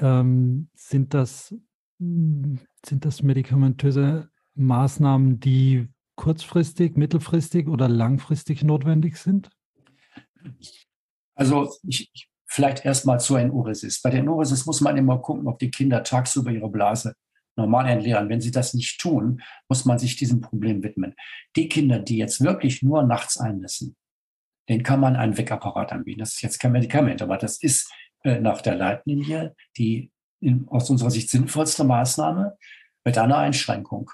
Ähm, 0.00 0.70
sind, 0.74 1.12
das, 1.12 1.54
sind 1.98 3.04
das 3.04 3.22
medikamentöse 3.22 4.30
Maßnahmen, 4.54 5.40
die 5.40 5.88
kurzfristig, 6.16 6.96
mittelfristig 6.96 7.68
oder 7.68 7.86
langfristig 7.88 8.64
notwendig 8.64 9.18
sind? 9.18 9.50
Also 11.34 11.70
ich, 11.82 12.10
vielleicht 12.46 12.84
erstmal 12.84 13.20
zur 13.20 13.42
NU-Resist. 13.42 14.02
Bei 14.02 14.10
der 14.10 14.22
NU-Resist 14.22 14.66
muss 14.66 14.80
man 14.80 14.96
immer 14.96 15.18
gucken, 15.18 15.46
ob 15.46 15.58
die 15.58 15.70
Kinder 15.70 16.02
tagsüber 16.02 16.50
ihre 16.50 16.70
Blase 16.70 17.14
normal 17.58 17.88
entleeren. 17.88 18.28
Wenn 18.28 18.40
sie 18.40 18.50
das 18.50 18.72
nicht 18.72 19.00
tun, 19.00 19.42
muss 19.68 19.84
man 19.84 19.98
sich 19.98 20.16
diesem 20.16 20.40
Problem 20.40 20.82
widmen. 20.82 21.14
Die 21.56 21.68
Kinder, 21.68 21.98
die 21.98 22.16
jetzt 22.16 22.40
wirklich 22.40 22.82
nur 22.82 23.02
nachts 23.02 23.36
einlassen, 23.36 23.96
den 24.68 24.82
kann 24.82 25.00
man 25.00 25.16
einen 25.16 25.36
Wegapparat 25.36 25.92
anbieten. 25.92 26.20
Das 26.20 26.34
ist 26.34 26.42
jetzt 26.42 26.58
kein 26.58 26.72
Medikament, 26.72 27.20
aber 27.22 27.36
das 27.36 27.62
ist 27.62 27.92
äh, 28.24 28.40
nach 28.40 28.60
der 28.60 28.76
Leitlinie 28.76 29.54
die 29.76 30.10
in, 30.40 30.66
aus 30.68 30.88
unserer 30.90 31.10
Sicht 31.10 31.30
sinnvollste 31.30 31.84
Maßnahme 31.84 32.56
mit 33.04 33.18
einer 33.18 33.38
Einschränkung. 33.38 34.10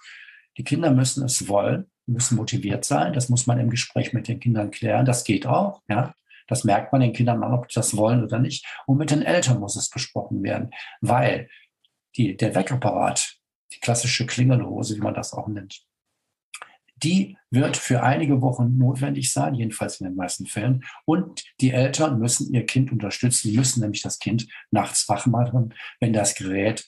Die 0.57 0.65
Kinder 0.65 0.91
müssen 0.91 1.25
es 1.25 1.49
wollen, 1.49 1.91
müssen 2.07 2.37
motiviert 2.37 2.85
sein. 2.85 3.13
Das 3.13 3.29
muss 3.29 3.47
man 3.47 3.59
im 3.59 3.71
Gespräch 3.71 4.13
mit 4.13 4.29
den 4.29 4.41
Kindern 4.41 4.71
klären. 4.71 5.07
Das 5.07 5.25
geht 5.25 5.47
auch. 5.47 5.83
Ja. 5.89 6.15
Das 6.47 6.65
merkt 6.65 6.93
man 6.93 7.01
den 7.01 7.13
Kindern 7.13 7.43
an, 7.43 7.55
ob 7.55 7.73
sie 7.73 7.81
das 7.81 7.97
wollen 7.97 8.23
oder 8.23 8.39
nicht. 8.39 8.67
Und 8.87 8.99
mit 8.99 9.11
den 9.11 9.23
Eltern 9.23 9.61
muss 9.61 9.77
es 9.77 9.89
besprochen 9.89 10.43
werden, 10.43 10.71
weil 11.01 11.49
die, 12.17 12.37
der 12.37 12.55
Wegapparat, 12.55 13.34
die 13.75 13.81
klassische 13.81 14.27
Klingelhose, 14.27 14.97
wie 14.97 15.01
man 15.01 15.15
das 15.15 15.33
auch 15.33 15.49
nennt, 15.49 15.85
die 17.03 17.37
wird 17.51 17.77
für 17.77 18.03
einige 18.03 18.41
Wochen 18.41 18.79
notwendig 18.79 19.33
sein, 19.33 19.55
jedenfalls 19.55 20.01
in 20.01 20.07
den 20.07 20.17
meisten 20.17 20.47
Fällen. 20.47 20.85
Und 21.05 21.45
die 21.61 21.71
Eltern 21.71 22.19
müssen 22.19 22.53
ihr 22.53 22.65
Kind 22.67 22.93
unterstützen. 22.93 23.51
Die 23.51 23.57
müssen 23.57 23.81
nämlich 23.81 24.03
das 24.03 24.19
Kind 24.19 24.47
nachts 24.71 25.09
wach 25.09 25.27
machen, 25.27 25.75
wenn 26.01 26.13
das 26.13 26.35
Gerät 26.35 26.87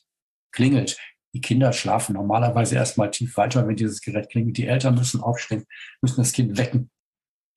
klingelt. 0.52 0.98
Die 1.34 1.40
Kinder 1.40 1.72
schlafen 1.72 2.14
normalerweise 2.14 2.76
erstmal 2.76 3.10
tief 3.10 3.36
weiter, 3.36 3.66
wenn 3.66 3.76
dieses 3.76 4.00
Gerät 4.00 4.30
klingelt. 4.30 4.56
Die 4.56 4.66
Eltern 4.66 4.94
müssen 4.94 5.20
aufstehen, 5.20 5.66
müssen 6.00 6.16
das 6.16 6.32
Kind 6.32 6.56
wecken. 6.56 6.90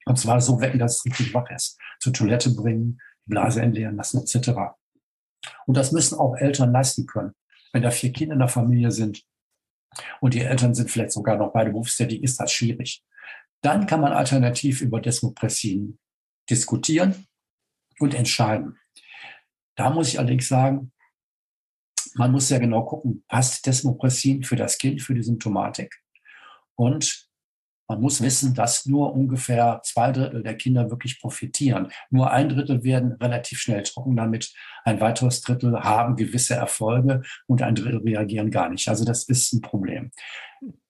Und 0.06 0.18
zwar 0.18 0.42
so 0.42 0.60
wecken, 0.60 0.80
dass 0.80 0.98
es 0.98 1.06
richtig 1.06 1.34
wach 1.34 1.50
ist. 1.52 1.78
Zur 2.00 2.14
Toilette 2.14 2.50
bringen, 2.50 3.00
Blase 3.26 3.62
entleeren 3.62 3.96
lassen, 3.96 4.20
etc. 4.20 4.52
Und 5.68 5.78
das 5.78 5.92
müssen 5.92 6.18
auch 6.18 6.36
Eltern 6.36 6.72
leisten 6.72 7.06
können 7.06 7.34
wenn 7.72 7.82
da 7.82 7.92
vier 7.92 8.12
Kinder 8.12 8.34
in 8.34 8.40
der 8.40 8.48
Familie 8.48 8.92
sind 8.92 9.24
und 10.22 10.34
die 10.34 10.42
Eltern 10.42 10.74
sind 10.76 10.90
vielleicht 10.90 11.12
sogar 11.12 11.38
noch 11.38 11.54
beide 11.54 11.72
berufstätig, 11.72 12.24
ist 12.24 12.40
das 12.40 12.52
schwierig. 12.52 13.04
Dann 13.62 13.86
kann 13.86 14.02
man 14.02 14.14
alternativ 14.14 14.82
über 14.82 15.02
Desmopressin 15.02 16.00
diskutieren 16.50 17.28
und 18.00 18.14
entscheiden. 18.14 18.78
Da 19.76 19.90
muss 19.90 20.10
ich 20.10 20.20
allerdings 20.20 20.48
sagen, 20.48 20.92
man 22.16 22.32
muss 22.32 22.50
ja 22.50 22.58
genau 22.58 22.86
gucken, 22.86 23.24
passt 23.28 23.66
Desmopressin 23.66 24.44
für 24.44 24.56
das 24.56 24.78
Kind, 24.78 25.02
für 25.02 25.14
die 25.14 25.24
Symptomatik? 25.24 26.02
Und 26.76 27.29
man 27.90 28.02
muss 28.02 28.22
wissen, 28.22 28.54
dass 28.54 28.86
nur 28.86 29.14
ungefähr 29.14 29.82
zwei 29.84 30.12
Drittel 30.12 30.44
der 30.44 30.56
Kinder 30.56 30.92
wirklich 30.92 31.20
profitieren. 31.20 31.92
Nur 32.12 32.32
ein 32.32 32.48
Drittel 32.48 32.84
werden 32.84 33.14
relativ 33.14 33.60
schnell 33.60 33.82
trocken 33.82 34.16
damit. 34.16 34.54
Ein 34.86 35.02
weiteres 35.02 35.42
Drittel 35.42 35.78
haben 35.80 36.16
gewisse 36.16 36.54
Erfolge 36.54 37.24
und 37.48 37.64
ein 37.64 37.74
Drittel 37.74 37.98
reagieren 37.98 38.52
gar 38.52 38.70
nicht. 38.70 38.88
Also 38.88 39.06
das 39.06 39.24
ist 39.24 39.54
ein 39.54 39.62
Problem. 39.62 40.12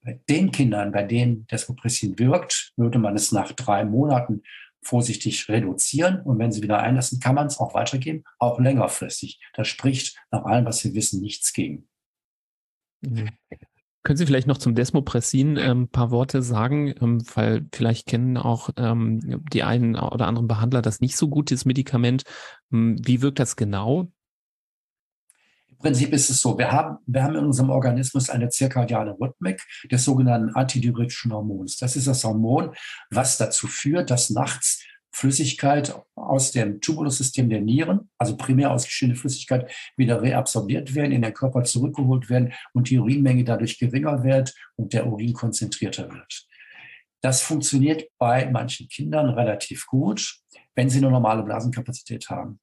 Bei 0.03 0.19
den 0.29 0.51
Kindern, 0.51 0.91
bei 0.91 1.03
denen 1.03 1.47
Desmopressin 1.47 2.19
wirkt, 2.19 2.73
würde 2.75 2.99
man 2.99 3.15
es 3.15 3.31
nach 3.31 3.53
drei 3.53 3.85
Monaten 3.85 4.43
vorsichtig 4.81 5.47
reduzieren. 5.47 6.21
Und 6.21 6.37
wenn 6.37 6.51
sie 6.51 6.61
wieder 6.61 6.79
einlassen, 6.79 7.21
kann 7.21 7.35
man 7.35 7.47
es 7.47 7.59
auch 7.59 7.73
weitergeben, 7.73 8.25
auch 8.39 8.59
längerfristig. 8.59 9.39
Das 9.53 9.69
spricht 9.69 10.17
nach 10.31 10.43
allem, 10.43 10.65
was 10.65 10.83
wir 10.83 10.93
wissen, 10.95 11.21
nichts 11.21 11.53
gegen. 11.53 11.87
Können 14.03 14.17
Sie 14.17 14.25
vielleicht 14.25 14.47
noch 14.47 14.57
zum 14.57 14.75
Desmopressin 14.75 15.57
ähm, 15.57 15.81
ein 15.81 15.87
paar 15.89 16.09
Worte 16.09 16.41
sagen, 16.41 16.93
ähm, 17.01 17.21
weil 17.35 17.67
vielleicht 17.73 18.07
kennen 18.07 18.37
auch 18.37 18.69
ähm, 18.77 19.43
die 19.51 19.63
einen 19.63 19.95
oder 19.95 20.27
anderen 20.27 20.47
Behandler 20.47 20.81
das 20.81 21.01
nicht 21.01 21.17
so 21.17 21.27
gut, 21.27 21.49
dieses 21.49 21.65
Medikament. 21.65 22.23
Hm, 22.71 22.95
wie 23.05 23.21
wirkt 23.21 23.39
das 23.39 23.55
genau? 23.55 24.09
Prinzip 25.79 26.11
ist 26.11 26.29
es 26.29 26.41
so, 26.41 26.57
wir 26.57 26.71
haben, 26.71 26.97
wir 27.07 27.23
haben 27.23 27.35
in 27.35 27.45
unserem 27.45 27.69
Organismus 27.69 28.29
eine 28.29 28.49
zirkadiane 28.49 29.15
Rhythmik 29.19 29.61
des 29.89 30.03
sogenannten 30.03 30.53
antidiuretischen 30.53 31.31
Hormons. 31.31 31.77
Das 31.77 31.95
ist 31.95 32.07
das 32.07 32.23
Hormon, 32.23 32.75
was 33.09 33.37
dazu 33.37 33.67
führt, 33.67 34.11
dass 34.11 34.29
nachts 34.29 34.83
Flüssigkeit 35.11 35.93
aus 36.15 36.51
dem 36.51 36.81
Tubulussystem 36.81 37.49
der 37.49 37.61
Nieren, 37.61 38.09
also 38.17 38.37
primär 38.37 38.71
ausgeschiedene 38.71 39.17
Flüssigkeit, 39.17 39.71
wieder 39.97 40.21
reabsorbiert 40.21 40.95
werden, 40.95 41.11
in 41.11 41.21
den 41.21 41.33
Körper 41.33 41.63
zurückgeholt 41.63 42.29
werden 42.29 42.53
und 42.73 42.89
die 42.89 42.99
Urinmenge 42.99 43.43
dadurch 43.43 43.79
geringer 43.79 44.23
wird 44.23 44.53
und 44.75 44.93
der 44.93 45.07
Urin 45.07 45.33
konzentrierter 45.33 46.11
wird. 46.11 46.47
Das 47.21 47.41
funktioniert 47.41 48.07
bei 48.17 48.49
manchen 48.49 48.87
Kindern 48.87 49.29
relativ 49.29 49.87
gut, 49.87 50.39
wenn 50.75 50.89
sie 50.89 50.99
eine 50.99 51.11
normale 51.11 51.43
Blasenkapazität 51.43 52.29
haben. 52.29 52.59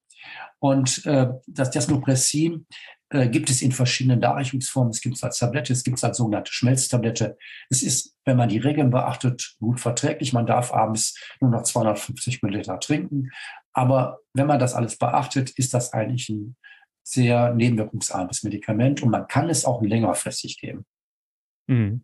Und 0.59 1.05
äh, 1.05 1.29
das 1.45 1.69
Desmopressin 1.69 2.65
äh, 3.09 3.29
gibt 3.29 3.49
es 3.49 3.61
in 3.61 3.71
verschiedenen 3.71 4.19
Darreichungsformen. 4.21 4.91
Es 4.91 5.01
gibt 5.01 5.15
es 5.15 5.23
als 5.23 5.39
Tablette, 5.39 5.73
es 5.73 5.83
gibt 5.83 5.97
es 5.97 6.03
als 6.03 6.17
sogenannte 6.17 6.51
Schmelztablette. 6.51 7.37
Es 7.69 7.81
ist, 7.81 8.15
wenn 8.25 8.37
man 8.37 8.49
die 8.49 8.57
Regeln 8.57 8.89
beachtet, 8.89 9.55
gut 9.59 9.79
verträglich. 9.79 10.33
Man 10.33 10.45
darf 10.45 10.73
abends 10.73 11.17
nur 11.39 11.51
noch 11.51 11.63
250 11.63 12.43
Milliliter 12.43 12.79
trinken. 12.79 13.29
Aber 13.73 14.19
wenn 14.33 14.47
man 14.47 14.59
das 14.59 14.73
alles 14.73 14.97
beachtet, 14.97 15.51
ist 15.51 15.73
das 15.73 15.93
eigentlich 15.93 16.29
ein 16.29 16.55
sehr 17.03 17.53
nebenwirkungsarmes 17.53 18.43
Medikament 18.43 19.01
und 19.01 19.09
man 19.09 19.27
kann 19.27 19.49
es 19.49 19.63
auch 19.63 19.81
längerfristig 19.81 20.59
geben. 20.59 20.85
Mhm. 21.67 22.03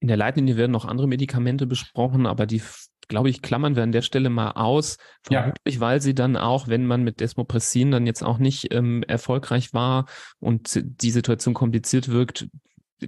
In 0.00 0.08
der 0.08 0.16
Leitlinie 0.16 0.56
werden 0.56 0.72
noch 0.72 0.86
andere 0.86 1.08
Medikamente 1.08 1.66
besprochen, 1.66 2.26
aber 2.26 2.46
die 2.46 2.62
glaube 3.08 3.30
ich, 3.30 3.42
klammern 3.42 3.76
wir 3.76 3.82
an 3.82 3.92
der 3.92 4.02
Stelle 4.02 4.30
mal 4.30 4.52
aus. 4.52 4.98
Vermutlich, 5.22 5.74
ja. 5.76 5.80
weil 5.80 6.00
sie 6.00 6.14
dann 6.14 6.36
auch, 6.36 6.68
wenn 6.68 6.86
man 6.86 7.02
mit 7.02 7.20
Desmopressin 7.20 7.90
dann 7.90 8.06
jetzt 8.06 8.22
auch 8.22 8.38
nicht 8.38 8.72
ähm, 8.72 9.02
erfolgreich 9.04 9.72
war 9.72 10.06
und 10.40 10.80
die 10.82 11.10
Situation 11.10 11.54
kompliziert 11.54 12.08
wirkt, 12.08 12.48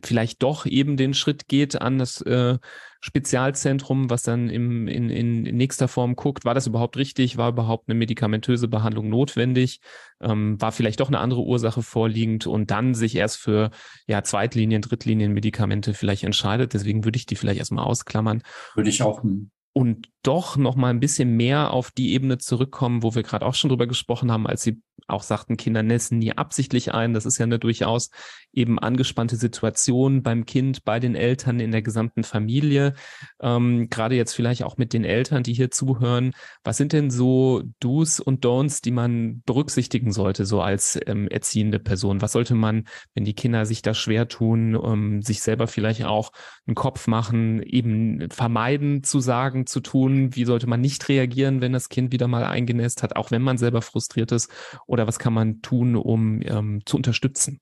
vielleicht 0.03 0.43
doch 0.43 0.67
eben 0.67 0.97
den 0.97 1.15
Schritt 1.15 1.49
geht 1.49 1.81
an 1.81 1.99
das 1.99 2.21
äh, 2.23 2.59
Spezialzentrum, 3.01 4.11
was 4.11 4.23
dann 4.23 4.49
im, 4.49 4.89
in, 4.89 5.11
in 5.11 5.43
nächster 5.43 5.87
Form 5.87 6.17
guckt, 6.17 6.45
war 6.45 6.55
das 6.55 6.67
überhaupt 6.67 6.97
richtig, 6.97 7.37
war 7.37 7.51
überhaupt 7.51 7.89
eine 7.89 7.97
medikamentöse 7.97 8.69
Behandlung 8.69 9.09
notwendig, 9.09 9.81
ähm, 10.21 10.61
war 10.61 10.73
vielleicht 10.73 11.01
doch 11.01 11.09
eine 11.09 11.21
andere 11.21 11.43
Ursache 11.43 11.83
vorliegend 11.83 12.47
und 12.47 12.71
dann 12.71 12.95
sich 12.95 13.15
erst 13.15 13.37
für 13.37 13.71
ja 14.07 14.23
Zweitlinien, 14.23 14.83
Drittlinien 14.83 15.33
Medikamente 15.33 15.95
vielleicht 15.95 16.25
entscheidet. 16.25 16.75
Deswegen 16.75 17.05
würde 17.05 17.17
ich 17.17 17.27
die 17.27 17.37
vielleicht 17.37 17.59
erstmal 17.59 17.85
ausklammern. 17.85 18.43
Würde 18.75 18.91
ich 18.91 19.03
auch 19.03 19.23
hm 19.23 19.51
und 19.77 20.09
doch 20.23 20.57
noch 20.57 20.75
mal 20.75 20.89
ein 20.89 21.01
bisschen 21.01 21.37
mehr 21.37 21.71
auf 21.71 21.91
die 21.91 22.15
Ebene 22.15 22.39
zurückkommen, 22.39 23.03
wo 23.03 23.15
wir 23.15 23.23
gerade 23.23 23.45
auch 23.45 23.53
schon 23.53 23.69
drüber 23.69 23.87
gesprochen 23.87 24.33
haben, 24.33 24.47
als 24.47 24.63
Sie 24.63 24.81
auch 25.09 25.23
sagten, 25.23 25.57
Kinder 25.57 25.83
nässen 25.83 26.19
nie 26.19 26.33
absichtlich 26.33 26.93
ein. 26.93 27.15
Das 27.15 27.27
ist 27.27 27.39
ja 27.39 27.45
eine 27.45 27.59
durchaus 27.59 28.11
eben 28.53 28.79
angespannte 28.79 29.37
Situation 29.37 30.23
beim 30.23 30.47
Kind, 30.47 30.85
bei 30.85 30.99
den 30.99 31.15
Eltern, 31.15 31.61
in 31.61 31.73
der 31.73 31.83
gesamten 31.83 32.25
Familie. 32.25 32.95
Ähm, 33.41 33.89
gerade 33.91 34.17
jetzt 34.17 34.35
vielleicht 34.35 34.65
auch 34.65 34.79
mit 34.79 34.93
den 34.93 35.05
Eltern, 35.05 35.43
die 35.43 35.53
hier 35.53 35.71
zuhören. 35.71 36.33
Was 36.65 36.77
sind 36.77 36.93
denn 36.93 37.11
so 37.11 37.63
Do's 37.81 38.19
und 38.19 38.45
Don'ts, 38.45 38.83
die 38.83 38.91
man 38.91 39.43
berücksichtigen 39.45 40.13
sollte, 40.13 40.47
so 40.47 40.61
als 40.63 40.99
ähm, 41.07 41.29
erziehende 41.29 41.79
Person? 41.79 42.23
Was 42.23 42.33
sollte 42.33 42.55
man, 42.55 42.85
wenn 43.15 43.25
die 43.25 43.35
Kinder 43.35 43.67
sich 43.67 43.83
da 43.83 43.95
schwer 43.95 44.27
tun, 44.29 44.79
ähm, 44.83 45.23
sich 45.23 45.43
selber 45.43 45.67
vielleicht 45.67 46.05
auch 46.05 46.33
einen 46.67 46.75
Kopf 46.75 47.07
machen, 47.07 47.63
eben 47.63 48.29
vermeiden 48.31 49.03
zu 49.03 49.21
sagen, 49.21 49.67
zu 49.67 49.81
tun? 49.81 50.35
Wie 50.35 50.45
sollte 50.45 50.67
man 50.67 50.81
nicht 50.81 51.09
reagieren, 51.09 51.61
wenn 51.61 51.73
das 51.73 51.91
Kind 51.91 52.13
wieder 52.13 52.27
mal 52.27 52.45
eingenässt 52.45 53.03
hat, 53.03 53.17
auch 53.17 53.31
wenn 53.31 53.43
man 53.43 53.59
selber 53.59 53.83
frustriert 53.83 54.33
ist? 54.33 54.51
Oder 54.97 55.07
was 55.07 55.19
kann 55.19 55.35
man 55.35 55.61
tun, 55.61 55.95
um 55.95 56.41
ähm, 56.41 56.81
zu 56.87 56.97
unterstützen? 56.97 57.61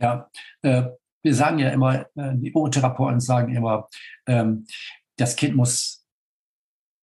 Ja, 0.00 0.30
äh, 0.62 0.84
wir 1.22 1.34
sagen 1.34 1.58
ja 1.58 1.68
immer, 1.68 2.06
äh, 2.14 2.32
die 2.32 2.54
O-Therapeuten 2.54 3.20
sagen 3.20 3.54
immer, 3.54 3.90
ähm, 4.26 4.66
das 5.18 5.36
Kind 5.36 5.54
muss 5.54 6.06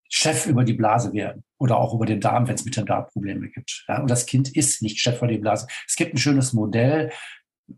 Chef 0.10 0.48
über 0.48 0.64
die 0.64 0.74
Blase 0.74 1.14
werden 1.14 1.44
oder 1.60 1.78
auch 1.78 1.94
über 1.94 2.08
den 2.08 2.20
Darm, 2.20 2.48
wenn 2.48 2.56
es 2.56 2.66
mit 2.66 2.76
dem 2.76 2.88
Darm 2.88 3.06
Probleme 3.14 3.48
gibt. 3.48 3.86
Ja, 3.88 4.02
und 4.02 4.10
das 4.10 4.26
Kind 4.26 4.56
ist 4.56 4.82
nicht 4.82 5.00
Chef 5.00 5.18
über 5.18 5.28
die 5.28 5.38
Blase. 5.38 5.68
Es 5.88 5.96
gibt 5.96 6.16
ein 6.16 6.18
schönes 6.18 6.52
Modell, 6.54 7.12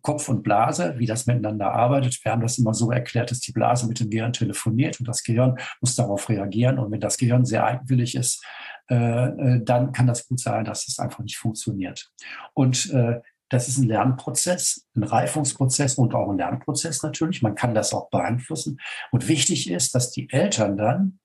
Kopf 0.01 0.29
und 0.29 0.43
Blase, 0.43 0.95
wie 0.97 1.07
das 1.07 1.25
miteinander 1.25 1.73
arbeitet. 1.73 2.23
Wir 2.23 2.31
haben 2.31 2.41
das 2.41 2.57
immer 2.57 2.73
so 2.73 2.89
erklärt, 2.89 3.31
dass 3.31 3.41
die 3.41 3.51
Blase 3.51 3.85
mit 3.85 3.99
dem 3.99 4.09
Gehirn 4.09 4.31
telefoniert 4.31 4.97
und 5.01 5.09
das 5.09 5.23
Gehirn 5.23 5.57
muss 5.81 5.95
darauf 5.95 6.29
reagieren. 6.29 6.79
Und 6.79 6.89
wenn 6.91 7.01
das 7.01 7.17
Gehirn 7.17 7.43
sehr 7.43 7.65
eigenwillig 7.65 8.15
ist, 8.15 8.45
äh, 8.89 8.95
äh 8.95 9.63
dann 9.63 9.91
kann 9.91 10.07
das 10.07 10.27
gut 10.27 10.39
sein, 10.39 10.65
dass 10.65 10.87
es 10.87 10.99
einfach 10.99 11.19
nicht 11.19 11.37
funktioniert. 11.37 12.11
Und 12.53 12.91
äh, 12.91 13.21
das 13.49 13.67
ist 13.67 13.77
ein 13.77 13.87
Lernprozess, 13.87 14.87
ein 14.95 15.03
Reifungsprozess 15.03 15.95
und 15.95 16.15
auch 16.15 16.29
ein 16.29 16.37
Lernprozess 16.37 17.03
natürlich. 17.03 17.41
Man 17.41 17.55
kann 17.55 17.75
das 17.75 17.93
auch 17.93 18.09
beeinflussen. 18.09 18.79
Und 19.11 19.27
wichtig 19.27 19.69
ist, 19.69 19.93
dass 19.93 20.11
die 20.11 20.29
Eltern 20.31 20.77
dann 20.77 21.19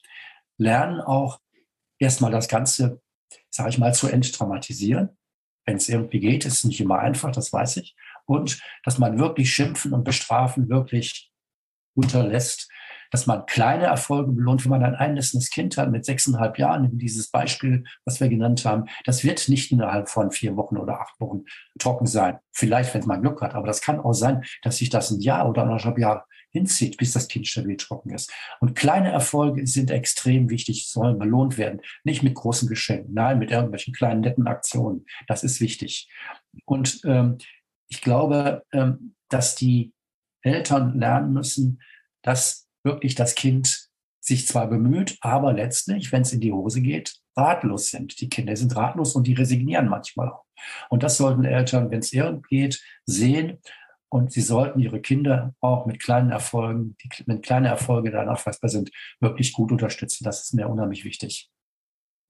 lernen, 0.59 1.01
auch 1.01 1.41
erstmal 1.99 2.31
das 2.31 2.49
Ganze, 2.49 3.01
sage 3.49 3.71
ich 3.71 3.79
mal, 3.79 3.95
zu 3.95 4.09
enttraumatisieren. 4.09 5.17
Wenn 5.65 5.77
es 5.77 5.89
irgendwie 5.89 6.21
geht, 6.21 6.45
ist 6.45 6.59
es 6.59 6.65
nicht 6.65 6.81
immer 6.81 6.99
einfach, 6.99 7.33
das 7.33 7.53
weiß 7.53 7.79
ich. 7.79 7.97
Und 8.27 8.61
dass 8.85 8.99
man 8.99 9.19
wirklich 9.19 9.53
Schimpfen 9.53 9.93
und 9.93 10.05
Bestrafen 10.05 10.69
wirklich 10.69 11.33
unterlässt 11.95 12.71
dass 13.11 13.27
man 13.27 13.47
kleine 13.47 13.85
Erfolge 13.85 14.33
belohnt, 14.33 14.65
wenn 14.65 14.71
man 14.71 14.85
ein 14.85 14.95
einnässendes 14.95 15.51
Kind 15.51 15.77
hat 15.77 15.91
mit 15.91 16.05
sechseinhalb 16.05 16.59
Jahren, 16.59 16.99
dieses 16.99 17.31
Beispiel, 17.31 17.85
was 18.05 18.21
wir 18.21 18.29
genannt 18.29 18.65
haben, 18.65 18.85
das 19.05 19.25
wird 19.25 19.49
nicht 19.49 19.73
innerhalb 19.73 20.09
von 20.09 20.31
vier 20.31 20.57
Wochen 20.57 20.77
oder 20.77 21.01
acht 21.01 21.21
Wochen 21.21 21.45
trocken 21.79 22.07
sein. 22.07 22.39
Vielleicht, 22.53 22.95
wenn 22.95 23.07
man 23.07 23.23
Glück 23.23 23.41
hat, 23.43 23.55
aber 23.55 23.67
das 23.67 23.81
kann 23.81 24.01
auch 24.01 24.13
sein, 24.13 24.45
dass 24.63 24.79
sich 24.79 24.91
das 24.91 25.11
ein 25.11 25.21
Jahr 25.21 25.49
oder 25.49 25.63
anderthalb 25.63 25.99
Jahre 25.99 26.25
hinzieht, 26.51 26.97
bis 26.97 27.13
das 27.13 27.29
Kind 27.29 27.47
stabil 27.47 27.77
trocken 27.77 28.11
ist. 28.11 28.33
Und 28.61 28.75
kleine 28.75 29.11
Erfolge 29.11 29.67
sind 29.67 29.91
extrem 29.91 30.51
wichtig, 30.51 30.89
sollen 30.89 31.19
belohnt 31.19 31.59
werden. 31.59 31.81
Nicht 32.05 32.23
mit 32.23 32.35
großen 32.35 32.69
Geschenken, 32.69 33.15
nein, 33.15 33.39
mit 33.39 33.51
irgendwelchen 33.51 33.95
kleinen 33.95 34.21
netten 34.21 34.47
Aktionen. 34.47 35.07
Das 35.29 35.45
ist 35.45 35.61
wichtig. 35.61 36.09
Und 36.65 37.01
ähm, 37.05 37.39
ich 37.89 38.01
glaube, 38.01 38.65
ähm, 38.73 39.15
dass 39.29 39.55
die 39.55 39.93
Eltern 40.43 40.99
lernen 40.99 41.33
müssen, 41.33 41.81
dass 42.23 42.69
wirklich 42.85 43.15
das 43.15 43.35
Kind 43.35 43.89
sich 44.21 44.47
zwar 44.47 44.69
bemüht, 44.69 45.17
aber 45.23 45.53
letztlich, 45.53 46.13
wenn 46.13 46.23
es 46.23 46.33
in 46.33 46.41
die 46.41 46.53
Hose 46.53 46.83
geht, 46.83 47.17
ratlos 47.37 47.91
sind. 47.91 48.21
Die 48.21 48.29
Kinder 48.29 48.55
sind 48.57 48.77
ratlos 48.77 49.15
und 49.15 49.27
die 49.27 49.33
resignieren 49.33 49.89
manchmal 49.89 50.29
auch. 50.29 50.45
Und 50.91 51.03
das 51.03 51.17
sollten 51.17 51.45
Eltern, 51.45 51.91
wenn 51.91 52.01
es 52.01 52.13
irgend 52.13 52.47
geht, 52.49 52.83
sehen. 53.07 53.59
Und 54.13 54.33
sie 54.33 54.41
sollten 54.41 54.81
ihre 54.81 55.01
Kinder 55.01 55.55
auch 55.61 55.87
mit 55.87 56.03
kleinen 56.03 56.31
Erfolgen, 56.31 56.97
die 57.03 57.09
mit 57.27 57.43
kleinen 57.43 57.67
Erfolgen 57.67 58.13
da 58.13 58.25
nachweisbar 58.25 58.69
sind, 58.69 58.91
wirklich 59.21 59.53
gut 59.53 59.71
unterstützen. 59.71 60.25
Das 60.25 60.43
ist 60.43 60.53
mir 60.53 60.69
unheimlich 60.69 61.05
wichtig. 61.05 61.49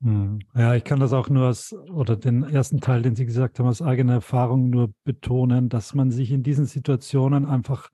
Hm. 0.02 0.40
Ja, 0.54 0.74
ich 0.74 0.84
kann 0.84 1.00
das 1.00 1.12
auch 1.12 1.28
nur 1.28 1.48
aus, 1.48 1.72
oder 1.72 2.16
den 2.16 2.42
ersten 2.42 2.80
Teil, 2.80 3.02
den 3.02 3.16
Sie 3.16 3.26
gesagt 3.26 3.58
haben, 3.58 3.66
aus 3.66 3.82
eigener 3.82 4.14
Erfahrung 4.14 4.70
nur 4.70 4.92
betonen, 5.04 5.68
dass 5.68 5.94
man 5.94 6.10
sich 6.10 6.30
in 6.30 6.42
diesen 6.42 6.66
Situationen 6.66 7.46
einfach 7.46 7.90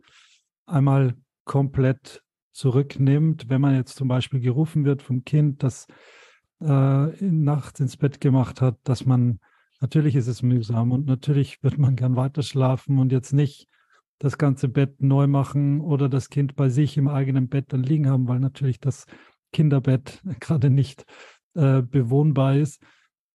einmal 0.66 1.14
komplett 1.44 2.22
zurücknimmt, 2.57 3.48
wenn 3.50 3.61
man 3.61 3.74
jetzt 3.74 3.96
zum 3.96 4.09
Beispiel 4.09 4.40
gerufen 4.40 4.84
wird 4.84 5.02
vom 5.02 5.24
Kind, 5.24 5.62
das 5.62 5.86
äh, 6.61 7.07
nachts 7.20 7.80
ins 7.80 7.98
Bett 7.98 8.20
gemacht 8.20 8.62
hat, 8.62 8.78
dass 8.84 9.04
man, 9.04 9.40
natürlich 9.80 10.16
ist 10.16 10.26
es 10.26 10.42
mühsam 10.42 10.90
und 10.90 11.07
natürlich 11.07 11.59
wird 11.62 11.78
man 11.78 11.96
gern 11.96 12.16
weiter 12.16 12.42
schlafen 12.42 12.98
und 12.98 13.12
jetzt 13.12 13.32
nicht 13.32 13.68
das 14.18 14.38
ganze 14.38 14.68
Bett 14.68 15.02
neu 15.02 15.26
machen 15.26 15.82
oder 15.82 16.09
das 16.09 16.30
Kind 16.30 16.57
bei 16.57 16.70
sich 16.70 16.96
im 16.96 17.09
eigenen 17.09 17.48
Bett 17.48 17.66
dann 17.74 17.82
liegen 17.82 18.09
haben, 18.09 18.26
weil 18.26 18.40
natürlich 18.40 18.80
das 18.80 19.04
Kinderbett 19.52 20.22
gerade 20.40 20.70
nicht 20.70 21.04
äh, 21.54 21.82
bewohnbar 21.82 22.57
ist. 22.57 22.82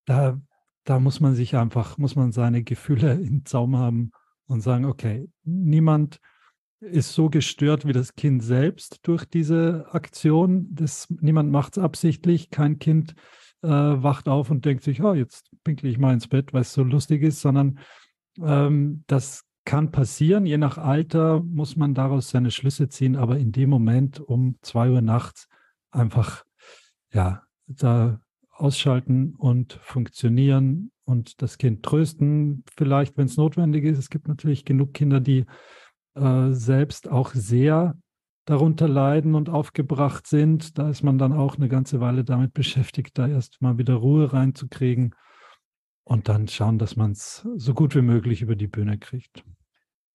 Da, 0.05 0.41
da 0.83 0.99
muss 0.99 1.19
man 1.19 1.35
sich 1.35 1.55
einfach, 1.55 1.99
muss 1.99 2.15
man 2.15 2.31
seine 2.31 2.63
Gefühle 2.63 3.13
im 3.21 3.45
Zaum 3.45 3.77
haben 3.77 4.11
und 4.47 4.61
sagen, 4.61 4.85
okay, 4.85 5.29
niemand 5.43 6.19
ist 6.81 7.13
so 7.13 7.29
gestört 7.29 7.87
wie 7.87 7.93
das 7.93 8.15
Kind 8.15 8.43
selbst 8.43 8.99
durch 9.03 9.25
diese 9.25 9.87
Aktion. 9.91 10.67
Das, 10.71 11.07
niemand 11.21 11.51
macht 11.51 11.77
es 11.77 11.83
absichtlich. 11.83 12.49
Kein 12.49 12.79
Kind 12.79 13.15
äh, 13.61 13.67
wacht 13.67 14.27
auf 14.27 14.49
und 14.49 14.65
denkt 14.65 14.83
sich, 14.83 15.01
oh, 15.03 15.13
jetzt 15.13 15.51
pinkle 15.63 15.89
ich 15.89 15.97
mal 15.97 16.13
ins 16.13 16.27
Bett, 16.27 16.53
weil 16.53 16.61
es 16.61 16.73
so 16.73 16.83
lustig 16.83 17.21
ist, 17.21 17.41
sondern 17.41 17.79
ähm, 18.41 19.03
das 19.07 19.45
kann 19.63 19.91
passieren. 19.91 20.45
Je 20.45 20.57
nach 20.57 20.77
Alter 20.77 21.41
muss 21.41 21.75
man 21.75 21.93
daraus 21.93 22.29
seine 22.29 22.51
Schlüsse 22.51 22.89
ziehen, 22.89 23.15
aber 23.15 23.37
in 23.37 23.51
dem 23.51 23.69
Moment 23.69 24.19
um 24.19 24.55
zwei 24.61 24.89
Uhr 24.89 25.01
nachts 25.01 25.47
einfach, 25.91 26.43
ja, 27.13 27.43
da 27.67 28.19
ausschalten 28.49 29.35
und 29.37 29.73
funktionieren 29.83 30.91
und 31.05 31.41
das 31.41 31.57
Kind 31.57 31.83
trösten, 31.83 32.63
vielleicht, 32.75 33.17
wenn 33.17 33.25
es 33.25 33.37
notwendig 33.37 33.85
ist. 33.85 33.97
Es 33.97 34.09
gibt 34.09 34.27
natürlich 34.27 34.65
genug 34.65 34.93
Kinder, 34.93 35.19
die 35.19 35.45
äh, 36.15 36.51
selbst 36.51 37.09
auch 37.09 37.33
sehr 37.33 37.95
darunter 38.45 38.87
leiden 38.87 39.35
und 39.35 39.49
aufgebracht 39.49 40.27
sind. 40.27 40.77
Da 40.77 40.89
ist 40.89 41.03
man 41.03 41.17
dann 41.17 41.33
auch 41.33 41.55
eine 41.55 41.69
ganze 41.69 41.99
Weile 42.01 42.23
damit 42.23 42.53
beschäftigt, 42.53 43.17
da 43.17 43.27
erst 43.27 43.61
mal 43.61 43.77
wieder 43.77 43.95
Ruhe 43.95 44.33
reinzukriegen. 44.33 45.15
und 46.03 46.27
dann 46.27 46.47
schauen, 46.47 46.77
dass 46.79 46.95
man 46.95 47.11
es 47.11 47.47
so 47.55 47.73
gut 47.73 47.95
wie 47.95 48.01
möglich 48.01 48.41
über 48.41 48.55
die 48.55 48.67
Bühne 48.67 48.97
kriegt. 48.97 49.45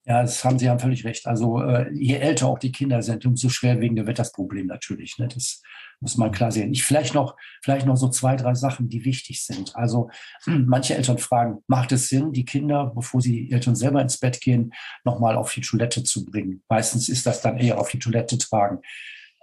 Ja, 0.08 0.22
das 0.22 0.44
haben 0.44 0.58
Sie 0.58 0.70
haben 0.70 0.78
völlig 0.78 1.04
recht. 1.04 1.26
Also 1.26 1.60
äh, 1.60 1.92
je 1.92 2.14
älter 2.14 2.46
auch 2.46 2.60
die 2.60 2.70
Kinder 2.70 3.02
sind, 3.02 3.26
umso 3.26 3.48
schwerwiegender 3.48 4.06
wird 4.06 4.20
das 4.20 4.30
Problem 4.30 4.68
natürlich. 4.68 5.18
Ne? 5.18 5.26
Das 5.26 5.62
muss 5.98 6.16
man 6.16 6.30
klar 6.30 6.52
sehen. 6.52 6.72
Ich 6.72 6.84
vielleicht 6.84 7.12
noch, 7.12 7.36
vielleicht 7.60 7.86
noch 7.86 7.96
so 7.96 8.08
zwei, 8.08 8.36
drei 8.36 8.54
Sachen, 8.54 8.88
die 8.88 9.04
wichtig 9.04 9.44
sind. 9.44 9.74
Also 9.74 10.08
manche 10.46 10.94
Eltern 10.94 11.18
fragen, 11.18 11.58
macht 11.66 11.90
es 11.90 12.08
Sinn, 12.08 12.32
die 12.32 12.44
Kinder, 12.44 12.92
bevor 12.94 13.20
sie 13.20 13.32
die 13.46 13.52
Eltern 13.52 13.74
selber 13.74 14.00
ins 14.00 14.18
Bett 14.18 14.40
gehen, 14.40 14.72
nochmal 15.04 15.34
auf 15.36 15.52
die 15.52 15.60
Toilette 15.60 16.04
zu 16.04 16.24
bringen? 16.24 16.62
Meistens 16.68 17.08
ist 17.08 17.26
das 17.26 17.40
dann 17.40 17.58
eher 17.58 17.80
auf 17.80 17.90
die 17.90 17.98
Toilette 17.98 18.38
tragen. 18.38 18.78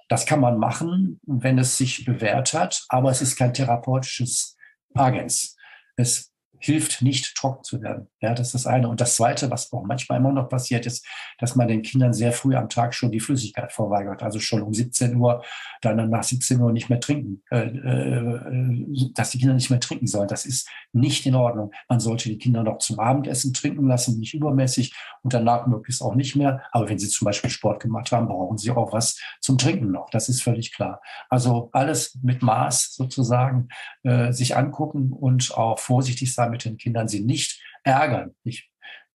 Das 0.07 0.25
kann 0.25 0.39
man 0.39 0.57
machen, 0.57 1.19
wenn 1.25 1.57
es 1.57 1.75
sich 1.75 2.05
bewährt 2.05 2.53
hat, 2.53 2.85
aber 2.87 3.11
es 3.11 3.21
ist 3.21 3.35
kein 3.35 3.53
therapeutisches 3.53 4.55
Agens. 4.93 5.57
Es 5.97 6.31
hilft 6.57 7.01
nicht, 7.01 7.35
trocken 7.35 7.63
zu 7.63 7.81
werden. 7.81 8.07
Ja, 8.23 8.33
das 8.33 8.47
ist 8.47 8.53
das 8.53 8.67
eine. 8.67 8.87
Und 8.87 9.01
das 9.01 9.17
zweite, 9.17 9.51
was 9.51 9.73
auch 9.73 9.83
manchmal 9.83 10.17
immer 10.19 10.31
noch 10.31 10.47
passiert, 10.47 10.85
ist, 10.85 11.05
dass 11.39 11.57
man 11.57 11.67
den 11.67 11.81
Kindern 11.81 12.13
sehr 12.13 12.31
früh 12.31 12.55
am 12.55 12.69
Tag 12.69 12.95
schon 12.95 13.11
die 13.11 13.19
Flüssigkeit 13.19 13.73
verweigert. 13.73 14.23
Also 14.23 14.39
schon 14.39 14.61
um 14.61 14.73
17 14.73 15.17
Uhr, 15.17 15.43
dann 15.81 16.09
nach 16.09 16.23
17 16.23 16.61
Uhr 16.61 16.71
nicht 16.71 16.89
mehr 16.89 17.01
trinken, 17.01 17.43
äh, 17.51 17.65
äh, 17.67 19.09
dass 19.13 19.31
die 19.31 19.39
Kinder 19.39 19.53
nicht 19.55 19.69
mehr 19.69 19.81
trinken 19.81 20.07
sollen. 20.07 20.29
Das 20.29 20.45
ist 20.45 20.69
nicht 20.93 21.25
in 21.25 21.35
Ordnung. 21.35 21.73
Man 21.89 21.99
sollte 21.99 22.29
die 22.29 22.37
Kinder 22.37 22.63
noch 22.63 22.77
zum 22.77 22.97
Abendessen 22.97 23.53
trinken 23.53 23.87
lassen, 23.87 24.17
nicht 24.17 24.33
übermäßig 24.33 24.95
und 25.21 25.33
danach 25.33 25.67
möglichst 25.67 26.01
auch 26.01 26.15
nicht 26.15 26.37
mehr. 26.37 26.63
Aber 26.71 26.87
wenn 26.87 26.99
sie 26.99 27.09
zum 27.09 27.25
Beispiel 27.25 27.49
Sport 27.49 27.81
gemacht 27.81 28.13
haben, 28.13 28.29
brauchen 28.29 28.57
sie 28.57 28.71
auch 28.71 28.93
was 28.93 29.19
zum 29.41 29.57
Trinken 29.57 29.91
noch. 29.91 30.09
Das 30.11 30.29
ist 30.29 30.41
völlig 30.41 30.73
klar. 30.73 31.01
Also 31.29 31.69
alles 31.73 32.17
mit 32.23 32.41
Maß 32.41 32.93
sozusagen 32.93 33.67
äh, 34.03 34.31
sich 34.31 34.55
angucken 34.55 35.11
und 35.11 35.53
auch 35.57 35.77
vorsichtig 35.77 36.33
sein 36.33 36.51
mit 36.51 36.63
den 36.63 36.77
Kindern, 36.77 37.09
sie 37.09 37.19
nicht 37.19 37.61
ärgern, 37.83 38.35
nicht 38.43 38.69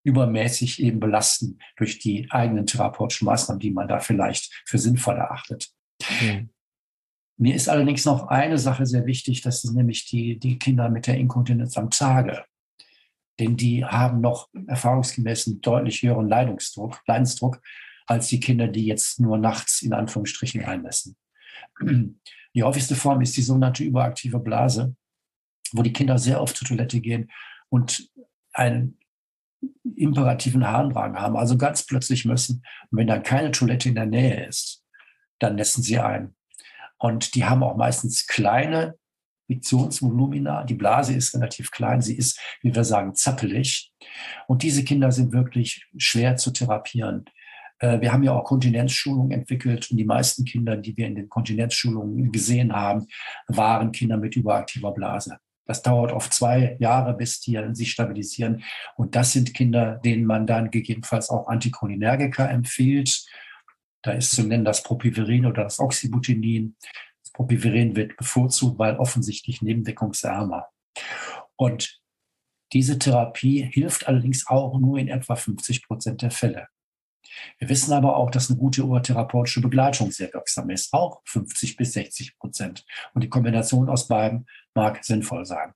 übermäßig 0.05 0.81
eben 0.83 1.01
belasten 1.01 1.59
durch 1.77 1.99
die 1.99 2.29
eigenen 2.31 2.67
therapeutischen 2.67 3.27
Maßnahmen, 3.27 3.61
die 3.61 3.71
man 3.71 3.89
da 3.89 3.99
vielleicht 4.01 4.63
für 4.65 4.79
sinnvoll 4.79 5.17
erachtet. 5.17 5.71
Mhm. 6.21 6.51
Mir 7.37 7.55
ist 7.55 7.69
allerdings 7.69 8.05
noch 8.05 8.29
eine 8.29 8.59
Sache 8.59 8.87
sehr 8.87 9.07
wichtig, 9.07 9.43
das 9.43 9.63
sind 9.63 9.77
nämlich 9.77 10.07
die, 10.07 10.39
die 10.39 10.59
Kinder 10.59 10.89
mit 10.89 11.07
der 11.07 11.19
Inkontinenz 11.19 11.77
am 11.77 11.91
Tage. 11.91 12.45
Denn 13.39 13.57
die 13.57 13.85
haben 13.85 14.21
noch 14.21 14.49
erfahrungsgemäß 14.67 15.47
einen 15.47 15.61
deutlich 15.61 16.03
höheren 16.03 16.29
Leidungsdruck, 16.29 17.01
Leidensdruck 17.07 17.61
als 18.07 18.29
die 18.29 18.41
Kinder, 18.41 18.67
die 18.67 18.87
jetzt 18.87 19.21
nur 19.21 19.39
nachts 19.39 19.83
in 19.83 19.93
Anführungsstrichen 19.93 20.65
einmessen. 20.65 21.17
Die 22.55 22.63
häufigste 22.63 22.97
Form 22.97 23.21
ist 23.21 23.37
die 23.37 23.43
sogenannte 23.43 23.85
überaktive 23.85 24.41
Blase 24.41 24.97
wo 25.73 25.83
die 25.83 25.93
Kinder 25.93 26.19
sehr 26.19 26.41
oft 26.41 26.57
zur 26.57 26.69
Toilette 26.69 27.01
gehen 27.01 27.31
und 27.69 28.11
einen 28.59 28.99
imperativen 29.97 30.67
Harndrang 30.67 31.17
haben, 31.17 31.37
also 31.37 31.57
ganz 31.57 31.85
plötzlich 31.87 32.25
müssen. 32.25 32.65
Und 32.91 32.99
wenn 32.99 33.07
dann 33.07 33.23
keine 33.23 33.51
Toilette 33.51 33.89
in 33.89 33.95
der 33.95 34.07
Nähe 34.07 34.47
ist, 34.47 34.85
dann 35.39 35.57
nässen 35.57 35.83
sie 35.83 35.99
ein. 35.99 36.35
Und 36.99 37.35
die 37.35 37.45
haben 37.45 37.63
auch 37.63 37.77
meistens 37.77 38.27
kleine 38.27 38.97
Miktionsvolumina. 39.49 40.65
Die 40.65 40.75
Blase 40.75 41.15
ist 41.15 41.35
relativ 41.35 41.71
klein. 41.71 42.03
Sie 42.03 42.17
ist, 42.17 42.39
wie 42.61 42.75
wir 42.75 42.85
sagen, 42.85 43.15
zappelig. 43.15 43.93
Und 44.47 44.63
diese 44.63 44.85
Kinder 44.85 45.11
sind 45.13 45.33
wirklich 45.33 45.87
schwer 45.97 46.37
zu 46.37 46.51
therapieren. 46.51 47.25
Äh, 47.79 48.01
wir 48.01 48.13
haben 48.13 48.25
ja 48.25 48.33
auch 48.33 48.45
Kontinenzschulungen 48.45 49.31
entwickelt 49.31 49.91
und 49.91 49.97
die 49.97 50.05
meisten 50.05 50.45
Kinder, 50.45 50.77
die 50.77 50.97
wir 50.97 51.07
in 51.07 51.15
den 51.15 51.29
Kontinenzschulungen 51.29 52.31
gesehen 52.33 52.73
haben, 52.73 53.07
waren 53.47 53.93
Kinder 53.93 54.17
mit 54.17 54.37
überaktiver 54.37 54.93
Blase. 54.93 55.39
Das 55.69 55.83
dauert 55.83 56.13
oft 56.13 56.33
zwei 56.33 56.77
Jahre, 56.81 57.13
bis 57.13 57.41
die 57.41 57.61
sich 57.73 57.91
stabilisieren. 57.91 58.65
Und 58.97 59.15
das 59.15 59.33
sind 59.33 59.53
Kinder, 59.53 60.01
denen 60.03 60.25
man 60.25 60.47
dann 60.47 60.71
gegebenenfalls 60.71 61.29
auch 61.29 61.47
Anticholinergika 61.47 62.47
empfiehlt. 62.47 63.27
Da 64.03 64.13
ist 64.13 64.31
zu 64.31 64.45
nennen 64.45 64.65
das 64.65 64.83
Propiverin 64.83 65.45
oder 65.45 65.65
das 65.65 65.79
Oxybutinin. 65.79 66.75
Das 67.23 67.33
Propiverin 67.33 67.95
wird 67.97 68.17
bevorzugt, 68.17 68.79
weil 68.79 68.97
offensichtlich 68.97 69.61
nebenwirkungsärmer. 69.61 70.69
Und 71.57 72.01
diese 72.73 72.99
Therapie 72.99 73.69
hilft 73.71 74.09
allerdings 74.09 74.47
auch 74.47 74.79
nur 74.79 74.99
in 74.99 75.09
etwa 75.09 75.37
50 75.37 75.87
Prozent 75.87 76.23
der 76.23 76.31
Fälle. 76.31 76.69
Wir 77.59 77.69
wissen 77.69 77.93
aber 77.93 78.17
auch, 78.17 78.31
dass 78.31 78.51
eine 78.51 78.59
gute 78.59 78.85
urtherapeutische 78.85 79.61
Begleitung 79.61 80.11
sehr 80.11 80.33
wirksam 80.33 80.71
ist, 80.71 80.93
auch 80.93 81.21
50 81.27 81.77
bis 81.77 81.93
60 81.93 82.39
Prozent. 82.39 82.85
Und 83.15 83.23
die 83.23 83.29
Kombination 83.29 83.89
aus 83.89 84.09
beiden 84.09 84.47
mag 84.75 85.05
sinnvoll 85.05 85.45
sein. 85.45 85.73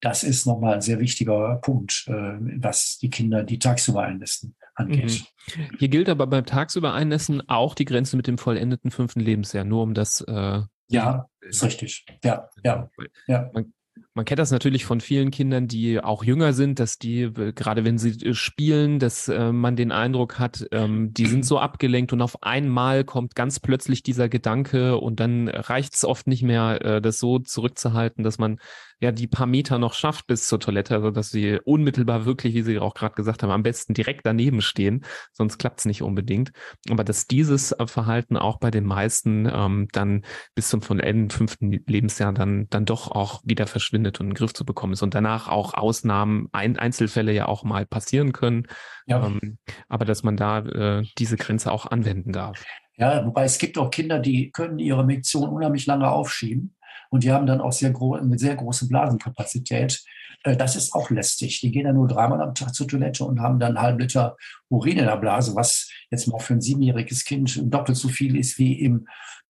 Das 0.00 0.22
ist 0.22 0.46
nochmal 0.46 0.74
ein 0.74 0.80
sehr 0.80 1.00
wichtiger 1.00 1.56
Punkt, 1.56 2.04
äh, 2.06 2.12
was 2.12 2.98
die 2.98 3.10
Kinder, 3.10 3.42
die 3.42 3.58
tagsüber 3.58 4.02
einnässen, 4.02 4.54
angeht. 4.74 5.24
Mhm. 5.56 5.70
Hier 5.78 5.88
gilt 5.88 6.08
aber 6.08 6.28
beim 6.28 6.46
tagsüber 6.46 6.94
einnässen 6.94 7.48
auch 7.48 7.74
die 7.74 7.84
Grenze 7.84 8.16
mit 8.16 8.28
dem 8.28 8.38
vollendeten 8.38 8.92
fünften 8.92 9.20
Lebensjahr, 9.20 9.64
nur 9.64 9.82
um 9.82 9.94
das. 9.94 10.20
Äh, 10.20 10.62
ja, 10.88 11.28
ist 11.40 11.64
richtig. 11.64 12.06
Ja, 12.22 12.48
ja, 12.62 12.88
ja. 13.26 13.50
Man, 13.52 13.72
man 14.18 14.24
kennt 14.24 14.40
das 14.40 14.50
natürlich 14.50 14.84
von 14.84 15.00
vielen 15.00 15.30
Kindern, 15.30 15.68
die 15.68 16.02
auch 16.02 16.24
jünger 16.24 16.52
sind, 16.52 16.80
dass 16.80 16.98
die, 16.98 17.22
äh, 17.22 17.52
gerade 17.52 17.84
wenn 17.84 17.98
sie 17.98 18.10
äh, 18.26 18.34
spielen, 18.34 18.98
dass 18.98 19.28
äh, 19.28 19.52
man 19.52 19.76
den 19.76 19.92
Eindruck 19.92 20.40
hat, 20.40 20.66
ähm, 20.72 21.14
die 21.14 21.26
sind 21.26 21.46
so 21.46 21.60
abgelenkt 21.60 22.12
und 22.12 22.20
auf 22.20 22.42
einmal 22.42 23.04
kommt 23.04 23.36
ganz 23.36 23.60
plötzlich 23.60 24.02
dieser 24.02 24.28
Gedanke 24.28 24.98
und 24.98 25.20
dann 25.20 25.46
reicht 25.46 25.94
es 25.94 26.04
oft 26.04 26.26
nicht 26.26 26.42
mehr, 26.42 27.00
das 27.00 27.18
so 27.18 27.38
zurückzuhalten, 27.38 28.24
dass 28.24 28.38
man 28.38 28.58
ja 29.00 29.12
die 29.12 29.26
paar 29.26 29.46
Meter 29.46 29.78
noch 29.78 29.94
schafft 29.94 30.26
bis 30.26 30.46
zur 30.46 30.58
Toilette, 30.58 30.94
also 30.94 31.10
dass 31.10 31.30
sie 31.30 31.58
unmittelbar 31.64 32.24
wirklich, 32.24 32.54
wie 32.54 32.62
Sie 32.62 32.78
auch 32.78 32.94
gerade 32.94 33.14
gesagt 33.14 33.42
haben, 33.42 33.50
am 33.50 33.62
besten 33.62 33.94
direkt 33.94 34.26
daneben 34.26 34.60
stehen, 34.60 35.04
sonst 35.32 35.58
klappt 35.58 35.80
es 35.80 35.84
nicht 35.84 36.02
unbedingt. 36.02 36.52
Aber 36.90 37.04
dass 37.04 37.26
dieses 37.26 37.74
Verhalten 37.86 38.36
auch 38.36 38.58
bei 38.58 38.70
den 38.70 38.84
meisten 38.84 39.48
ähm, 39.52 39.88
dann 39.92 40.24
bis 40.54 40.68
zum 40.68 40.82
von 40.82 41.00
Ende 41.00 41.34
fünften 41.34 41.70
Lebensjahr 41.86 42.32
dann 42.32 42.66
dann 42.70 42.84
doch 42.84 43.10
auch 43.10 43.40
wieder 43.44 43.66
verschwindet 43.66 44.20
und 44.20 44.26
in 44.26 44.30
den 44.30 44.36
Griff 44.36 44.52
zu 44.52 44.64
bekommen 44.64 44.94
ist 44.94 45.02
und 45.02 45.14
danach 45.14 45.48
auch 45.48 45.74
Ausnahmen, 45.74 46.48
ein, 46.52 46.78
Einzelfälle 46.78 47.32
ja 47.32 47.46
auch 47.46 47.64
mal 47.64 47.86
passieren 47.86 48.32
können, 48.32 48.66
ja. 49.06 49.24
ähm, 49.26 49.58
aber 49.88 50.04
dass 50.04 50.22
man 50.22 50.36
da 50.36 50.58
äh, 50.58 51.04
diese 51.18 51.36
Grenze 51.36 51.70
auch 51.70 51.86
anwenden 51.86 52.32
darf. 52.32 52.64
Ja, 52.96 53.24
wobei 53.24 53.44
es 53.44 53.58
gibt 53.58 53.78
auch 53.78 53.90
Kinder, 53.90 54.18
die 54.18 54.50
können 54.50 54.80
ihre 54.80 55.04
Miktion 55.04 55.48
unheimlich 55.50 55.86
lange 55.86 56.10
aufschieben 56.10 56.74
und 57.10 57.24
die 57.24 57.32
haben 57.32 57.46
dann 57.46 57.60
auch 57.60 57.72
sehr 57.72 57.94
eine 57.94 58.38
sehr 58.38 58.56
große 58.56 58.88
Blasenkapazität. 58.88 60.02
Äh, 60.44 60.56
das 60.56 60.76
ist 60.76 60.92
auch 60.92 61.10
lästig. 61.10 61.60
Die 61.60 61.70
gehen 61.70 61.84
dann 61.84 61.96
nur 61.96 62.08
dreimal 62.08 62.40
am 62.42 62.54
Tag 62.54 62.74
zur 62.74 62.88
Toilette 62.88 63.24
und 63.24 63.40
haben 63.40 63.58
dann 63.58 63.76
einen 63.76 63.82
halben 63.82 63.98
Liter 63.98 64.36
Urin 64.68 64.98
in 64.98 65.06
der 65.06 65.16
Blase, 65.16 65.54
was 65.54 65.90
jetzt 66.10 66.28
mal 66.28 66.38
für 66.38 66.54
ein 66.54 66.60
siebenjähriges 66.60 67.24
Kind 67.24 67.60
doppelt 67.64 67.96
so 67.96 68.08
viel 68.08 68.36
ist 68.36 68.58
wie 68.58 68.80
im, 68.80 69.08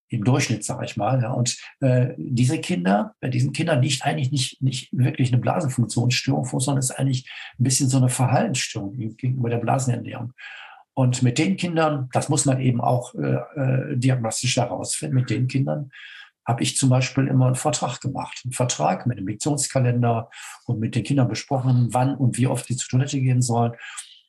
im 0.09 0.25
Durchschnitt, 0.25 0.65
sage 0.65 0.85
ich 0.85 0.97
mal. 0.97 1.25
Und 1.27 1.59
äh, 1.81 2.15
diese 2.17 2.59
Kinder, 2.59 3.15
bei 3.21 3.29
diesen 3.29 3.53
Kindern 3.53 3.83
liegt 3.83 4.05
eigentlich 4.05 4.31
nicht, 4.31 4.63
nicht 4.63 4.89
wirklich 4.93 5.33
eine 5.33 5.41
Blasenfunktionsstörung 5.41 6.45
vor, 6.45 6.61
sondern 6.61 6.81
ist 6.81 6.93
eigentlich 6.93 7.29
ein 7.59 7.65
bisschen 7.65 7.89
so 7.89 7.99
eine 7.99 8.09
Verhaltensstörung 8.09 8.97
gegenüber 9.17 9.51
der 9.51 9.59
Blasenernährung. 9.59 10.33
Und 10.95 11.23
mit 11.23 11.39
den 11.39 11.57
Kindern, 11.57 12.09
das 12.13 12.29
muss 12.29 12.45
man 12.45 12.61
eben 12.61 12.81
auch 12.81 13.15
äh, 13.15 13.37
äh, 13.37 13.97
diagnostisch 13.97 14.57
herausfinden, 14.57 15.15
mit 15.15 15.31
den 15.31 15.47
Kindern 15.47 15.91
habe 16.49 16.63
ich 16.63 16.79
zum 16.79 16.89
Beispiel 16.89 17.29
immer 17.29 17.47
einen 17.47 17.55
Vertrag 17.55 18.01
gemacht. 18.01 18.41
Einen 18.43 18.53
Vertrag 18.53 19.07
mit 19.07 19.19
einem 19.19 19.29
Lektionskalender 19.29 20.31
und 20.65 20.81
mit 20.81 20.95
den 20.95 21.05
Kindern 21.05 21.29
besprochen, 21.29 21.89
wann 21.93 22.17
und 22.17 22.39
wie 22.39 22.47
oft 22.47 22.67
sie 22.67 22.77
zur 22.77 22.89
Toilette 22.89 23.21
gehen 23.21 23.43
sollen. 23.43 23.73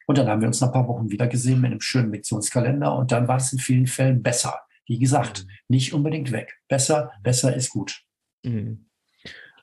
Und 0.05 0.17
dann 0.17 0.27
haben 0.27 0.41
wir 0.41 0.47
uns 0.47 0.59
nach 0.59 0.67
ein 0.67 0.73
paar 0.73 0.87
Wochen 0.89 1.09
wieder 1.09 1.27
gesehen 1.27 1.61
mit 1.61 1.71
einem 1.71 1.81
schönen 1.81 2.11
Lektionskalender 2.11 2.93
und 2.93 3.13
dann 3.13 3.29
war 3.29 3.37
es 3.37 3.53
in 3.53 3.59
vielen 3.59 3.87
Fällen 3.87 4.21
besser. 4.21 4.59
Wie 4.85 4.99
gesagt, 4.99 5.45
mhm. 5.45 5.51
nicht 5.69 5.93
unbedingt 5.93 6.31
weg. 6.31 6.59
Besser, 6.67 7.11
besser 7.23 7.55
ist 7.55 7.69
gut. 7.69 8.03
Mhm. 8.43 8.88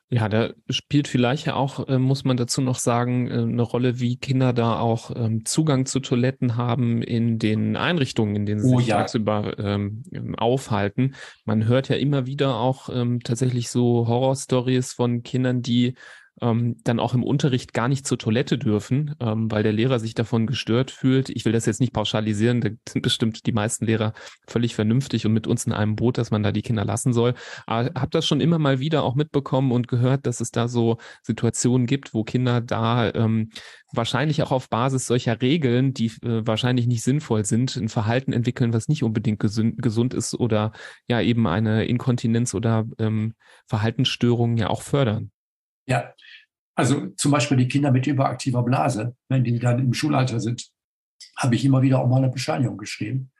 Ja, 0.09 0.29
da 0.29 0.53
spielt 0.69 1.09
vielleicht 1.09 1.47
ja 1.47 1.55
auch, 1.55 1.85
äh, 1.89 1.97
muss 1.97 2.23
man 2.23 2.37
dazu 2.37 2.61
noch 2.61 2.77
sagen, 2.77 3.29
äh, 3.29 3.41
eine 3.41 3.61
Rolle, 3.61 3.99
wie 3.99 4.15
Kinder 4.15 4.53
da 4.53 4.79
auch 4.79 5.11
ähm, 5.13 5.43
Zugang 5.43 5.85
zu 5.85 5.99
Toiletten 5.99 6.55
haben 6.55 7.01
in 7.01 7.39
den 7.39 7.75
Einrichtungen, 7.75 8.35
in 8.37 8.45
denen 8.45 8.61
sie 8.61 8.73
oh, 8.73 8.79
sich 8.79 8.87
ja. 8.87 8.99
tagsüber 8.99 9.59
ähm, 9.59 10.03
aufhalten. 10.37 11.15
Man 11.43 11.67
hört 11.67 11.89
ja 11.89 11.97
immer 11.97 12.25
wieder 12.25 12.55
auch 12.55 12.89
ähm, 12.89 13.19
tatsächlich 13.21 13.69
so 13.69 14.07
Horrorstories 14.07 14.93
von 14.93 15.23
Kindern, 15.23 15.61
die 15.61 15.95
ähm, 16.41 16.77
dann 16.83 16.99
auch 16.99 17.13
im 17.13 17.23
Unterricht 17.23 17.73
gar 17.73 17.87
nicht 17.87 18.05
zur 18.05 18.17
Toilette 18.17 18.57
dürfen, 18.57 19.15
ähm, 19.19 19.49
weil 19.51 19.63
der 19.63 19.73
Lehrer 19.73 19.99
sich 19.99 20.13
davon 20.13 20.47
gestört 20.47 20.91
fühlt. 20.91 21.29
Ich 21.29 21.45
will 21.45 21.51
das 21.51 21.65
jetzt 21.65 21.79
nicht 21.79 21.93
pauschalisieren, 21.93 22.61
da 22.61 22.69
sind 22.87 23.01
bestimmt 23.01 23.45
die 23.45 23.51
meisten 23.51 23.85
Lehrer 23.85 24.13
völlig 24.47 24.75
vernünftig 24.75 25.25
und 25.25 25.33
mit 25.33 25.47
uns 25.47 25.65
in 25.65 25.73
einem 25.73 25.95
Boot, 25.95 26.17
dass 26.17 26.31
man 26.31 26.43
da 26.43 26.51
die 26.51 26.61
Kinder 26.61 26.85
lassen 26.85 27.13
soll. 27.13 27.33
Aber 27.65 27.99
habe 27.99 28.09
das 28.11 28.25
schon 28.25 28.41
immer 28.41 28.59
mal 28.59 28.79
wieder 28.79 29.03
auch 29.03 29.15
mitbekommen 29.15 29.71
und 29.71 29.87
gehört, 29.87 30.25
dass 30.25 30.41
es 30.41 30.51
da 30.51 30.67
so 30.67 30.97
Situationen 31.23 31.87
gibt, 31.87 32.13
wo 32.13 32.23
Kinder 32.23 32.61
da 32.61 33.13
ähm, 33.13 33.49
wahrscheinlich 33.91 34.43
auch 34.43 34.51
auf 34.51 34.69
Basis 34.69 35.07
solcher 35.07 35.41
Regeln, 35.41 35.93
die 35.93 36.07
äh, 36.23 36.45
wahrscheinlich 36.45 36.87
nicht 36.87 37.03
sinnvoll 37.03 37.45
sind, 37.45 37.75
ein 37.75 37.89
Verhalten 37.89 38.33
entwickeln, 38.33 38.73
was 38.73 38.87
nicht 38.87 39.03
unbedingt 39.03 39.39
gesund, 39.39 39.81
gesund 39.81 40.13
ist 40.13 40.35
oder 40.35 40.71
ja 41.07 41.21
eben 41.21 41.47
eine 41.47 41.85
Inkontinenz 41.85 42.53
oder 42.53 42.85
ähm, 42.99 43.33
Verhaltensstörungen 43.67 44.57
ja 44.57 44.69
auch 44.69 44.81
fördern. 44.81 45.31
Ja, 45.87 46.13
also 46.75 47.07
zum 47.15 47.31
Beispiel 47.31 47.57
die 47.57 47.67
Kinder 47.67 47.91
mit 47.91 48.05
überaktiver 48.05 48.63
Blase, 48.63 49.15
wenn 49.29 49.43
die 49.43 49.57
dann 49.57 49.79
im 49.79 49.93
Schulalter 49.93 50.39
sind, 50.39 50.69
habe 51.35 51.55
ich 51.55 51.65
immer 51.65 51.81
wieder 51.81 51.99
auch 51.99 52.07
mal 52.07 52.17
eine 52.17 52.29
Bescheinigung 52.29 52.77
geschrieben 52.77 53.31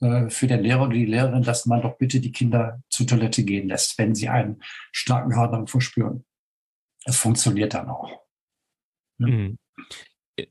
äh, 0.00 0.30
für 0.30 0.46
den 0.46 0.62
Lehrer 0.62 0.82
oder 0.82 0.94
die 0.94 1.06
Lehrerin, 1.06 1.42
dass 1.42 1.66
man 1.66 1.82
doch 1.82 1.98
bitte 1.98 2.20
die 2.20 2.32
Kinder 2.32 2.80
zur 2.88 3.06
Toilette 3.06 3.44
gehen 3.44 3.68
lässt, 3.68 3.98
wenn 3.98 4.14
sie 4.14 4.28
einen 4.28 4.62
starken 4.92 5.36
Hardrang 5.36 5.66
verspüren. 5.66 6.24
Es 7.04 7.16
funktioniert 7.16 7.74
dann 7.74 7.88
auch. 7.88 8.22
Mhm. 9.18 9.58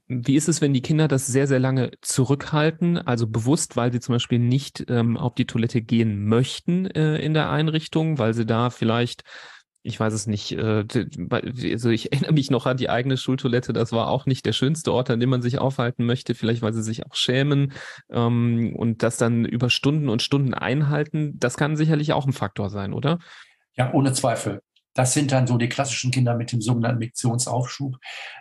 Wie 0.08 0.36
ist 0.36 0.50
es, 0.50 0.60
wenn 0.60 0.74
die 0.74 0.82
Kinder 0.82 1.08
das 1.08 1.28
sehr, 1.28 1.48
sehr 1.48 1.60
lange 1.60 1.92
zurückhalten, 2.02 2.98
also 2.98 3.26
bewusst, 3.26 3.78
weil 3.78 3.94
sie 3.94 4.02
zum 4.02 4.16
Beispiel 4.16 4.40
nicht 4.40 4.86
ähm, 4.90 5.16
auf 5.16 5.34
die 5.36 5.46
Toilette 5.46 5.82
gehen 5.82 6.26
möchten 6.26 6.88
äh, 6.88 7.18
in 7.20 7.34
der 7.34 7.50
Einrichtung, 7.50 8.20
weil 8.20 8.34
sie 8.34 8.46
da 8.46 8.70
vielleicht 8.70 9.24
ich 9.88 10.00
weiß 10.00 10.14
es 10.14 10.28
nicht, 10.28 10.52
äh, 10.52 10.86
also 11.30 11.90
ich 11.90 12.12
erinnere 12.12 12.34
mich 12.34 12.52
noch 12.52 12.66
an 12.66 12.78
die 12.78 12.90
eigene 12.90 13.18
Schultoilette, 13.18 13.74
das 13.74 13.92
war 13.92 14.10
auch 14.10 14.26
nicht 14.26 14.46
der 14.46 14.54
schönste 14.54 14.94
Ort, 14.94 15.10
an 15.10 15.20
dem 15.20 15.30
man 15.30 15.42
sich 15.42 15.60
aufhalten 15.60 16.06
möchte, 16.06 16.36
vielleicht 16.36 16.62
weil 16.62 16.74
sie 16.74 16.84
sich 16.84 17.06
auch 17.06 17.16
schämen 17.16 17.74
ähm, 18.10 18.76
und 18.76 19.02
das 19.02 19.18
dann 19.18 19.46
über 19.46 19.70
Stunden 19.70 20.10
und 20.10 20.22
Stunden 20.22 20.54
einhalten, 20.54 21.40
das 21.40 21.58
kann 21.58 21.78
sicherlich 21.78 22.14
auch 22.14 22.26
ein 22.26 22.34
Faktor 22.34 22.70
sein, 22.70 22.94
oder? 22.94 23.20
Ja, 23.76 23.94
ohne 23.94 24.12
Zweifel. 24.14 24.62
Das 24.94 25.14
sind 25.14 25.32
dann 25.32 25.46
so 25.46 25.58
die 25.58 25.70
klassischen 25.70 26.10
Kinder 26.10 26.36
mit 26.36 26.52
dem 26.52 26.60
sogenannten 26.60 26.98
Miktionsaufschub, 26.98 27.98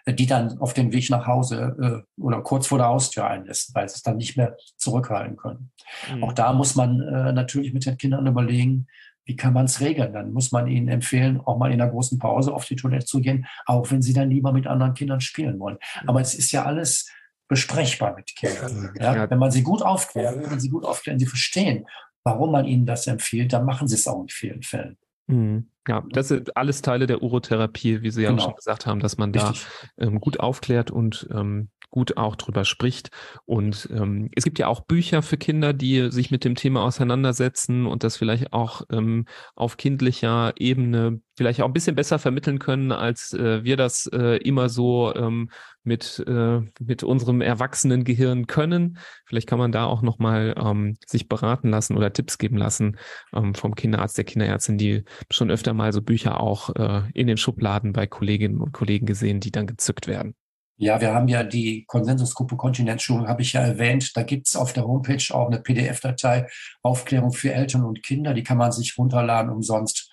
äh, 0.07 0.15
die 0.15 0.27
dann 0.27 0.59
auf 0.59 0.73
dem 0.73 0.93
Weg 0.93 1.11
nach 1.11 1.27
Hause 1.27 1.77
äh, 2.19 2.21
oder 2.21 2.41
kurz 2.41 2.67
vor 2.67 2.79
der 2.79 2.89
Haustür 2.89 3.27
einlassen, 3.27 3.75
weil 3.75 3.89
sie 3.89 3.97
es 3.97 4.03
dann 4.03 4.17
nicht 4.17 4.37
mehr 4.37 4.57
zurückhalten 4.77 5.37
können. 5.37 5.71
Mhm. 6.11 6.25
Auch 6.25 6.33
da 6.33 6.53
muss 6.55 6.75
man 6.75 7.01
äh, 7.03 7.33
natürlich 7.33 7.73
mit 7.75 7.85
den 7.85 7.99
Kindern 7.99 8.27
überlegen, 8.27 8.87
wie 9.27 9.37
kann 9.37 9.53
man 9.53 9.67
es 9.67 9.81
regeln? 9.81 10.13
Dann 10.13 10.33
muss 10.33 10.53
man 10.53 10.69
ihnen 10.69 10.89
empfehlen, 10.89 11.41
auch 11.45 11.59
mal 11.59 11.73
in 11.73 11.81
einer 11.81 11.91
großen 11.91 12.19
Pause 12.19 12.55
auf 12.55 12.65
die 12.65 12.77
Toilette 12.77 13.07
zu 13.07 13.21
gehen, 13.21 13.47
auch 13.67 13.91
wenn 13.91 14.01
sie 14.01 14.15
dann 14.15 14.31
lieber 14.31 14.53
mit 14.53 14.67
anderen 14.67 14.95
Kindern 14.95 15.21
spielen 15.21 15.59
wollen. 15.59 15.79
Aber 16.07 16.21
es 16.21 16.35
ist 16.35 16.53
ja 16.53 16.65
alles 16.65 17.11
besprechbar 17.49 18.15
mit 18.15 18.35
Kindern. 18.35 18.93
Ja? 18.99 19.29
Wenn 19.29 19.39
man 19.39 19.51
sie 19.51 19.63
gut 19.63 19.83
aufklärt, 19.83 20.51
wenn 20.51 20.61
sie 20.61 20.71
gut 20.71 20.85
aufklären, 20.85 21.19
sie 21.19 21.27
verstehen, 21.27 21.87
warum 22.25 22.53
man 22.53 22.65
ihnen 22.65 22.87
das 22.87 23.07
empfiehlt, 23.07 23.53
dann 23.53 23.67
machen 23.67 23.89
sie 23.89 23.97
es 23.97 24.07
auch 24.07 24.23
in 24.23 24.29
vielen 24.29 24.63
Fällen. 24.63 24.97
Mhm. 25.27 25.71
Ja, 25.89 26.05
das 26.11 26.29
sind 26.29 26.57
alles 26.57 26.83
Teile 26.83 27.07
der 27.07 27.23
Urotherapie, 27.23 28.03
wie 28.03 28.11
Sie 28.11 28.23
ja 28.23 28.31
genau. 28.31 28.43
schon 28.43 28.57
gesagt 28.57 28.87
haben, 28.87 28.99
dass 28.99 29.19
man 29.19 29.33
da 29.33 29.53
ähm, 29.99 30.21
gut 30.21 30.41
aufklärt 30.41 30.91
und 30.91 31.29
ähm, 31.33 31.69
gut 31.97 32.19
auch 32.19 32.37
drüber 32.37 32.67
spricht. 32.67 33.09
Und 33.47 33.89
ähm, 33.91 34.29
es 34.37 34.45
gibt 34.45 34.59
ja 34.59 34.67
auch 34.67 34.85
Bücher 34.85 35.23
für 35.23 35.39
Kinder, 35.39 35.73
die 35.73 36.11
sich 36.11 36.31
mit 36.31 36.45
dem 36.45 36.55
Thema 36.55 36.83
auseinandersetzen 36.85 37.87
und 37.87 38.05
das 38.05 38.19
vielleicht 38.19 38.53
auch 38.53 38.83
ähm, 38.93 39.25
auf 39.55 39.79
kindlicher 39.79 40.53
Ebene 40.59 41.23
vielleicht 41.39 41.63
auch 41.63 41.67
ein 41.67 41.73
bisschen 41.73 41.97
besser 41.97 42.19
vermitteln 42.19 42.59
können, 42.59 42.93
als 42.93 43.33
äh, 43.33 43.65
wir 43.65 43.79
das 43.79 44.11
äh, 44.13 44.37
immer 44.37 44.69
so 44.69 45.15
ähm, 45.15 45.49
mit, 45.85 46.23
äh, 46.27 46.61
mit 46.81 47.03
unserem 47.03 47.41
erwachsenen 47.41 48.05
Gehirn 48.05 48.47
können. 48.47 48.99
Vielleicht 49.25 49.49
kann 49.49 49.59
man 49.59 49.73
da 49.73 49.87
auch 49.87 50.03
nochmal 50.03 50.55
ähm, 50.59 50.99
sich 51.07 51.29
beraten 51.29 51.71
lassen 51.71 51.97
oder 51.97 52.13
Tipps 52.13 52.37
geben 52.37 52.59
lassen 52.59 52.99
ähm, 53.33 53.55
vom 53.55 53.75
Kinderarzt, 53.75 54.19
der 54.19 54.25
Kinderärztin, 54.25 54.77
die 54.77 55.05
schon 55.31 55.51
öfter 55.51 55.73
mal 55.73 55.95
so 55.95 56.03
Bücher 56.03 56.41
auch 56.41 56.77
äh, 56.77 57.05
in 57.15 57.27
den 57.27 57.39
Schubladen 57.39 57.95
bei 57.95 58.07
Kolleginnen 58.07 58.61
und 58.61 58.73
Kollegen 58.73 59.07
gesehen, 59.07 59.41
die 59.41 59.51
dann 59.51 59.67
gezückt 59.67 60.09
werden. 60.09 60.35
Ja, 60.79 61.01
wir 61.01 61.15
haben 61.15 61.29
ja 61.29 61.43
die 61.43 61.85
Konsensusgruppe 61.87 62.57
Kontinenzschulung, 62.57 63.29
habe 63.29 63.41
ich 63.41 63.55
ja 63.55 63.63
erwähnt. 63.63 64.15
Da 64.15 64.23
gibt's 64.23 64.57
auf 64.57 64.75
der 64.75 64.87
Homepage 64.87 65.25
auch 65.31 65.47
eine 65.47 65.61
PDF-Datei, 65.61 66.49
Aufklärung 66.83 67.33
für 67.33 67.53
Eltern 67.53 67.85
und 67.85 68.03
Kinder. 68.03 68.35
Die 68.35 68.43
kann 68.43 68.59
man 68.59 68.73
sich 68.73 68.99
runterladen 68.99 69.51
umsonst. 69.51 70.11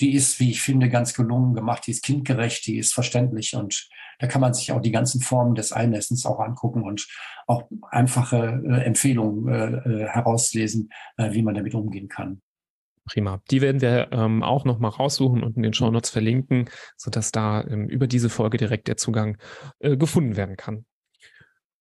Die 0.00 0.12
ist, 0.12 0.38
wie 0.38 0.50
ich 0.50 0.60
finde, 0.60 0.90
ganz 0.90 1.14
gelungen 1.14 1.54
gemacht. 1.54 1.86
Die 1.86 1.92
ist 1.92 2.02
kindgerecht, 2.02 2.66
die 2.66 2.76
ist 2.76 2.92
verständlich 2.92 3.54
und 3.56 3.88
da 4.18 4.26
kann 4.26 4.40
man 4.40 4.54
sich 4.54 4.72
auch 4.72 4.80
die 4.80 4.92
ganzen 4.92 5.20
Formen 5.20 5.54
des 5.54 5.72
Einlessens 5.72 6.26
auch 6.26 6.40
angucken 6.40 6.82
und 6.82 7.06
auch 7.46 7.64
einfache 7.90 8.62
äh, 8.66 8.82
Empfehlungen 8.84 9.48
äh, 9.48 10.04
äh 10.04 10.08
herauslesen, 10.08 10.90
äh, 11.16 11.32
wie 11.32 11.42
man 11.42 11.54
damit 11.54 11.74
umgehen 11.74 12.08
kann. 12.08 12.42
Prima. 13.06 13.40
Die 13.50 13.60
werden 13.60 13.80
wir 13.80 14.08
ähm, 14.12 14.42
auch 14.42 14.64
nochmal 14.64 14.90
raussuchen 14.90 15.42
und 15.42 15.56
in 15.56 15.62
den 15.62 15.72
Show 15.72 15.90
Notes 15.90 16.10
verlinken, 16.10 16.68
sodass 16.96 17.32
da 17.32 17.62
ähm, 17.62 17.88
über 17.88 18.06
diese 18.06 18.28
Folge 18.28 18.58
direkt 18.58 18.88
der 18.88 18.96
Zugang 18.96 19.38
äh, 19.78 19.96
gefunden 19.96 20.36
werden 20.36 20.56
kann. 20.56 20.84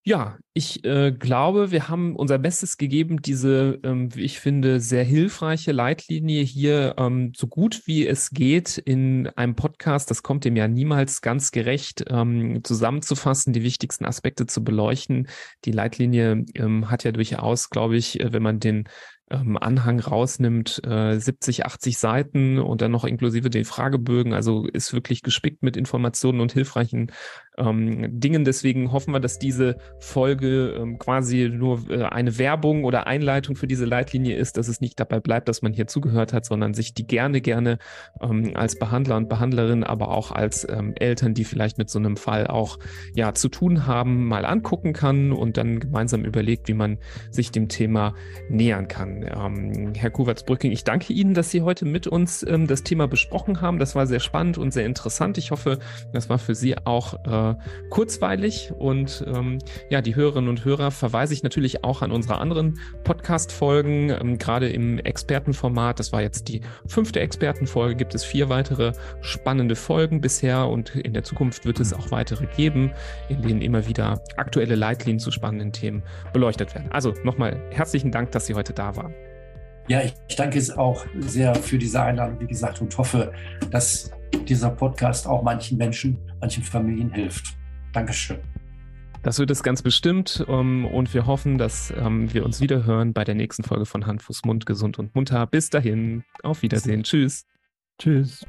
Ja, 0.07 0.37
ich 0.53 0.85
äh, 0.85 1.11
glaube, 1.11 1.71
wir 1.71 1.89
haben 1.89 2.15
unser 2.15 2.37
Bestes 2.37 2.77
gegeben, 2.77 3.23
diese, 3.23 3.79
ähm, 3.81 4.13
wie 4.13 4.21
ich 4.21 4.39
finde, 4.39 4.79
sehr 4.79 5.03
hilfreiche 5.03 5.71
Leitlinie 5.71 6.43
hier 6.43 6.93
ähm, 6.99 7.31
so 7.35 7.47
gut 7.47 7.81
wie 7.87 8.05
es 8.05 8.29
geht 8.29 8.77
in 8.77 9.27
einem 9.29 9.55
Podcast, 9.55 10.11
das 10.11 10.21
kommt 10.21 10.45
dem 10.45 10.55
ja 10.55 10.67
niemals 10.67 11.21
ganz 11.21 11.49
gerecht, 11.49 12.05
ähm, 12.07 12.63
zusammenzufassen, 12.63 13.51
die 13.51 13.63
wichtigsten 13.63 14.05
Aspekte 14.05 14.45
zu 14.45 14.63
beleuchten. 14.63 15.27
Die 15.65 15.71
Leitlinie 15.71 16.45
ähm, 16.53 16.91
hat 16.91 17.03
ja 17.03 17.11
durchaus, 17.11 17.71
glaube 17.71 17.97
ich, 17.97 18.19
äh, 18.19 18.31
wenn 18.31 18.43
man 18.43 18.59
den 18.59 18.87
ähm, 19.31 19.57
Anhang 19.57 19.99
rausnimmt, 19.99 20.81
äh, 20.85 21.17
70, 21.19 21.65
80 21.65 21.97
Seiten 21.97 22.59
und 22.59 22.81
dann 22.81 22.91
noch 22.91 23.05
inklusive 23.05 23.49
den 23.49 23.65
Fragebögen. 23.65 24.33
Also 24.33 24.67
ist 24.67 24.93
wirklich 24.93 25.23
gespickt 25.23 25.63
mit 25.63 25.77
Informationen 25.77 26.41
und 26.41 26.51
hilfreichen 26.51 27.11
ähm, 27.57 28.19
Dingen. 28.19 28.45
Deswegen 28.45 28.91
hoffen 28.91 29.13
wir, 29.13 29.19
dass 29.19 29.39
diese 29.39 29.77
Folge 29.99 30.75
ähm, 30.77 30.99
quasi 30.99 31.49
nur 31.51 31.89
äh, 31.89 32.03
eine 32.03 32.37
Werbung 32.37 32.83
oder 32.83 33.07
Einleitung 33.07 33.55
für 33.55 33.67
diese 33.67 33.85
Leitlinie 33.85 34.35
ist, 34.35 34.57
dass 34.57 34.67
es 34.67 34.79
nicht 34.79 34.99
dabei 34.99 35.19
bleibt, 35.19 35.49
dass 35.49 35.63
man 35.63 35.73
hier 35.73 35.87
zugehört 35.87 36.31
hat, 36.31 36.45
sondern 36.45 36.75
sich 36.75 36.93
die 36.93 37.07
gerne, 37.07 37.41
gerne 37.41 37.79
ähm, 38.21 38.51
als 38.53 38.77
Behandler 38.77 39.17
und 39.17 39.27
Behandlerin, 39.27 39.83
aber 39.83 40.09
auch 40.09 40.31
als 40.31 40.67
ähm, 40.69 40.93
Eltern, 40.99 41.33
die 41.33 41.45
vielleicht 41.45 41.77
mit 41.79 41.89
so 41.89 41.97
einem 41.97 42.17
Fall 42.17 42.45
auch 42.45 42.77
ja 43.15 43.33
zu 43.33 43.49
tun 43.49 43.87
haben, 43.87 44.27
mal 44.27 44.45
angucken 44.45 44.93
kann 44.93 45.31
und 45.31 45.57
dann 45.57 45.79
gemeinsam 45.79 46.25
überlegt, 46.25 46.67
wie 46.67 46.73
man 46.73 46.99
sich 47.31 47.51
dem 47.51 47.69
Thema 47.69 48.13
nähern 48.49 48.87
kann. 48.87 49.14
Ähm, 49.23 49.93
Herr 49.95 50.09
Kuwerts-Brücking, 50.09 50.71
ich 50.71 50.83
danke 50.83 51.13
Ihnen, 51.13 51.33
dass 51.33 51.51
Sie 51.51 51.61
heute 51.61 51.85
mit 51.85 52.07
uns 52.07 52.43
ähm, 52.43 52.67
das 52.67 52.83
Thema 52.83 53.07
besprochen 53.07 53.61
haben. 53.61 53.79
Das 53.79 53.95
war 53.95 54.07
sehr 54.07 54.19
spannend 54.19 54.57
und 54.57 54.71
sehr 54.71 54.85
interessant. 54.85 55.37
Ich 55.37 55.51
hoffe, 55.51 55.79
das 56.13 56.29
war 56.29 56.39
für 56.39 56.55
Sie 56.55 56.75
auch 56.85 57.13
äh, 57.25 57.55
kurzweilig. 57.89 58.71
Und 58.77 59.23
ähm, 59.27 59.59
ja, 59.89 60.01
die 60.01 60.15
Hörerinnen 60.15 60.49
und 60.49 60.65
Hörer 60.65 60.91
verweise 60.91 61.33
ich 61.33 61.43
natürlich 61.43 61.83
auch 61.83 62.01
an 62.01 62.11
unsere 62.11 62.39
anderen 62.39 62.79
Podcast-Folgen, 63.03 64.09
ähm, 64.09 64.37
gerade 64.37 64.69
im 64.69 64.99
Expertenformat. 64.99 65.99
Das 65.99 66.11
war 66.11 66.21
jetzt 66.21 66.47
die 66.47 66.61
fünfte 66.87 67.19
Expertenfolge. 67.19 67.95
Gibt 67.95 68.15
es 68.15 68.23
vier 68.23 68.49
weitere 68.49 68.93
spannende 69.21 69.75
Folgen 69.75 70.21
bisher 70.21 70.67
und 70.67 70.95
in 70.95 71.13
der 71.13 71.23
Zukunft 71.23 71.65
wird 71.65 71.79
es 71.79 71.93
auch 71.93 72.11
weitere 72.11 72.45
geben, 72.55 72.91
in 73.29 73.41
denen 73.41 73.61
immer 73.61 73.87
wieder 73.87 74.21
aktuelle 74.37 74.75
Leitlinien 74.75 75.19
zu 75.19 75.31
spannenden 75.31 75.71
Themen 75.71 76.03
beleuchtet 76.33 76.73
werden. 76.75 76.91
Also 76.91 77.13
nochmal 77.23 77.61
herzlichen 77.71 78.11
Dank, 78.11 78.31
dass 78.31 78.45
Sie 78.45 78.53
heute 78.53 78.73
da 78.73 78.95
waren. 78.95 79.04
Ja, 79.87 80.01
ich 80.01 80.35
danke 80.35 80.57
es 80.57 80.71
auch 80.71 81.05
sehr 81.19 81.53
für 81.53 81.77
diese 81.77 82.01
Einladung, 82.01 82.39
wie 82.39 82.47
gesagt, 82.47 82.81
und 82.81 82.97
hoffe, 82.97 83.31
dass 83.69 84.11
dieser 84.47 84.71
Podcast 84.71 85.27
auch 85.27 85.43
manchen 85.43 85.77
Menschen, 85.77 86.17
manchen 86.41 86.63
Familien 86.63 87.11
hilft. 87.11 87.55
Dankeschön. 87.93 88.39
Das 89.21 89.39
wird 89.39 89.49
es 89.49 89.63
ganz 89.63 89.81
bestimmt 89.81 90.43
um, 90.47 90.85
ähm, 90.85 90.85
und 90.85 91.13
wir 91.13 91.25
hoffen, 91.25 91.57
dass 91.57 91.91
um, 91.91 91.97
ähm, 91.97 92.33
wir 92.33 92.45
uns 92.45 92.61
wieder 92.61 92.83
hören 92.83 93.13
bei 93.13 93.23
der 93.23 93.35
nächsten 93.35 93.63
Folge 93.63 93.85
von 93.85 94.05
Hand, 94.05 94.21
Fuß, 94.21 94.43
Mund, 94.45 94.65
gesund 94.65 94.99
und 94.99 95.15
munter. 95.15 95.45
Bis 95.47 95.69
dahin, 95.69 96.23
auf 96.43 96.61
Wiedersehen. 96.61 97.03
Tschüss. 97.03 97.45
Tschüss. 97.99 98.45